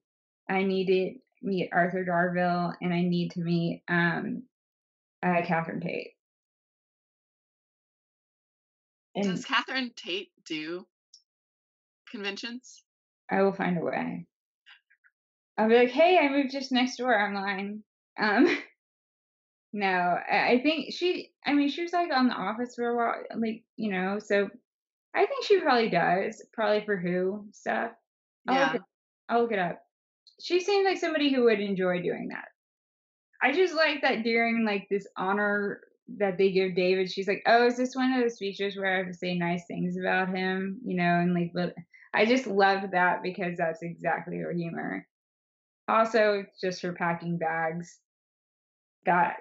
i 0.50 0.64
need 0.64 0.86
to 0.88 1.48
meet 1.48 1.70
arthur 1.74 2.06
darvill 2.06 2.74
and 2.82 2.94
i 2.94 3.02
need 3.02 3.32
to 3.32 3.40
meet 3.42 3.82
um 3.88 4.44
uh 5.24 5.42
catherine 5.46 5.82
tate 5.82 6.12
and 9.16 9.26
Does 9.26 9.46
Catherine 9.46 9.92
Tate 9.96 10.32
do 10.46 10.86
conventions? 12.10 12.84
I 13.30 13.42
will 13.42 13.54
find 13.54 13.78
a 13.78 13.82
way. 13.82 14.26
I'll 15.58 15.70
be 15.70 15.76
like, 15.76 15.90
hey, 15.92 16.18
I 16.18 16.30
moved 16.30 16.52
just 16.52 16.72
next 16.72 16.98
door 16.98 17.18
online. 17.18 17.84
Um, 18.20 18.58
no, 19.74 19.88
I, 19.88 20.60
think 20.64 20.94
she. 20.94 21.32
I 21.46 21.54
mean, 21.54 21.70
she 21.70 21.84
was 21.84 21.94
like 21.94 22.12
on 22.14 22.28
the 22.28 22.34
office 22.34 22.76
for 22.76 22.88
a 22.88 22.96
while, 22.96 23.24
like 23.38 23.64
you 23.76 23.92
know. 23.92 24.20
So 24.20 24.50
I 25.14 25.26
think 25.26 25.46
she 25.46 25.60
probably 25.60 25.90
does, 25.90 26.44
probably 26.54 26.86
for 26.86 26.98
Who 26.98 27.48
stuff. 27.52 27.92
I'll, 28.48 28.56
Yeah. 28.56 28.72
look 28.74 28.82
I'll 29.30 29.42
look 29.42 29.52
it 29.52 29.60
up. 29.60 29.82
She 30.42 30.60
seems 30.60 30.86
like 30.86 30.98
somebody 30.98 31.34
who 31.34 31.44
would 31.44 31.60
enjoy 31.60 32.02
doing 32.02 32.30
that. 32.30 32.46
I 33.44 33.52
just 33.52 33.74
like 33.74 34.02
that 34.02 34.24
during 34.24 34.66
like 34.66 34.88
this 34.90 35.08
honor 35.18 35.82
that 36.18 36.38
they 36.38 36.52
give 36.52 36.76
David, 36.76 37.12
she's 37.12 37.28
like, 37.28 37.44
"Oh, 37.46 37.66
is 37.68 37.78
this 37.78 37.96
one 37.96 38.12
of 38.12 38.22
those 38.22 38.36
speeches 38.36 38.78
where 38.78 38.94
I 38.94 38.98
have 38.98 39.08
to 39.08 39.14
say 39.14 39.36
nice 39.36 39.64
things 39.68 39.98
about 39.98 40.36
him?" 40.36 40.80
You 40.86 40.98
know, 40.98 41.20
and 41.20 41.34
like, 41.34 41.52
but 41.54 41.74
I 42.14 42.26
just 42.26 42.48
love 42.48 42.92
that 42.92 43.24
because 43.24 43.58
that's 43.58 43.82
exactly 43.82 44.38
her 44.38 44.52
humor. 44.52 45.08
Also, 45.88 46.46
just 46.60 46.82
her 46.82 46.94
packing 46.94 47.38
bags. 47.38 48.00
That 49.06 49.38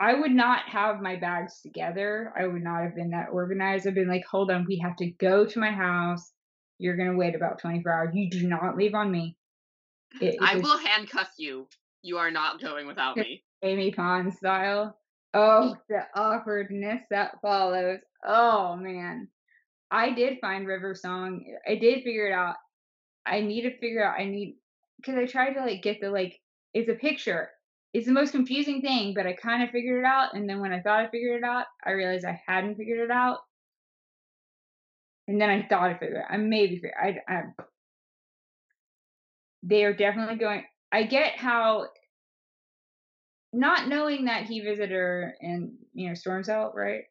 I 0.00 0.14
would 0.14 0.32
not 0.32 0.68
have 0.68 1.00
my 1.00 1.16
bags 1.16 1.60
together. 1.60 2.32
I 2.36 2.46
would 2.46 2.62
not 2.62 2.82
have 2.82 2.96
been 2.96 3.10
that 3.10 3.28
organized. 3.30 3.86
I've 3.86 3.94
been 3.94 4.08
like, 4.08 4.24
hold 4.28 4.50
on, 4.50 4.66
we 4.66 4.78
have 4.78 4.96
to 4.96 5.06
go 5.06 5.46
to 5.46 5.58
my 5.60 5.70
house. 5.70 6.32
You're 6.78 6.96
gonna 6.96 7.16
wait 7.16 7.36
about 7.36 7.60
24 7.60 7.92
hours. 7.92 8.14
You 8.14 8.28
do 8.28 8.48
not 8.48 8.76
leave 8.76 8.94
on 8.94 9.12
me. 9.12 9.36
It, 10.20 10.36
I 10.40 10.56
will 10.56 10.78
handcuff 10.78 11.30
you. 11.38 11.68
You 12.02 12.18
are 12.18 12.30
not 12.30 12.60
going 12.60 12.86
without 12.86 13.16
me. 13.16 13.44
Amy 13.62 13.92
Pond 13.92 14.34
style. 14.34 14.98
Oh, 15.34 15.76
the 15.88 16.02
awkwardness 16.14 17.02
that 17.10 17.40
follows. 17.42 18.00
Oh 18.26 18.76
man. 18.76 19.28
I 19.90 20.12
did 20.12 20.38
find 20.40 20.66
River 20.66 20.94
Song. 20.94 21.44
I 21.68 21.74
did 21.76 22.02
figure 22.02 22.26
it 22.26 22.32
out. 22.32 22.56
I 23.26 23.40
need 23.40 23.62
to 23.62 23.78
figure 23.78 24.04
out 24.04 24.18
I 24.18 24.24
need 24.24 24.56
because 24.96 25.16
I 25.16 25.26
tried 25.26 25.54
to 25.54 25.60
like 25.60 25.82
get 25.82 26.00
the 26.00 26.10
like 26.10 26.40
it's 26.74 26.88
a 26.88 26.94
picture. 26.94 27.50
It's 27.92 28.06
the 28.06 28.12
most 28.12 28.30
confusing 28.32 28.80
thing, 28.80 29.12
but 29.14 29.26
I 29.26 29.34
kind 29.34 29.62
of 29.62 29.68
figured 29.70 30.02
it 30.02 30.06
out. 30.06 30.34
And 30.34 30.48
then 30.48 30.60
when 30.60 30.72
I 30.72 30.80
thought 30.80 31.00
I 31.00 31.10
figured 31.10 31.42
it 31.42 31.44
out, 31.44 31.66
I 31.84 31.90
realized 31.90 32.24
I 32.24 32.40
hadn't 32.46 32.76
figured 32.76 33.00
it 33.00 33.10
out. 33.10 33.40
And 35.28 35.38
then 35.38 35.50
I 35.50 35.66
thought 35.68 35.90
I 35.90 35.98
figured 35.98 36.16
it 36.16 36.24
out. 36.24 36.30
I 36.30 36.36
maybe 36.38 36.76
figured 36.76 36.94
I, 36.98 37.18
I 37.28 37.42
they 39.62 39.84
are 39.84 39.94
definitely 39.94 40.36
going 40.36 40.64
I 40.90 41.04
get 41.04 41.36
how 41.36 41.86
not 43.52 43.88
knowing 43.88 44.24
that 44.26 44.44
he 44.46 44.60
visited 44.60 44.90
her 44.92 45.34
in 45.40 45.76
you 45.94 46.08
know 46.08 46.14
Storm's 46.14 46.48
Out, 46.48 46.74
right? 46.74 47.04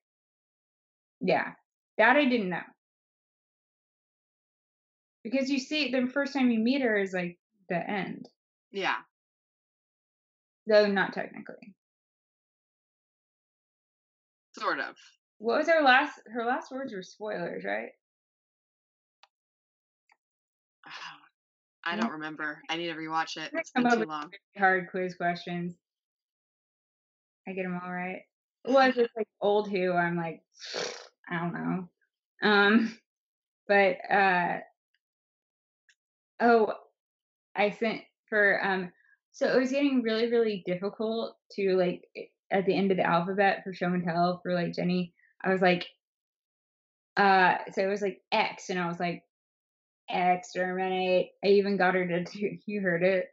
Yeah, 1.19 1.53
that 1.97 2.15
I 2.15 2.25
didn't 2.25 2.49
know 2.49 2.61
because 5.23 5.49
you 5.51 5.59
see 5.59 5.91
the 5.91 6.07
first 6.07 6.33
time 6.33 6.49
you 6.49 6.59
meet 6.59 6.81
her 6.81 6.97
is 6.97 7.13
like 7.13 7.37
the 7.69 7.75
end, 7.77 8.27
Yeah. 8.71 8.97
though 10.67 10.87
not 10.87 11.13
technically. 11.13 11.75
Sort 14.57 14.79
of. 14.79 14.95
what 15.37 15.59
was 15.59 15.67
her 15.69 15.81
last? 15.81 16.19
Her 16.27 16.45
last 16.45 16.71
words 16.71 16.93
were 16.93 17.03
spoilers, 17.03 17.63
right? 17.63 17.89
I 21.83 21.95
Mm. 21.95 22.01
don't 22.01 22.11
remember. 22.11 22.61
I 22.69 22.77
need 22.77 22.87
to 22.87 22.95
rewatch 22.95 23.37
it. 23.37 23.51
It's 23.53 23.71
been 23.71 23.89
too 23.89 24.05
long. 24.05 24.31
hard 24.57 24.89
quiz 24.91 25.15
questions. 25.15 25.75
I 27.47 27.53
get 27.53 27.63
them 27.63 27.79
all 27.83 27.91
right. 27.91 28.21
Well, 28.65 28.89
it's 28.89 28.97
like 29.15 29.27
old 29.41 29.69
Who, 29.69 29.93
I'm 29.93 30.17
like, 30.17 30.43
I 31.29 31.39
don't 31.39 31.53
know. 31.53 31.89
Um, 32.43 32.97
but 33.67 33.97
uh, 34.11 34.59
oh, 36.39 36.73
I 37.55 37.71
sent 37.71 38.01
for 38.29 38.63
um, 38.63 38.91
so 39.31 39.47
it 39.47 39.59
was 39.59 39.71
getting 39.71 40.01
really, 40.01 40.29
really 40.29 40.63
difficult 40.65 41.35
to 41.53 41.75
like 41.75 42.03
at 42.51 42.65
the 42.65 42.75
end 42.75 42.91
of 42.91 42.97
the 42.97 43.05
alphabet 43.05 43.63
for 43.63 43.73
show 43.73 43.87
and 43.87 44.03
tell 44.03 44.39
for 44.43 44.53
like 44.53 44.73
Jenny. 44.73 45.13
I 45.43 45.51
was 45.51 45.61
like, 45.61 45.87
uh, 47.17 47.57
so 47.73 47.83
it 47.83 47.87
was 47.87 48.01
like 48.01 48.21
X, 48.31 48.69
and 48.69 48.79
I 48.79 48.87
was 48.87 48.99
like, 48.99 49.23
exterminate. 50.09 51.31
I 51.43 51.47
even 51.47 51.77
got 51.77 51.95
her 51.95 52.05
to. 52.07 52.57
You 52.65 52.81
heard 52.81 53.03
it. 53.03 53.27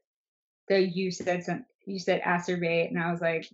So 0.68 0.76
you 0.76 1.11
said 1.11 1.44
some. 1.44 1.64
You 1.86 1.98
said 1.98 2.20
acerbate, 2.24 2.90
and 2.90 3.00
I 3.00 3.11
was 3.11 3.20
like, 3.20 3.48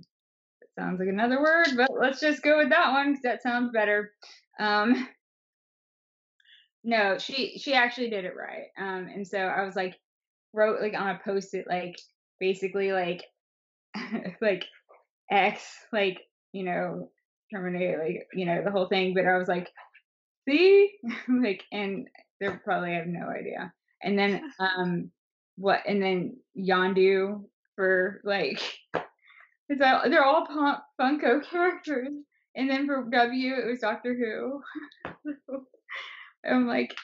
sounds 0.79 0.99
like 1.01 1.09
another 1.09 1.41
word, 1.41 1.69
but 1.77 1.91
let's 1.99 2.21
just 2.21 2.43
go 2.43 2.59
with 2.59 2.71
that 2.71 2.93
one 2.93 3.13
because 3.13 3.23
that 3.23 3.43
sounds 3.43 3.71
better. 3.73 4.13
Um, 4.59 5.09
no, 6.83 7.19
she 7.19 7.59
she 7.59 7.75
actually 7.75 8.11
did 8.11 8.25
it 8.25 8.35
right. 8.37 8.67
Um, 8.79 9.09
and 9.13 9.27
so 9.27 9.39
I 9.39 9.65
was 9.65 9.75
like, 9.77 9.99
wrote 10.53 10.81
like 10.81 10.95
on 10.95 11.11
a 11.11 11.21
post-it, 11.25 11.67
like 11.69 11.97
basically 12.41 12.93
like 12.93 13.25
like 14.41 14.65
X, 15.31 15.63
like 15.93 16.21
you 16.53 16.65
know, 16.65 17.11
terminate, 17.53 17.99
like 17.99 18.29
you 18.35 18.47
know, 18.47 18.63
the 18.65 18.71
whole 18.71 18.89
thing. 18.89 19.15
But 19.15 19.27
I 19.27 19.39
was 19.39 19.49
like, 19.49 19.71
see, 20.49 20.93
like, 21.29 21.65
and 21.73 22.09
they 22.41 22.49
probably 22.65 22.95
have 22.95 23.07
no 23.07 23.29
idea. 23.29 23.73
And 24.03 24.19
then 24.19 24.43
um, 24.61 25.11
what? 25.57 25.83
And 25.87 26.03
then 26.03 26.37
Yondu 26.59 27.45
for 27.77 28.21
like, 28.25 28.61
it's 29.69 29.81
all 29.81 30.03
they're 30.09 30.25
all 30.25 30.47
Funko 31.01 31.45
characters. 31.49 32.09
And 32.57 32.71
then 32.71 32.87
for 32.87 33.05
W, 33.11 33.55
it 33.55 33.67
was 33.67 33.81
Doctor 33.81 34.15
Who. 34.15 34.63
I'm 36.49 36.67
like, 36.69 36.95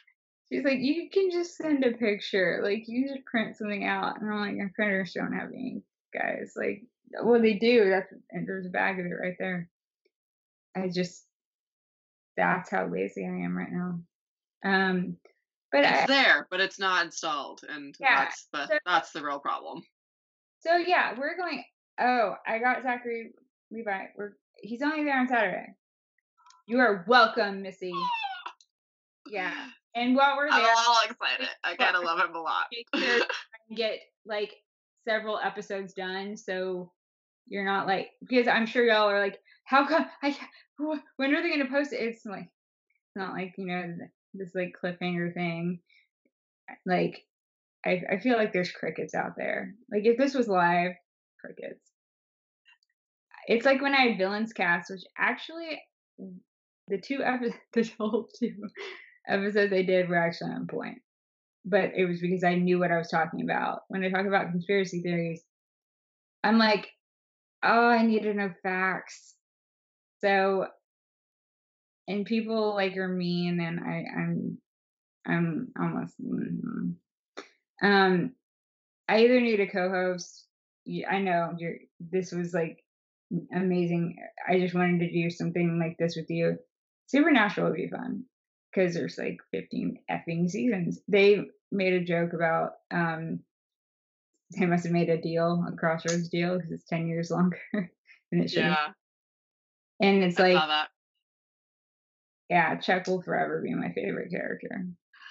she's 0.48 0.64
like, 0.64 0.78
you 0.78 1.08
can 1.12 1.30
just 1.30 1.56
send 1.56 1.84
a 1.84 1.92
picture, 1.92 2.61
like 2.62 2.84
you 2.86 3.08
just 3.08 3.24
print 3.24 3.56
something 3.56 3.84
out. 3.84 4.20
And 4.20 4.32
I'm 4.32 4.40
like, 4.40 4.54
my 4.54 4.70
printers 4.74 5.12
don't 5.12 5.32
have 5.32 5.52
ink, 5.52 5.82
guys. 6.14 6.52
Like, 6.56 6.82
well, 7.22 7.40
they 7.40 7.54
do. 7.54 7.88
That's 7.90 8.12
and 8.30 8.46
there's 8.46 8.66
a 8.66 8.70
bag 8.70 9.00
of 9.00 9.06
it 9.06 9.08
right 9.08 9.36
there. 9.38 9.68
I 10.76 10.88
just, 10.88 11.24
that's 12.36 12.70
how 12.70 12.86
lazy 12.86 13.24
I 13.24 13.44
am 13.44 13.56
right 13.56 13.72
now. 13.72 14.00
Um, 14.64 15.16
but 15.72 15.84
I, 15.84 16.06
there, 16.06 16.46
but 16.50 16.61
it's 16.61 16.78
not 16.78 17.04
installed, 17.06 17.62
and 17.68 17.94
Yeah, 17.98 18.24
that's 18.24 18.48
the 18.52 18.66
so- 18.68 18.78
that's 18.86 19.12
the 19.12 19.24
real 19.24 19.38
problem. 19.40 19.82
So 20.61 20.76
yeah, 20.76 21.14
we're 21.18 21.36
going. 21.36 21.64
Oh, 22.01 22.34
I 22.46 22.59
got 22.59 22.82
Zachary 22.82 23.32
Levi. 23.70 24.07
We're 24.16 24.32
he's 24.62 24.82
only 24.82 25.05
there 25.05 25.18
on 25.18 25.28
Saturday. 25.28 25.74
You 26.66 26.78
are 26.78 27.05
welcome, 27.09 27.62
Missy. 27.62 27.92
Yeah, 29.30 29.53
and 29.94 30.14
while 30.16 30.36
we're 30.36 30.51
there, 30.51 30.59
I'm 30.61 30.76
all 30.88 30.98
excited. 31.05 31.48
I 31.64 31.74
kind 31.76 31.96
of 31.96 32.05
love 32.05 32.18
him 32.20 32.34
a 32.34 32.40
lot. 32.40 32.66
make 32.72 32.88
sure 33.03 33.24
and 33.68 33.76
get 33.76 33.98
like 34.24 34.53
several 35.07 35.38
episodes 35.38 35.92
done, 35.94 36.36
so 36.36 36.92
you're 37.48 37.64
not 37.64 37.86
like 37.86 38.11
because 38.26 38.48
I'm 38.48 38.66
sure 38.66 38.84
y'all 38.84 39.11
are 39.11 39.20
like, 39.20 39.38
how 39.64 39.86
come 39.86 40.07
I? 40.22 40.30
wh- 40.80 40.98
When 41.16 41.34
are 41.34 41.42
they 41.42 41.51
gonna 41.51 41.70
post 41.70 41.92
it? 41.92 41.96
It's 42.01 42.24
like 42.24 42.44
it's 42.48 43.16
not 43.16 43.34
like 43.34 43.55
you 43.59 43.66
know 43.66 43.94
this 44.34 44.55
like 44.55 44.74
cliffhanger 44.82 45.34
thing. 45.34 45.80
Like 46.86 47.24
I 47.84 48.03
I 48.12 48.18
feel 48.18 48.36
like 48.36 48.53
there's 48.53 48.72
crickets 48.72 49.14
out 49.14 49.32
there. 49.36 49.74
Like 49.90 50.05
if 50.07 50.16
this 50.16 50.34
was 50.34 50.48
live, 50.48 50.92
crickets. 51.40 51.89
It's 53.49 53.66
like 53.66 53.82
when 53.82 53.95
I 53.95 54.09
had 54.09 54.18
Villains 54.18 54.53
Cast, 54.53 54.91
which 54.91 55.03
actually 55.18 55.80
the 56.88 56.99
two 56.99 57.22
episodes, 57.22 57.57
the 57.74 57.91
whole 57.99 58.28
two 58.38 58.55
episodes 59.28 59.72
I 59.72 59.82
did 59.82 60.09
were 60.09 60.16
actually 60.16 60.53
on 60.53 60.66
point. 60.66 60.99
But 61.64 61.93
it 61.97 62.07
was 62.07 62.20
because 62.20 62.45
I 62.45 62.55
knew 62.57 62.78
what 62.78 62.93
I 62.93 62.99
was 62.99 63.11
talking 63.11 63.43
about. 63.43 63.82
When 63.88 64.05
I 64.05 64.11
talk 64.11 64.26
about 64.26 64.51
conspiracy 64.51 65.03
theories, 65.03 65.43
I'm 66.45 66.59
like, 66.59 66.88
oh, 67.62 67.88
I 67.88 68.05
need 68.07 68.22
to 68.24 68.34
know 68.34 68.53
facts. 68.62 69.34
So, 70.22 70.66
and 72.09 72.26
people 72.26 72.74
like 72.74 72.97
are 72.97 73.09
mean, 73.09 73.61
and 73.61 73.80
I, 73.80 74.05
I'm, 74.16 74.59
I'm 75.26 75.68
almost. 75.80 76.14
mm, 76.22 76.95
Um, 77.82 78.32
I 79.09 79.20
either 79.24 79.41
need 79.41 79.61
a 79.61 79.66
co-host. 79.68 80.47
I 81.09 81.18
know 81.20 81.55
you're. 81.59 81.76
This 82.01 82.32
was 82.32 82.55
like 82.55 82.82
amazing. 83.53 84.16
I 84.49 84.59
just 84.59 84.74
wanted 84.74 85.01
to 85.01 85.12
do 85.12 85.31
something 85.31 85.78
like 85.78 85.97
this 85.99 86.16
with 86.16 86.31
you. 86.31 86.59
Supernatural 87.07 87.68
would 87.68 87.76
be 87.76 87.89
fun 87.89 88.24
because 88.72 88.95
there's 88.95 89.18
like 89.18 89.39
15 89.53 89.99
effing 90.11 90.49
seasons. 90.49 91.01
They 91.09 91.47
made 91.72 91.95
a 91.95 92.05
joke 92.05 92.33
about 92.33 92.72
um 92.91 93.41
they 94.59 94.66
must 94.66 94.85
have 94.85 94.93
made 94.93 95.09
a 95.09 95.20
deal, 95.20 95.64
a 95.66 95.76
Crossroads 95.76 96.28
deal, 96.28 96.57
because 96.57 96.72
it's 96.72 96.89
10 96.89 97.07
years 97.07 97.31
longer 97.31 97.61
than 97.72 98.41
it 98.43 98.51
should. 98.51 98.64
yeah, 98.64 98.89
And 100.01 100.24
it's 100.24 100.41
I 100.41 100.53
like, 100.55 100.89
yeah, 102.49 102.74
Chuck 102.76 103.07
will 103.07 103.22
forever 103.22 103.62
be 103.62 103.72
my 103.74 103.93
favorite 103.93 104.31
character. 104.31 104.87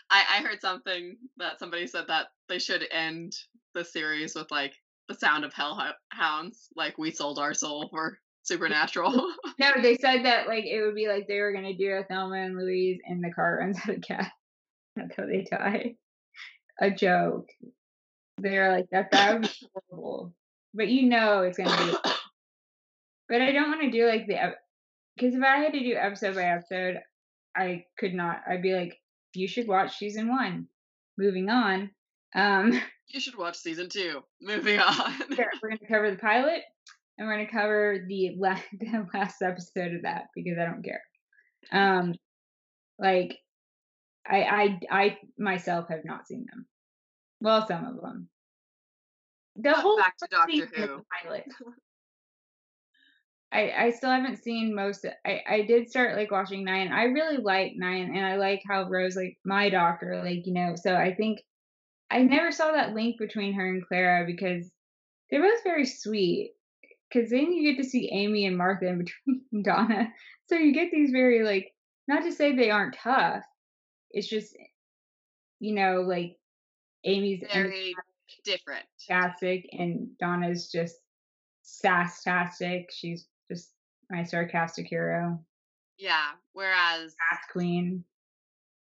I, 0.09 0.23
I 0.37 0.41
heard 0.41 0.61
something 0.61 1.17
that 1.37 1.59
somebody 1.59 1.85
said 1.85 2.05
that 2.07 2.27
they 2.47 2.59
should 2.59 2.85
end 2.91 3.35
the 3.75 3.83
series 3.83 4.35
with 4.35 4.49
like 4.51 4.73
the 5.09 5.15
sound 5.15 5.43
of 5.43 5.53
hellhounds, 5.53 6.69
like 6.75 6.97
we 6.97 7.11
sold 7.11 7.39
our 7.39 7.53
soul 7.53 7.89
for 7.89 8.17
Supernatural. 8.43 9.33
No, 9.59 9.73
they 9.81 9.97
said 9.97 10.23
that 10.23 10.47
like 10.47 10.63
it 10.63 10.81
would 10.81 10.95
be 10.95 11.09
like 11.09 11.27
they 11.27 11.41
were 11.41 11.51
gonna 11.51 11.75
do 11.75 11.91
a 11.91 12.03
Thelma 12.05 12.37
and 12.37 12.57
Louise 12.57 12.99
and 13.05 13.21
the 13.21 13.31
car 13.31 13.57
runs 13.59 13.77
out 13.77 13.95
of 13.95 14.01
gas. 14.01 14.31
That's 14.95 15.15
how 15.17 15.25
they 15.25 15.45
die. 15.51 15.95
A 16.79 16.89
joke. 16.89 17.49
They're 18.37 18.71
like 18.71 18.85
that 18.91 19.11
that 19.11 19.33
would 19.33 19.41
be 19.41 19.67
horrible. 19.91 20.33
But 20.73 20.87
you 20.87 21.09
know 21.09 21.41
it's 21.41 21.57
gonna 21.57 21.91
be 21.91 21.97
But 23.27 23.41
I 23.41 23.51
don't 23.51 23.69
want 23.69 23.81
to 23.81 23.91
do 23.91 24.07
like 24.07 24.27
the 24.27 24.55
because 25.17 25.35
if 25.35 25.43
I 25.43 25.57
had 25.57 25.73
to 25.73 25.79
do 25.79 25.95
episode 25.95 26.35
by 26.35 26.45
episode, 26.45 27.01
I 27.55 27.83
could 27.97 28.13
not. 28.13 28.41
I'd 28.49 28.61
be 28.61 28.73
like, 28.73 28.97
you 29.33 29.49
should 29.49 29.67
watch 29.67 29.97
season 29.97 30.29
one. 30.29 30.67
Moving 31.17 31.49
on. 31.49 31.91
Um 32.35 32.79
you 33.09 33.19
should 33.19 33.37
watch 33.37 33.57
season 33.57 33.89
two. 33.89 34.23
Moving 34.41 34.79
on. 34.79 35.13
We're 35.29 35.69
going 35.69 35.77
to 35.79 35.87
cover 35.87 36.11
the 36.11 36.17
pilot 36.17 36.61
and 37.17 37.27
we're 37.27 37.35
going 37.35 37.47
to 37.47 37.51
cover 37.51 38.05
the 38.07 38.35
last, 38.37 38.63
the 38.79 39.07
last 39.13 39.41
episode 39.41 39.93
of 39.93 40.01
that 40.03 40.27
because 40.35 40.57
I 40.59 40.65
don't 40.65 40.83
care. 40.83 41.01
Um, 41.71 42.15
like 42.97 43.37
I, 44.27 44.43
I, 44.43 44.79
I 44.91 45.17
myself 45.37 45.89
have 45.89 46.05
not 46.05 46.27
seen 46.27 46.45
them. 46.51 46.65
Well, 47.41 47.65
some 47.67 47.85
of 47.85 48.01
them. 48.01 48.29
The 49.55 49.73
whole 49.73 49.97
back 49.97 50.17
to 50.17 50.27
Doctor 50.29 50.65
Who. 50.67 51.05
pilot. 51.23 51.45
I, 53.51 53.71
I 53.71 53.91
still 53.91 54.11
haven't 54.11 54.43
seen 54.43 54.75
most. 54.75 55.05
I, 55.25 55.41
I 55.49 55.61
did 55.63 55.89
start 55.89 56.15
like 56.15 56.31
watching 56.31 56.63
Nine. 56.63 56.91
I 56.91 57.05
really 57.05 57.37
like 57.37 57.73
Nine, 57.75 58.15
and 58.15 58.25
I 58.25 58.37
like 58.37 58.61
how 58.69 58.87
Rose 58.87 59.15
like 59.15 59.37
my 59.43 59.69
doctor, 59.69 60.21
like 60.23 60.45
you 60.45 60.53
know. 60.53 60.75
So 60.75 60.95
I 60.95 61.15
think 61.15 61.39
I 62.11 62.23
never 62.23 62.51
saw 62.51 62.71
that 62.71 62.93
link 62.93 63.17
between 63.19 63.53
her 63.53 63.67
and 63.67 63.85
Clara 63.85 64.25
because 64.25 64.69
they're 65.29 65.41
both 65.41 65.63
very 65.63 65.85
sweet. 65.85 66.53
Because 67.11 67.29
then 67.31 67.51
you 67.53 67.71
get 67.71 67.81
to 67.83 67.89
see 67.89 68.09
Amy 68.11 68.45
and 68.45 68.57
Martha 68.57 68.87
in 68.87 68.97
between 68.99 69.43
Donna, 69.63 70.11
so 70.47 70.55
you 70.55 70.73
get 70.73 70.91
these 70.91 71.11
very 71.11 71.43
like 71.43 71.73
not 72.07 72.23
to 72.23 72.31
say 72.31 72.55
they 72.55 72.69
aren't 72.71 72.95
tough. 72.95 73.43
It's 74.11 74.27
just 74.27 74.55
you 75.59 75.73
know 75.73 76.01
like 76.01 76.37
Amy's 77.03 77.43
Very 77.53 77.95
different. 78.43 78.83
fantastic 79.07 79.65
and 79.71 80.09
Donna's 80.19 80.69
just 80.71 80.95
sastastic. 81.63 82.85
She's 82.91 83.25
just 83.51 83.71
my 84.09 84.23
sarcastic 84.23 84.87
hero, 84.87 85.39
Yeah. 85.97 86.31
Whereas 86.53 87.11
sass 87.13 87.39
queen. 87.51 88.03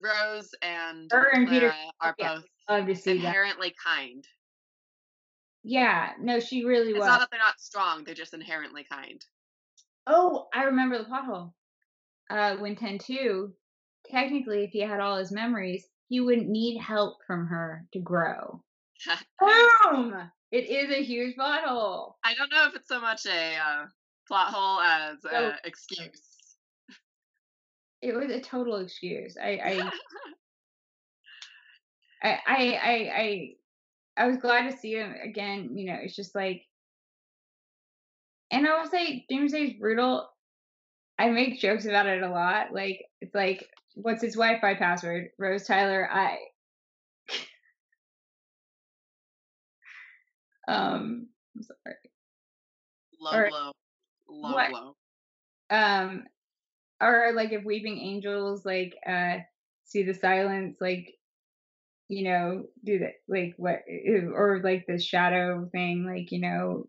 Rose 0.01 0.53
and 0.61 1.09
Her 1.11 1.29
and 1.33 1.47
Peter- 1.47 1.73
are 2.01 2.15
yeah, 2.19 2.39
both 2.67 2.97
see 2.97 3.13
that. 3.13 3.25
inherently 3.25 3.73
kind. 3.83 4.27
Yeah, 5.63 6.13
no, 6.19 6.39
she 6.39 6.63
really 6.63 6.91
It's 6.91 6.99
was. 6.99 7.07
not 7.07 7.19
that 7.19 7.29
they're 7.31 7.39
not 7.39 7.59
strong; 7.59 8.03
they're 8.03 8.13
just 8.13 8.33
inherently 8.33 8.83
kind. 8.83 9.23
Oh, 10.05 10.47
I 10.53 10.63
remember 10.63 10.97
the 10.97 11.05
pothole. 11.05 11.53
Uh, 12.29 12.57
when 12.57 12.75
Ten 12.75 12.99
Two, 12.99 13.53
technically, 14.09 14.63
if 14.63 14.71
he 14.71 14.81
had 14.81 14.99
all 14.99 15.17
his 15.17 15.31
memories, 15.31 15.87
he 16.07 16.19
wouldn't 16.19 16.49
need 16.49 16.79
help 16.79 17.17
from 17.25 17.47
her 17.47 17.85
to 17.93 17.99
grow. 17.99 18.61
Boom! 19.39 20.31
It 20.51 20.69
is 20.69 20.91
a 20.91 21.03
huge 21.03 21.35
pothole. 21.35 22.13
I 22.23 22.35
don't 22.35 22.51
know 22.51 22.67
if 22.67 22.75
it's 22.75 22.87
so 22.87 23.01
much 23.01 23.25
a 23.25 23.55
uh, 23.57 23.85
plot 24.27 24.53
hole 24.53 24.79
as 24.81 25.17
an 25.25 25.53
excuse. 25.63 26.34
It 28.05 28.15
was 28.15 28.29
a 28.31 28.39
total 28.39 28.77
excuse. 28.77 29.35
I 29.41 29.59
I 29.63 29.91
I 32.23 32.39
I 32.47 32.79
I 32.83 33.11
I, 33.17 33.55
I 34.23 34.27
was 34.27 34.37
glad 34.37 34.69
to 34.69 34.77
see 34.77 34.93
him 34.93 35.13
again. 35.23 35.71
You 35.77 35.87
know, 35.91 35.97
it's 36.01 36.15
just 36.15 36.35
like, 36.35 36.63
and 38.51 38.67
I 38.67 38.79
will 38.79 38.89
say 38.89 39.25
Doomsday 39.29 39.61
is 39.63 39.73
brutal. 39.79 40.29
I 41.17 41.29
make 41.29 41.59
jokes 41.59 41.85
about 41.85 42.07
it 42.07 42.23
a 42.23 42.29
lot. 42.29 42.73
Like 42.73 43.05
it's 43.21 43.33
like, 43.35 43.67
what's 43.95 44.21
his 44.21 44.35
Wi-Fi 44.35 44.75
password? 44.75 45.29
Rose 45.39 45.65
Tyler 45.65 46.07
I. 46.11 46.37
um, 50.67 51.27
I'm 51.55 51.63
sorry. 51.63 51.95
Low 53.19 53.31
Or- 53.37 53.49
blow. 53.49 53.71
Low 54.27 54.53
What? 54.53 54.69
blow. 54.71 54.95
um 55.69 56.23
or 57.01 57.31
like 57.35 57.51
if 57.51 57.63
weeping 57.63 57.99
angels 57.99 58.65
like 58.65 58.95
uh 59.07 59.37
see 59.85 60.03
the 60.03 60.13
silence 60.13 60.77
like 60.79 61.13
you 62.07 62.23
know 62.23 62.65
do 62.83 62.99
that 62.99 63.13
like 63.27 63.53
what 63.57 63.81
or 64.33 64.61
like 64.63 64.85
the 64.87 64.99
shadow 64.99 65.67
thing 65.71 66.05
like 66.05 66.31
you 66.31 66.39
know 66.39 66.87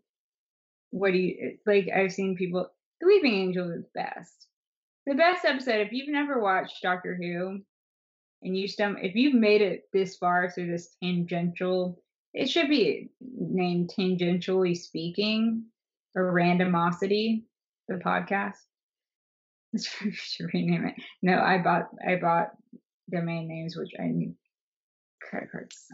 what 0.91 1.11
do 1.11 1.17
you 1.17 1.35
eh, 1.41 1.55
like 1.65 1.89
i've 1.95 2.13
seen 2.13 2.35
people 2.35 2.69
the 2.99 3.07
weeping 3.07 3.35
angel 3.35 3.69
is 3.71 3.85
best. 3.93 4.47
The 5.05 5.13
best 5.13 5.45
episode 5.45 5.81
if 5.85 5.91
you've 5.91 6.09
never 6.09 6.41
watched 6.41 6.81
doctor 6.81 7.15
who 7.15 7.59
and 8.41 8.57
you 8.57 8.67
stum 8.67 8.95
if 9.01 9.15
you've 9.15 9.33
made 9.33 9.61
it 9.61 9.83
this 9.93 10.17
far 10.17 10.49
through 10.49 10.67
this 10.67 10.95
tangential 11.01 12.01
it 12.33 12.49
should 12.49 12.67
be 12.67 13.09
named 13.21 13.91
tangentially 13.97 14.75
speaking 14.75 15.63
or 16.15 16.33
randomosity 16.33 17.43
the 17.87 17.95
podcast 17.95 18.57
should 19.77 20.53
rename 20.53 20.85
it. 20.85 20.95
No, 21.21 21.39
I 21.39 21.57
bought 21.59 21.89
I 22.05 22.15
bought 22.15 22.51
domain 23.11 23.47
names, 23.47 23.75
which 23.77 23.91
I 23.99 24.07
need 24.07 24.35
credit 25.21 25.51
cards. 25.51 25.85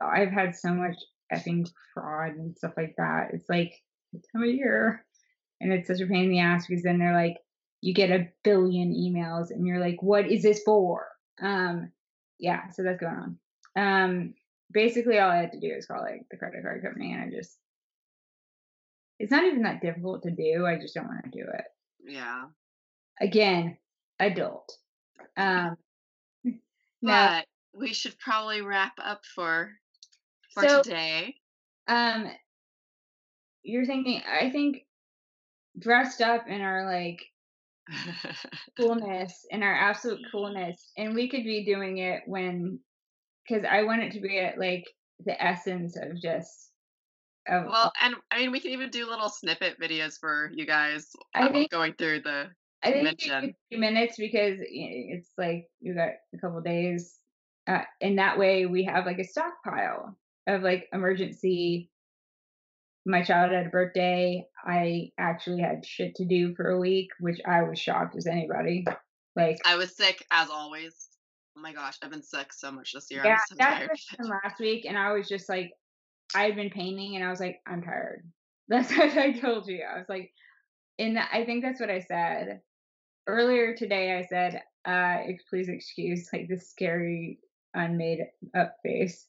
I've 0.00 0.30
had 0.30 0.54
so 0.56 0.72
much 0.72 0.96
effing 1.32 1.68
fraud 1.94 2.34
and 2.36 2.56
stuff 2.56 2.72
like 2.76 2.94
that. 2.96 3.28
It's 3.32 3.48
like 3.48 3.72
time 4.32 4.42
of 4.42 4.48
year, 4.48 5.04
and 5.60 5.72
it's 5.72 5.88
such 5.88 6.00
a 6.00 6.06
pain 6.06 6.24
in 6.24 6.30
the 6.30 6.40
ass 6.40 6.66
because 6.66 6.82
then 6.82 6.98
they're 6.98 7.14
like, 7.14 7.36
you 7.80 7.94
get 7.94 8.10
a 8.10 8.28
billion 8.44 8.92
emails, 8.94 9.50
and 9.50 9.66
you're 9.66 9.80
like, 9.80 10.02
what 10.02 10.30
is 10.30 10.42
this 10.42 10.62
for? 10.64 11.06
Um, 11.42 11.92
yeah, 12.38 12.70
so 12.70 12.82
that's 12.82 13.00
going 13.00 13.16
on. 13.16 13.36
Um, 13.76 14.34
basically, 14.72 15.18
all 15.18 15.30
I 15.30 15.36
had 15.36 15.52
to 15.52 15.60
do 15.60 15.72
is 15.72 15.86
call 15.86 16.02
like 16.02 16.26
the 16.30 16.36
credit 16.36 16.62
card 16.62 16.82
company, 16.82 17.12
and 17.12 17.22
I 17.22 17.36
just. 17.36 17.56
It's 19.18 19.30
not 19.30 19.44
even 19.44 19.64
that 19.64 19.82
difficult 19.82 20.22
to 20.22 20.30
do. 20.30 20.64
I 20.64 20.78
just 20.78 20.94
don't 20.94 21.06
want 21.06 21.24
to 21.24 21.30
do 21.30 21.44
it 21.44 21.64
Yeah. 22.10 22.44
Again 23.20 23.76
adult 24.18 24.76
um 25.36 25.76
But 27.02 27.46
we 27.74 27.94
should 27.94 28.18
probably 28.18 28.60
wrap 28.62 28.92
up 29.02 29.22
for 29.34 29.70
for 30.54 30.68
So- 30.68 30.82
today. 30.82 31.36
um 31.88 32.30
you're 33.62 33.84
thinking 33.86 34.22
i 34.30 34.50
think 34.50 34.86
dressed 35.78 36.20
up 36.22 36.46
in 36.48 36.60
our 36.60 36.86
like 36.86 37.22
coolness 38.76 39.46
in 39.50 39.62
our 39.62 39.74
absolute 39.74 40.20
coolness 40.30 40.92
and 40.96 41.14
we 41.14 41.28
could 41.28 41.44
be 41.44 41.64
doing 41.64 41.98
it 41.98 42.22
when 42.26 42.78
because 43.46 43.64
i 43.70 43.82
want 43.82 44.02
it 44.02 44.12
to 44.12 44.20
be 44.20 44.38
at 44.38 44.58
like 44.58 44.84
the 45.24 45.42
essence 45.42 45.96
of 45.96 46.20
just 46.20 46.68
well, 47.48 47.92
and 48.00 48.14
I 48.30 48.38
mean, 48.38 48.52
we 48.52 48.60
can 48.60 48.70
even 48.70 48.90
do 48.90 49.08
little 49.08 49.28
snippet 49.28 49.80
videos 49.80 50.20
for 50.20 50.52
you 50.54 50.66
guys 50.66 51.08
I 51.34 51.48
think- 51.48 51.70
going 51.70 51.94
through 51.94 52.20
the. 52.20 52.46
I 52.82 52.92
think 52.92 53.18
do 53.18 53.52
few 53.68 53.78
minutes 53.78 54.16
because 54.16 54.58
it's 54.60 55.30
like 55.36 55.66
you 55.80 55.94
got 55.94 56.10
a 56.34 56.38
couple 56.38 56.60
days, 56.60 57.18
uh, 57.66 57.82
and 58.00 58.18
that 58.18 58.38
way 58.38 58.66
we 58.66 58.84
have 58.84 59.06
like 59.06 59.18
a 59.18 59.24
stockpile 59.24 60.16
of 60.46 60.62
like 60.62 60.88
emergency. 60.92 61.90
My 63.04 63.22
child 63.22 63.52
had 63.52 63.66
a 63.66 63.70
birthday. 63.70 64.46
I 64.64 65.10
actually 65.18 65.62
had 65.62 65.84
shit 65.84 66.14
to 66.16 66.24
do 66.24 66.54
for 66.54 66.70
a 66.70 66.78
week, 66.78 67.08
which 67.18 67.40
I 67.46 67.62
was 67.62 67.78
shocked 67.78 68.16
as 68.16 68.26
anybody. 68.26 68.84
Like, 69.36 69.58
I 69.64 69.76
was 69.76 69.96
sick 69.96 70.24
as 70.30 70.50
always. 70.50 71.08
Oh 71.56 71.60
my 71.60 71.72
gosh, 71.72 71.96
I've 72.02 72.10
been 72.10 72.22
sick 72.22 72.52
so 72.52 72.72
much 72.72 72.92
this 72.92 73.10
year. 73.10 73.22
yeah, 73.24 73.34
I'm 73.34 73.38
so 73.48 73.54
that 73.58 73.78
tired. 73.78 73.90
happened 74.10 74.28
last 74.28 74.60
week, 74.60 74.86
and 74.86 74.98
I 74.98 75.12
was 75.12 75.28
just 75.28 75.48
like, 75.48 75.70
I'd 76.34 76.56
been 76.56 76.70
painting, 76.70 77.16
and 77.16 77.24
I 77.24 77.30
was 77.30 77.40
like, 77.40 77.60
I'm 77.66 77.82
tired. 77.82 78.28
That's 78.68 78.90
what 78.96 79.16
I 79.16 79.32
told 79.32 79.66
you. 79.68 79.82
I 79.82 79.98
was 79.98 80.08
like, 80.08 80.32
and 80.98 81.18
I 81.18 81.44
think 81.44 81.64
that's 81.64 81.80
what 81.80 81.90
I 81.90 82.00
said 82.00 82.60
earlier 83.26 83.74
today. 83.74 84.16
I 84.16 84.26
said, 84.26 84.62
uh, 84.84 85.18
please 85.48 85.68
excuse 85.68 86.28
like 86.32 86.48
this 86.48 86.70
scary 86.70 87.38
unmade 87.74 88.26
up 88.54 88.76
face. 88.82 89.26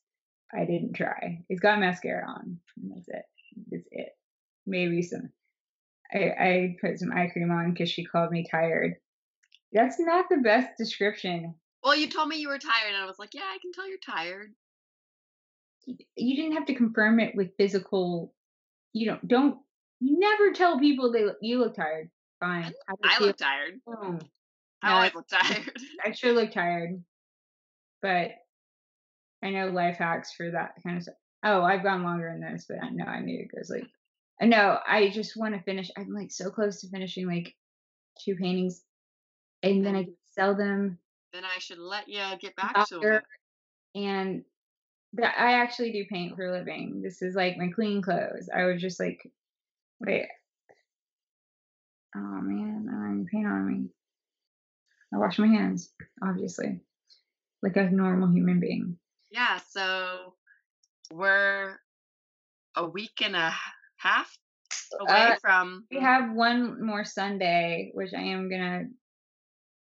I 0.53 0.65
didn't 0.65 0.93
try. 0.93 1.43
It's 1.49 1.61
got 1.61 1.79
mascara 1.79 2.27
on. 2.27 2.59
that's 2.77 3.07
it. 3.07 3.23
That's 3.69 3.87
it. 3.91 4.09
Maybe 4.65 5.01
some. 5.01 5.29
I 6.13 6.17
I 6.17 6.75
put 6.81 6.99
some 6.99 7.11
eye 7.13 7.27
cream 7.27 7.51
on 7.51 7.71
because 7.71 7.89
she 7.89 8.03
called 8.05 8.31
me 8.31 8.45
tired. 8.49 8.95
That's 9.71 9.99
not 9.99 10.25
the 10.29 10.37
best 10.37 10.77
description. 10.77 11.55
Well, 11.83 11.95
you 11.95 12.09
told 12.09 12.27
me 12.27 12.37
you 12.37 12.49
were 12.49 12.59
tired, 12.59 12.93
and 12.93 12.97
I 13.01 13.05
was 13.05 13.17
like, 13.17 13.33
yeah, 13.33 13.41
I 13.43 13.57
can 13.61 13.71
tell 13.71 13.87
you're 13.87 13.97
tired. 14.05 14.51
you 15.87 16.35
didn't 16.35 16.53
have 16.53 16.65
to 16.65 16.75
confirm 16.75 17.19
it 17.19 17.33
with 17.35 17.55
physical 17.57 18.33
you 18.93 19.07
don't 19.07 19.27
don't 19.27 19.57
you 19.99 20.19
never 20.19 20.51
tell 20.51 20.79
people 20.79 21.11
they 21.11 21.25
you 21.41 21.59
look 21.59 21.75
tired 21.75 22.09
fine 22.41 22.73
I, 22.89 22.93
I 23.03 23.19
look 23.19 23.37
tired. 23.37 23.79
boom. 23.85 24.19
I 24.83 24.93
always 24.93 25.15
look 25.15 25.27
tired. 25.29 25.71
I 26.05 26.11
sure 26.11 26.33
look 26.33 26.51
tired 26.51 27.01
but 28.01 28.31
i 29.43 29.49
know 29.49 29.67
life 29.67 29.97
hacks 29.97 30.33
for 30.33 30.51
that 30.51 30.73
kind 30.83 30.97
of 30.97 31.03
stuff 31.03 31.15
oh 31.45 31.61
i've 31.61 31.83
gone 31.83 32.03
longer 32.03 32.29
than 32.29 32.51
this 32.51 32.65
but 32.67 32.83
i 32.83 32.89
know 32.89 33.05
i 33.05 33.21
need 33.21 33.47
to 33.47 33.55
go 33.55 33.61
sleep 33.63 33.87
Uh, 34.41 34.47
no 34.47 34.79
i 34.87 35.09
just 35.09 35.37
want 35.37 35.53
to 35.55 35.61
finish 35.61 35.89
i'm 35.97 36.13
like 36.13 36.31
so 36.31 36.49
close 36.49 36.81
to 36.81 36.89
finishing 36.89 37.27
like 37.27 37.55
two 38.19 38.35
paintings 38.35 38.81
and 39.63 39.85
then 39.85 39.95
i 39.95 40.03
can 40.03 40.15
sell 40.35 40.55
them 40.55 40.97
then 41.33 41.43
I 41.45 41.59
should 41.59 41.79
let 41.79 42.07
you 42.09 42.21
get 42.39 42.55
back 42.55 42.87
to 42.89 43.01
it. 43.01 43.23
and 43.95 44.43
that 45.13 45.35
I 45.37 45.53
actually 45.53 45.91
do 45.91 46.05
paint 46.09 46.35
for 46.35 46.45
a 46.45 46.51
living. 46.51 47.01
This 47.01 47.21
is 47.21 47.35
like 47.35 47.57
my 47.57 47.69
clean 47.69 48.01
clothes. 48.01 48.49
I 48.53 48.63
was 48.63 48.81
just 48.81 48.99
like, 48.99 49.21
wait, 49.99 50.27
oh 52.15 52.41
man, 52.41 52.87
I'm 52.91 53.25
paint 53.31 53.47
on 53.47 53.67
me. 53.67 53.89
I 55.13 55.17
wash 55.17 55.39
my 55.39 55.47
hands, 55.47 55.91
obviously, 56.23 56.79
like 57.61 57.75
a 57.75 57.89
normal 57.89 58.29
human 58.29 58.59
being. 58.59 58.97
Yeah, 59.29 59.59
so 59.69 60.35
we're 61.11 61.77
a 62.75 62.85
week 62.85 63.21
and 63.21 63.35
a 63.35 63.53
half 63.97 64.37
away 64.99 65.31
Uh, 65.31 65.35
from. 65.41 65.85
We 65.91 65.99
have 65.99 66.31
one 66.33 66.85
more 66.85 67.05
Sunday, 67.05 67.91
which 67.93 68.13
I 68.13 68.21
am 68.21 68.49
gonna, 68.49 68.85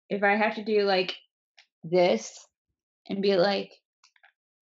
if 0.08 0.22
I 0.22 0.36
have 0.36 0.54
to 0.56 0.64
do 0.64 0.82
like 0.82 1.14
this 1.84 2.46
and 3.08 3.22
be 3.22 3.36
like, 3.36 3.70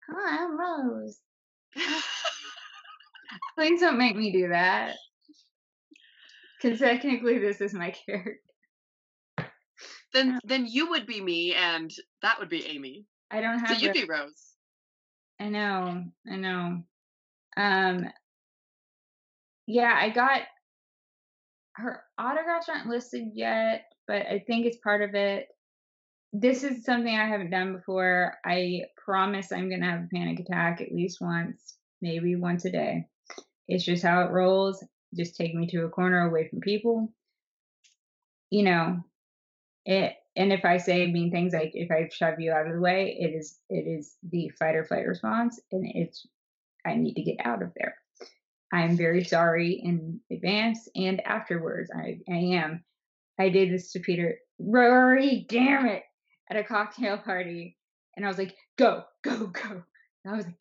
hi, 0.09 0.45
I'm 0.45 0.59
Rose. 0.59 1.18
Please 3.57 3.80
don't 3.80 3.99
make 3.99 4.16
me 4.16 4.32
do 4.32 4.49
that. 4.49 4.97
Because 6.62 6.78
technically, 6.78 7.38
this 7.38 7.60
is 7.60 7.74
my 7.74 7.90
character. 8.06 8.38
then 10.12 10.38
then 10.44 10.66
you 10.66 10.90
would 10.90 11.06
be 11.06 11.20
me, 11.20 11.54
and 11.54 11.90
that 12.22 12.38
would 12.38 12.48
be 12.48 12.66
Amy. 12.66 13.06
I 13.30 13.40
don't 13.40 13.58
have. 13.58 13.76
So 13.76 13.82
you'd 13.82 13.94
the- 13.94 14.02
be 14.02 14.08
Rose. 14.08 14.52
I 15.40 15.48
know. 15.48 16.04
I 16.30 16.36
know. 16.36 16.82
Um. 17.56 18.06
Yeah, 19.66 19.96
I 19.98 20.10
got 20.10 20.42
her 21.74 22.02
autographs 22.18 22.68
aren't 22.68 22.88
listed 22.88 23.28
yet, 23.34 23.84
but 24.06 24.26
I 24.26 24.44
think 24.46 24.66
it's 24.66 24.78
part 24.78 25.02
of 25.02 25.14
it. 25.14 25.48
This 26.32 26.64
is 26.64 26.84
something 26.84 27.14
I 27.14 27.26
haven't 27.26 27.50
done 27.50 27.72
before. 27.72 28.34
I 28.44 28.82
promise 29.04 29.52
I'm 29.52 29.70
gonna 29.70 29.90
have 29.90 30.00
a 30.02 30.08
panic 30.14 30.40
attack 30.40 30.80
at 30.80 30.92
least 30.92 31.18
once, 31.20 31.76
maybe 32.00 32.36
once 32.36 32.64
a 32.64 32.70
day. 32.70 33.06
It's 33.68 33.84
just 33.84 34.02
how 34.02 34.22
it 34.22 34.30
rolls. 34.30 34.84
Just 35.14 35.36
take 35.36 35.54
me 35.54 35.66
to 35.68 35.84
a 35.84 35.90
corner 35.90 36.26
away 36.26 36.48
from 36.48 36.60
people. 36.60 37.12
You 38.50 38.64
know, 38.64 39.04
it 39.84 40.14
and 40.34 40.52
if 40.52 40.64
I 40.64 40.78
say 40.78 41.06
mean 41.06 41.30
things 41.30 41.52
like 41.52 41.72
if 41.74 41.90
I 41.90 42.08
shove 42.12 42.40
you 42.40 42.52
out 42.52 42.66
of 42.66 42.74
the 42.74 42.80
way, 42.80 43.16
it 43.18 43.34
is 43.34 43.58
it 43.68 43.86
is 43.86 44.16
the 44.22 44.50
fight 44.58 44.76
or 44.76 44.84
flight 44.84 45.06
response 45.06 45.60
and 45.70 45.84
it's 45.94 46.26
I 46.84 46.94
need 46.94 47.14
to 47.14 47.22
get 47.22 47.44
out 47.44 47.62
of 47.62 47.72
there. 47.76 47.96
I'm 48.72 48.96
very 48.96 49.22
sorry 49.24 49.72
in 49.72 50.20
advance 50.30 50.88
and 50.96 51.20
afterwards. 51.26 51.90
I, 51.94 52.20
I 52.28 52.36
am. 52.36 52.82
I 53.38 53.50
did 53.50 53.70
this 53.70 53.92
to 53.92 54.00
Peter 54.00 54.38
Rory, 54.58 55.44
damn 55.48 55.86
it, 55.86 56.02
at 56.50 56.56
a 56.56 56.64
cocktail 56.64 57.18
party. 57.18 57.76
And 58.16 58.24
I 58.24 58.28
was 58.28 58.38
like, 58.38 58.56
go, 58.78 59.04
go, 59.22 59.46
go. 59.48 59.82
And 60.24 60.34
I 60.34 60.36
was 60.36 60.46
like, 60.46 60.60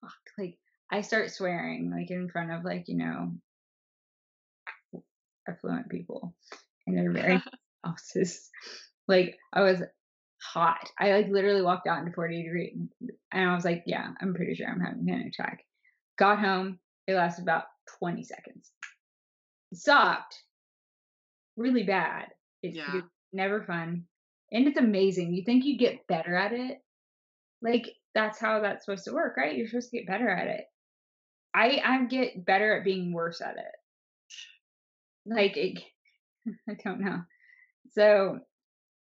fuck. 0.00 0.12
Like, 0.38 0.58
I 0.90 1.02
start 1.02 1.30
swearing, 1.30 1.90
like, 1.90 2.10
in 2.10 2.28
front 2.28 2.50
of, 2.50 2.64
like, 2.64 2.88
you 2.88 2.96
know, 2.96 3.32
affluent 5.48 5.88
people. 5.88 6.34
And 6.86 6.96
they're 6.96 7.12
very 7.12 7.42
houses. 7.84 8.48
Like 9.08 9.36
I 9.52 9.62
was 9.62 9.82
hot. 10.42 10.88
I 10.98 11.12
like 11.12 11.28
literally 11.28 11.62
walked 11.62 11.86
out 11.86 12.00
into 12.00 12.12
40 12.12 12.42
degree 12.42 12.76
and 13.32 13.50
I 13.50 13.54
was 13.54 13.64
like, 13.64 13.84
yeah, 13.86 14.08
I'm 14.20 14.34
pretty 14.34 14.54
sure 14.54 14.68
I'm 14.68 14.80
having 14.80 15.08
an 15.10 15.30
attack. 15.32 15.64
Got 16.18 16.40
home. 16.40 16.78
It 17.06 17.14
lasted 17.14 17.42
about 17.42 17.64
20 17.98 18.22
seconds. 18.24 18.70
Stopped. 19.74 20.36
Really 21.56 21.82
bad. 21.84 22.28
It's 22.62 22.76
Yeah. 22.76 23.00
never 23.32 23.62
fun. 23.62 24.04
And 24.52 24.66
it's 24.66 24.78
amazing. 24.78 25.32
You 25.34 25.44
think 25.44 25.64
you 25.64 25.78
get 25.78 26.06
better 26.06 26.34
at 26.34 26.52
it? 26.52 26.78
Like 27.62 27.86
that's 28.14 28.38
how 28.38 28.60
that's 28.60 28.84
supposed 28.84 29.04
to 29.06 29.12
work, 29.14 29.36
right? 29.36 29.56
You're 29.56 29.68
supposed 29.68 29.90
to 29.90 29.96
get 29.98 30.06
better 30.06 30.28
at 30.28 30.48
it. 30.48 30.64
I 31.54 31.80
I 31.84 32.04
get 32.04 32.44
better 32.44 32.76
at 32.76 32.84
being 32.84 33.12
worse 33.12 33.40
at 33.40 33.56
it. 33.56 33.72
Like 35.26 35.56
it, 35.56 35.82
I 36.68 36.74
don't 36.82 37.00
know. 37.00 37.22
So 37.92 38.40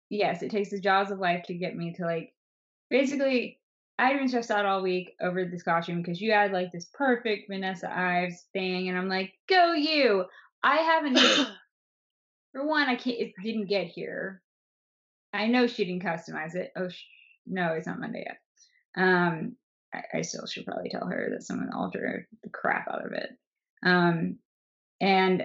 yes, 0.10 0.42
it 0.42 0.52
takes 0.52 0.70
the 0.70 0.80
jaws 0.80 1.12
of 1.12 1.20
life 1.20 1.44
to 1.48 1.54
get 1.54 1.76
me 1.76 1.94
to 1.94 2.06
like 2.06 2.34
basically 2.90 3.60
I'd 3.98 4.18
been 4.18 4.30
stressed 4.30 4.50
out 4.50 4.66
all 4.66 4.82
week 4.82 5.14
over 5.22 5.44
this 5.44 5.64
costume 5.64 6.02
because 6.02 6.22
you 6.22 6.32
had 6.32 6.54
like 6.54 6.72
this 6.72 6.90
perfect 6.94 7.50
Vanessa 7.50 7.92
Ives 7.92 8.46
thing, 8.54 8.88
and 8.88 8.98
I'm 8.98 9.10
like, 9.10 9.34
go 9.48 9.74
you. 9.74 10.26
I 10.64 10.78
haven't 10.78 11.18
for 12.54 12.66
one, 12.66 12.88
I 12.88 12.96
can't 12.96 13.20
it 13.20 13.34
didn't 13.44 13.68
get 13.68 13.88
here. 13.88 14.42
I 15.34 15.48
know 15.48 15.68
she 15.68 15.86
didn't 15.86 16.04
customize 16.04 16.56
it. 16.56 16.72
Oh 16.76 16.90
sh- 16.90 17.04
no, 17.46 17.74
it's 17.74 17.88
not 17.88 18.00
Monday 18.00 18.26
yet. 18.26 18.38
Um 19.04 19.56
I, 19.94 20.20
I 20.20 20.22
still 20.22 20.48
should 20.48 20.66
probably 20.66 20.90
tell 20.90 21.08
her 21.08 21.30
that 21.32 21.44
someone 21.44 21.72
altered 21.74 22.26
the 22.44 22.50
crap 22.50 22.88
out 22.90 23.06
of 23.06 23.12
it. 23.12 23.30
Um 23.84 24.38
and 25.02 25.44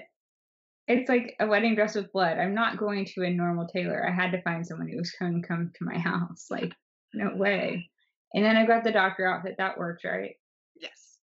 it's 0.86 1.08
like 1.08 1.36
a 1.40 1.46
wedding 1.46 1.74
dress 1.74 1.94
with 1.94 2.12
blood. 2.12 2.38
I'm 2.38 2.54
not 2.54 2.78
going 2.78 3.06
to 3.06 3.22
a 3.22 3.30
normal 3.30 3.66
tailor. 3.66 4.06
I 4.06 4.12
had 4.12 4.32
to 4.32 4.42
find 4.42 4.66
someone 4.66 4.88
who 4.88 4.98
was 4.98 5.12
going 5.18 5.40
to 5.40 5.48
come 5.48 5.72
to 5.76 5.84
my 5.84 5.98
house. 5.98 6.46
Like, 6.50 6.72
no 7.12 7.34
way. 7.34 7.90
And 8.34 8.44
then 8.44 8.56
I 8.56 8.66
got 8.66 8.84
the 8.84 8.92
doctor 8.92 9.26
outfit. 9.26 9.56
That 9.58 9.78
worked, 9.78 10.04
right? 10.04 10.36
yes. 10.74 11.18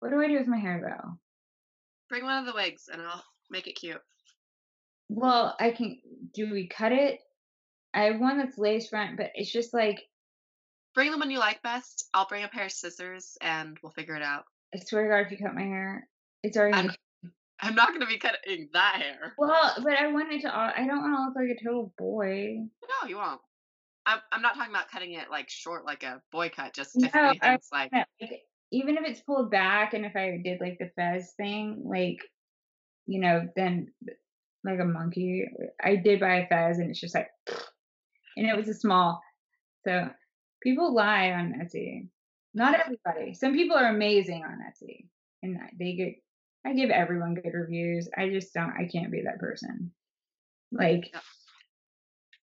What 0.00 0.10
do 0.10 0.20
I 0.20 0.26
do 0.26 0.38
with 0.38 0.48
my 0.48 0.58
hair 0.58 0.80
though? 0.84 1.12
Bring 2.08 2.24
one 2.24 2.38
of 2.38 2.46
the 2.46 2.54
wigs 2.54 2.88
and 2.92 3.00
I'll 3.00 3.24
make 3.50 3.66
it 3.66 3.74
cute. 3.74 4.02
Well, 5.08 5.56
I 5.60 5.70
can. 5.70 6.00
Do 6.34 6.50
we 6.50 6.68
cut 6.68 6.92
it? 6.92 7.20
I 7.94 8.04
have 8.04 8.20
one 8.20 8.38
that's 8.38 8.58
lace 8.58 8.88
front, 8.88 9.16
but 9.16 9.30
it's 9.34 9.52
just 9.52 9.72
like 9.72 10.02
Bring 10.94 11.10
the 11.10 11.18
one 11.18 11.30
you 11.30 11.38
like 11.38 11.62
best. 11.62 12.08
I'll 12.12 12.26
bring 12.26 12.44
a 12.44 12.48
pair 12.48 12.66
of 12.66 12.72
scissors 12.72 13.38
and 13.40 13.78
we'll 13.82 13.92
figure 13.92 14.14
it 14.14 14.22
out. 14.22 14.44
I 14.74 14.78
swear 14.78 15.04
to 15.04 15.08
God, 15.08 15.26
if 15.26 15.30
you 15.30 15.44
cut 15.44 15.54
my 15.54 15.62
hair, 15.62 16.06
it's 16.42 16.56
already. 16.56 16.76
I'm, 16.76 16.90
I'm 17.62 17.74
not 17.76 17.88
going 17.88 18.00
to 18.00 18.06
be 18.06 18.18
cutting 18.18 18.68
that 18.72 18.96
hair. 18.96 19.34
well, 19.38 19.72
but 19.82 19.92
I 19.92 20.08
wanted 20.08 20.40
to. 20.42 20.54
I 20.54 20.84
don't 20.86 21.00
want 21.00 21.14
to 21.16 21.40
look 21.40 21.48
like 21.48 21.56
a 21.58 21.64
total 21.64 21.94
boy. 21.96 22.56
No, 22.58 23.08
you 23.08 23.16
won't. 23.16 23.40
I'm, 24.04 24.18
I'm 24.32 24.42
not 24.42 24.56
talking 24.56 24.72
about 24.74 24.90
cutting 24.90 25.12
it 25.12 25.30
like 25.30 25.48
short, 25.48 25.86
like 25.86 26.02
a 26.02 26.20
boy 26.32 26.50
cut. 26.54 26.74
Just 26.74 26.96
No, 26.96 27.06
if 27.06 27.14
I- 27.14 27.28
anything's 27.28 27.68
like, 27.72 27.92
like, 28.20 28.40
even 28.72 28.96
if 28.96 29.04
it's 29.06 29.20
pulled 29.20 29.50
back 29.50 29.94
and 29.94 30.04
if 30.04 30.16
I 30.16 30.40
did 30.42 30.60
like 30.60 30.78
the 30.80 30.90
fez 30.96 31.32
thing, 31.36 31.82
like, 31.86 32.18
you 33.06 33.20
know, 33.20 33.46
then 33.54 33.92
like 34.64 34.80
a 34.80 34.84
monkey, 34.84 35.46
I 35.82 35.96
did 35.96 36.18
buy 36.20 36.38
a 36.38 36.46
fez 36.48 36.78
and 36.78 36.90
it's 36.90 37.00
just 37.00 37.14
like, 37.14 37.28
and 38.36 38.46
it 38.46 38.56
was 38.56 38.68
a 38.68 38.74
small. 38.74 39.20
So 39.86 40.08
people 40.62 40.92
lie 40.94 41.30
on 41.30 41.54
Etsy. 41.62 42.08
Not 42.54 42.78
everybody. 42.80 43.34
Some 43.34 43.52
people 43.54 43.76
are 43.76 43.88
amazing 43.94 44.42
on 44.44 44.58
Etsy 44.68 45.06
and 45.44 45.58
they 45.78 45.92
get, 45.94 46.14
I 46.64 46.74
give 46.74 46.90
everyone 46.90 47.34
good 47.34 47.54
reviews. 47.54 48.08
I 48.16 48.28
just 48.28 48.54
don't, 48.54 48.72
I 48.72 48.88
can't 48.90 49.10
be 49.10 49.22
that 49.22 49.40
person. 49.40 49.90
Like, 50.70 51.12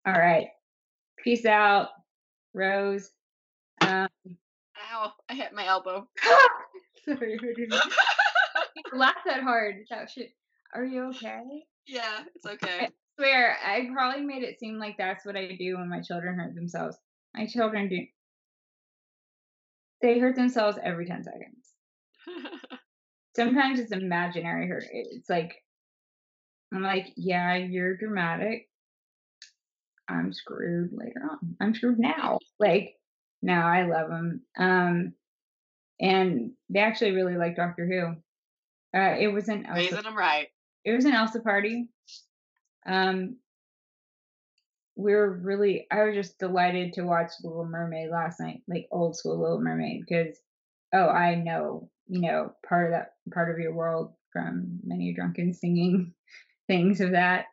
all 0.06 0.14
right. 0.14 0.48
Peace 1.24 1.46
out, 1.46 1.90
Rose. 2.54 3.12
Um, 3.82 4.10
ow, 4.92 5.12
I 5.30 5.34
hit 5.34 5.54
my 5.54 5.66
elbow. 5.66 6.08
Sorry, 7.06 7.40
laugh 8.94 9.16
that 9.26 9.42
hard. 9.42 9.86
That 9.90 10.10
shit. 10.10 10.32
Are 10.74 10.86
you 10.86 11.06
okay? 11.10 11.64
yeah, 11.88 12.24
it's 12.36 12.46
okay. 12.46 12.86
I 12.86 12.90
swear, 13.18 13.58
I 13.66 13.90
probably 13.94 14.24
made 14.24 14.44
it 14.44 14.60
seem 14.60 14.78
like 14.78 14.98
that's 14.98 15.26
what 15.26 15.36
I 15.36 15.56
do 15.58 15.78
when 15.78 15.90
my 15.90 16.02
children 16.02 16.36
hurt 16.36 16.56
themselves. 16.56 16.98
My 17.36 17.48
children 17.48 17.90
do. 17.90 18.06
They 20.02 20.20
hurt 20.20 20.36
themselves 20.36 20.78
every 20.82 21.06
10 21.06 21.24
seconds. 21.24 21.74
Sometimes 23.40 23.80
it's 23.80 23.94
imaginary 23.94 24.68
hurt. 24.68 24.84
It's 24.92 25.30
like, 25.30 25.56
I'm 26.74 26.84
like, 26.84 27.08
yeah, 27.16 27.56
you're 27.56 27.96
dramatic. 27.96 28.68
I'm 30.10 30.34
screwed 30.34 30.90
later 30.92 31.22
on. 31.32 31.56
I'm 31.62 31.74
screwed 31.74 32.00
now. 32.00 32.40
Like, 32.60 32.96
now 33.42 33.66
I 33.66 33.84
love 33.84 34.10
them. 34.10 34.42
Um, 34.58 35.14
and 36.02 36.52
they 36.70 36.80
actually 36.80 37.12
really 37.12 37.38
like 37.38 37.56
Doctor 37.56 37.88
Who. 37.88 39.00
Uh, 39.00 39.16
it 39.18 39.28
was 39.28 39.48
an 39.48 39.66
Elsa, 39.66 39.80
Raising 39.80 40.02
them 40.02 40.18
right. 40.18 40.48
it 40.84 40.94
was 40.94 41.06
an 41.06 41.14
Elsa 41.14 41.40
party. 41.40 41.88
Um, 42.86 43.38
we 44.98 45.14
were 45.14 45.32
really, 45.32 45.88
I 45.90 46.04
was 46.04 46.16
just 46.16 46.40
delighted 46.40 46.94
to 46.94 47.04
watch 47.04 47.32
Little 47.42 47.66
Mermaid 47.66 48.10
last 48.10 48.42
night, 48.42 48.64
like 48.68 48.88
old 48.92 49.16
school 49.16 49.40
Little 49.40 49.62
Mermaid, 49.62 50.04
because 50.06 50.38
oh, 50.94 51.08
I 51.08 51.36
know, 51.36 51.90
you 52.10 52.22
know, 52.22 52.52
part 52.68 52.88
of 52.88 52.92
that 52.92 53.14
part 53.34 53.52
of 53.52 53.60
your 53.60 53.74
world 53.74 54.14
from 54.34 54.80
many 54.84 55.14
drunken 55.14 55.54
singing 55.54 56.14
things 56.68 57.00
of 57.02 57.12
that. 57.12 57.46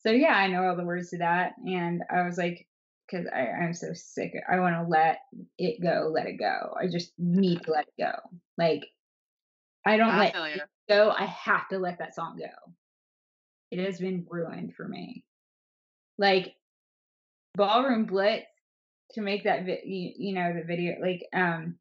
So 0.00 0.10
yeah, 0.10 0.34
I 0.34 0.48
know 0.48 0.64
all 0.64 0.76
the 0.76 0.84
words 0.84 1.10
to 1.10 1.18
that, 1.18 1.52
and 1.64 2.02
I 2.10 2.22
was 2.22 2.36
like, 2.36 2.66
because 3.06 3.26
I'm 3.34 3.74
so 3.74 3.92
sick, 3.94 4.32
I 4.50 4.58
want 4.58 4.76
to 4.76 4.88
let 4.88 5.18
it 5.58 5.82
go, 5.82 6.10
let 6.12 6.26
it 6.26 6.38
go. 6.38 6.74
I 6.80 6.86
just 6.88 7.12
need 7.18 7.62
to 7.64 7.72
let 7.72 7.86
it 7.86 8.02
go. 8.02 8.12
Like, 8.56 8.82
I 9.86 9.96
don't 9.96 10.10
I 10.10 10.18
let 10.18 10.34
it 10.54 10.62
go. 10.88 11.10
I 11.10 11.24
have 11.24 11.68
to 11.68 11.78
let 11.78 11.98
that 11.98 12.14
song 12.14 12.38
go. 12.38 12.72
It 13.70 13.84
has 13.84 13.98
been 13.98 14.26
ruined 14.28 14.74
for 14.74 14.86
me. 14.86 15.24
Like 16.18 16.54
ballroom 17.56 18.04
blitz 18.04 18.46
to 19.12 19.20
make 19.20 19.44
that 19.44 19.64
vi- 19.64 19.82
you, 19.84 20.12
you 20.16 20.34
know 20.34 20.52
the 20.52 20.64
video 20.64 20.96
like 21.00 21.26
um 21.34 21.76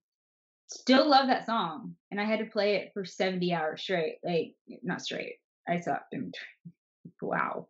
still 0.70 1.10
love 1.10 1.28
that 1.28 1.46
song 1.46 1.96
and 2.12 2.20
i 2.20 2.24
had 2.24 2.40
to 2.40 2.46
play 2.46 2.76
it 2.76 2.92
for 2.94 3.06
70 3.06 3.54
hours 3.54 3.82
straight 3.82 4.18
like 4.24 4.56
not 4.84 5.02
straight 5.02 5.36
i 5.68 5.74
in 5.74 5.82
between. 6.12 6.34
wow 7.22 7.68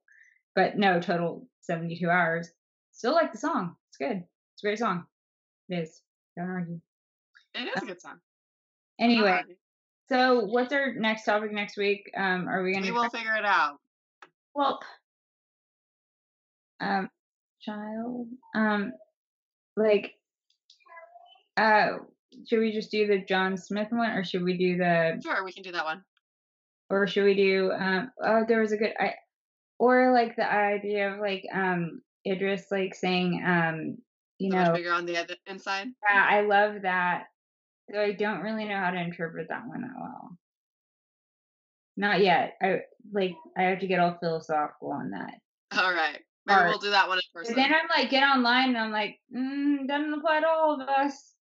but 0.55 0.77
no 0.77 0.99
total 0.99 1.47
72 1.61 2.09
hours 2.09 2.49
still 2.91 3.13
like 3.13 3.31
the 3.31 3.37
song 3.37 3.75
it's 3.89 3.97
good 3.97 4.23
it's 4.53 4.63
a 4.63 4.65
great 4.65 4.79
song 4.79 5.05
it 5.69 5.79
is 5.79 6.01
don't 6.37 6.49
argue 6.49 6.79
It 7.55 7.69
is 7.75 7.83
a 7.83 7.85
good 7.85 8.01
song. 8.01 8.19
Anyway 8.99 9.41
so 10.09 10.41
what's 10.45 10.73
our 10.73 10.93
next 10.93 11.25
topic 11.25 11.51
next 11.51 11.77
week 11.77 12.11
um 12.17 12.47
are 12.47 12.63
we 12.63 12.73
gonna 12.73 12.85
we 12.85 12.91
will 12.91 13.09
figure 13.09 13.35
it 13.35 13.45
out. 13.45 13.77
Well, 14.53 14.79
um, 16.81 17.09
child, 17.61 18.27
um, 18.55 18.93
like, 19.75 20.13
uh, 21.57 21.97
should 22.47 22.59
we 22.59 22.71
just 22.71 22.91
do 22.91 23.07
the 23.07 23.19
John 23.19 23.57
Smith 23.57 23.87
one, 23.91 24.11
or 24.11 24.23
should 24.23 24.43
we 24.43 24.57
do 24.57 24.77
the, 24.77 25.19
Sure, 25.23 25.43
we 25.43 25.51
can 25.53 25.63
do 25.63 25.71
that 25.71 25.85
one. 25.85 26.03
or 26.89 27.07
should 27.07 27.25
we 27.25 27.35
do, 27.35 27.71
um, 27.71 28.11
oh, 28.23 28.43
there 28.47 28.61
was 28.61 28.71
a 28.71 28.77
good, 28.77 28.93
I, 28.99 29.13
or 29.79 30.11
like 30.13 30.35
the 30.35 30.49
idea 30.51 31.13
of 31.13 31.19
like, 31.19 31.45
um, 31.53 32.01
Idris 32.27 32.67
like 32.71 32.95
saying, 32.95 33.43
um, 33.45 33.97
you 34.39 34.51
So 34.51 34.57
know, 34.63 34.73
bigger 34.73 34.91
on 34.93 35.05
the 35.05 35.17
other 35.17 35.35
inside. 35.47 35.87
yeah, 36.09 36.25
I 36.29 36.41
love 36.41 36.81
that. 36.83 37.25
Though 37.91 38.01
I 38.03 38.11
don't 38.11 38.41
really 38.41 38.65
know 38.65 38.77
how 38.77 38.91
to 38.91 38.99
interpret 39.01 39.47
that 39.49 39.67
one 39.67 39.81
that 39.81 39.91
well. 39.99 40.37
Not 41.97 42.21
yet. 42.21 42.53
I 42.61 42.81
like 43.11 43.35
I 43.57 43.63
have 43.63 43.79
to 43.79 43.87
get 43.87 43.99
all 43.99 44.17
philosophical 44.19 44.91
on 44.91 45.09
that. 45.11 45.33
All 45.77 45.91
right. 45.93 46.19
Maybe 46.45 46.59
Art. 46.59 46.69
we'll 46.69 46.77
do 46.79 46.91
that 46.91 47.07
one 47.07 47.17
in 47.17 47.23
But 47.33 47.39
person. 47.41 47.55
then 47.55 47.73
I'm 47.73 47.87
like, 47.89 48.09
get 48.09 48.23
online, 48.23 48.69
and 48.69 48.77
I'm 48.77 48.91
like, 48.91 49.19
mm, 49.35 49.87
doesn't 49.87 50.13
apply 50.13 50.39
to 50.41 50.47
all 50.47 50.79
of 50.81 50.87
us. 50.87 51.33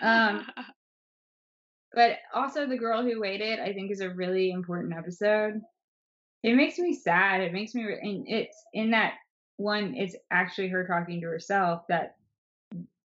Um, 0.00 0.46
but 1.92 2.18
also 2.34 2.66
the 2.66 2.76
girl 2.78 3.02
who 3.02 3.20
waited, 3.20 3.60
I 3.60 3.72
think, 3.72 3.90
is 3.90 4.00
a 4.00 4.10
really 4.10 4.50
important 4.50 4.94
episode. 4.96 5.60
It 6.42 6.54
makes 6.54 6.78
me 6.78 6.94
sad. 6.94 7.40
It 7.40 7.52
makes 7.52 7.74
me, 7.74 7.84
re- 7.84 8.00
and 8.00 8.24
it's 8.28 8.56
in 8.72 8.90
that 8.92 9.14
one. 9.56 9.94
It's 9.96 10.14
actually 10.30 10.68
her 10.68 10.86
talking 10.86 11.20
to 11.20 11.26
herself 11.26 11.82
that 11.88 12.16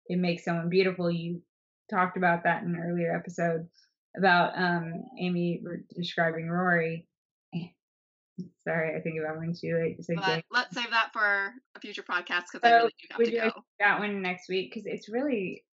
it 0.07 0.17
makes 0.17 0.45
someone 0.45 0.69
beautiful. 0.69 1.11
You 1.11 1.41
talked 1.89 2.17
about 2.17 2.43
that 2.43 2.63
in 2.63 2.69
an 2.75 2.81
earlier 2.81 3.15
episode 3.15 3.67
about 4.15 4.57
um 4.57 5.03
Amy 5.19 5.61
describing 5.95 6.49
Rory. 6.49 7.05
Sorry, 8.63 8.95
I 8.95 9.01
think 9.01 9.19
about 9.19 9.39
when 9.39 9.55
she 9.55 9.73
like 9.73 9.97
said 10.01 10.17
but 10.17 10.43
let's 10.51 10.75
save 10.75 10.91
that 10.91 11.11
for 11.11 11.53
a 11.75 11.79
future 11.79 12.03
podcast 12.03 12.45
because 12.51 12.61
I 12.63 12.69
So, 12.69 12.75
really 12.77 12.93
do 13.01 13.07
have 13.11 13.17
would 13.17 13.25
to 13.25 13.31
you 13.31 13.37
go. 13.39 13.45
like 13.45 13.53
that 13.79 13.99
one 13.99 14.21
next 14.21 14.47
week 14.47 14.71
because 14.71 14.85
it's 14.85 15.09
really 15.09 15.63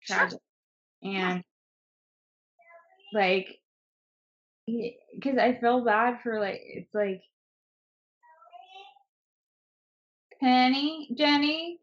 Sure. 0.00 0.28
And 1.02 1.42
like 3.12 3.58
because 5.14 5.38
I 5.38 5.58
feel 5.60 5.84
bad 5.84 6.20
for 6.22 6.40
like 6.40 6.60
it's 6.64 6.94
like 6.94 7.22
Penny, 10.40 11.08
Jenny. 11.16 11.78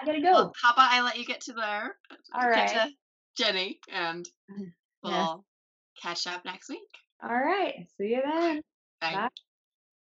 I 0.00 0.06
gotta 0.06 0.20
go. 0.20 0.32
Well, 0.32 0.52
about 0.72 0.90
I 0.90 1.02
let 1.02 1.18
you 1.18 1.24
get 1.26 1.42
to 1.42 1.52
there? 1.52 1.96
All 2.34 2.50
get 2.54 2.68
to 2.68 2.88
Jenny, 3.36 3.78
and 3.92 4.26
we'll 5.02 5.12
Yeah. 5.12 5.34
catch 6.02 6.26
up 6.26 6.44
next 6.44 6.68
week. 6.70 6.80
All 7.22 7.28
right. 7.28 7.86
See 7.98 8.08
you 8.14 8.22
then. 8.24 8.62
Bye. 9.00 9.12
Bye. 9.14 9.28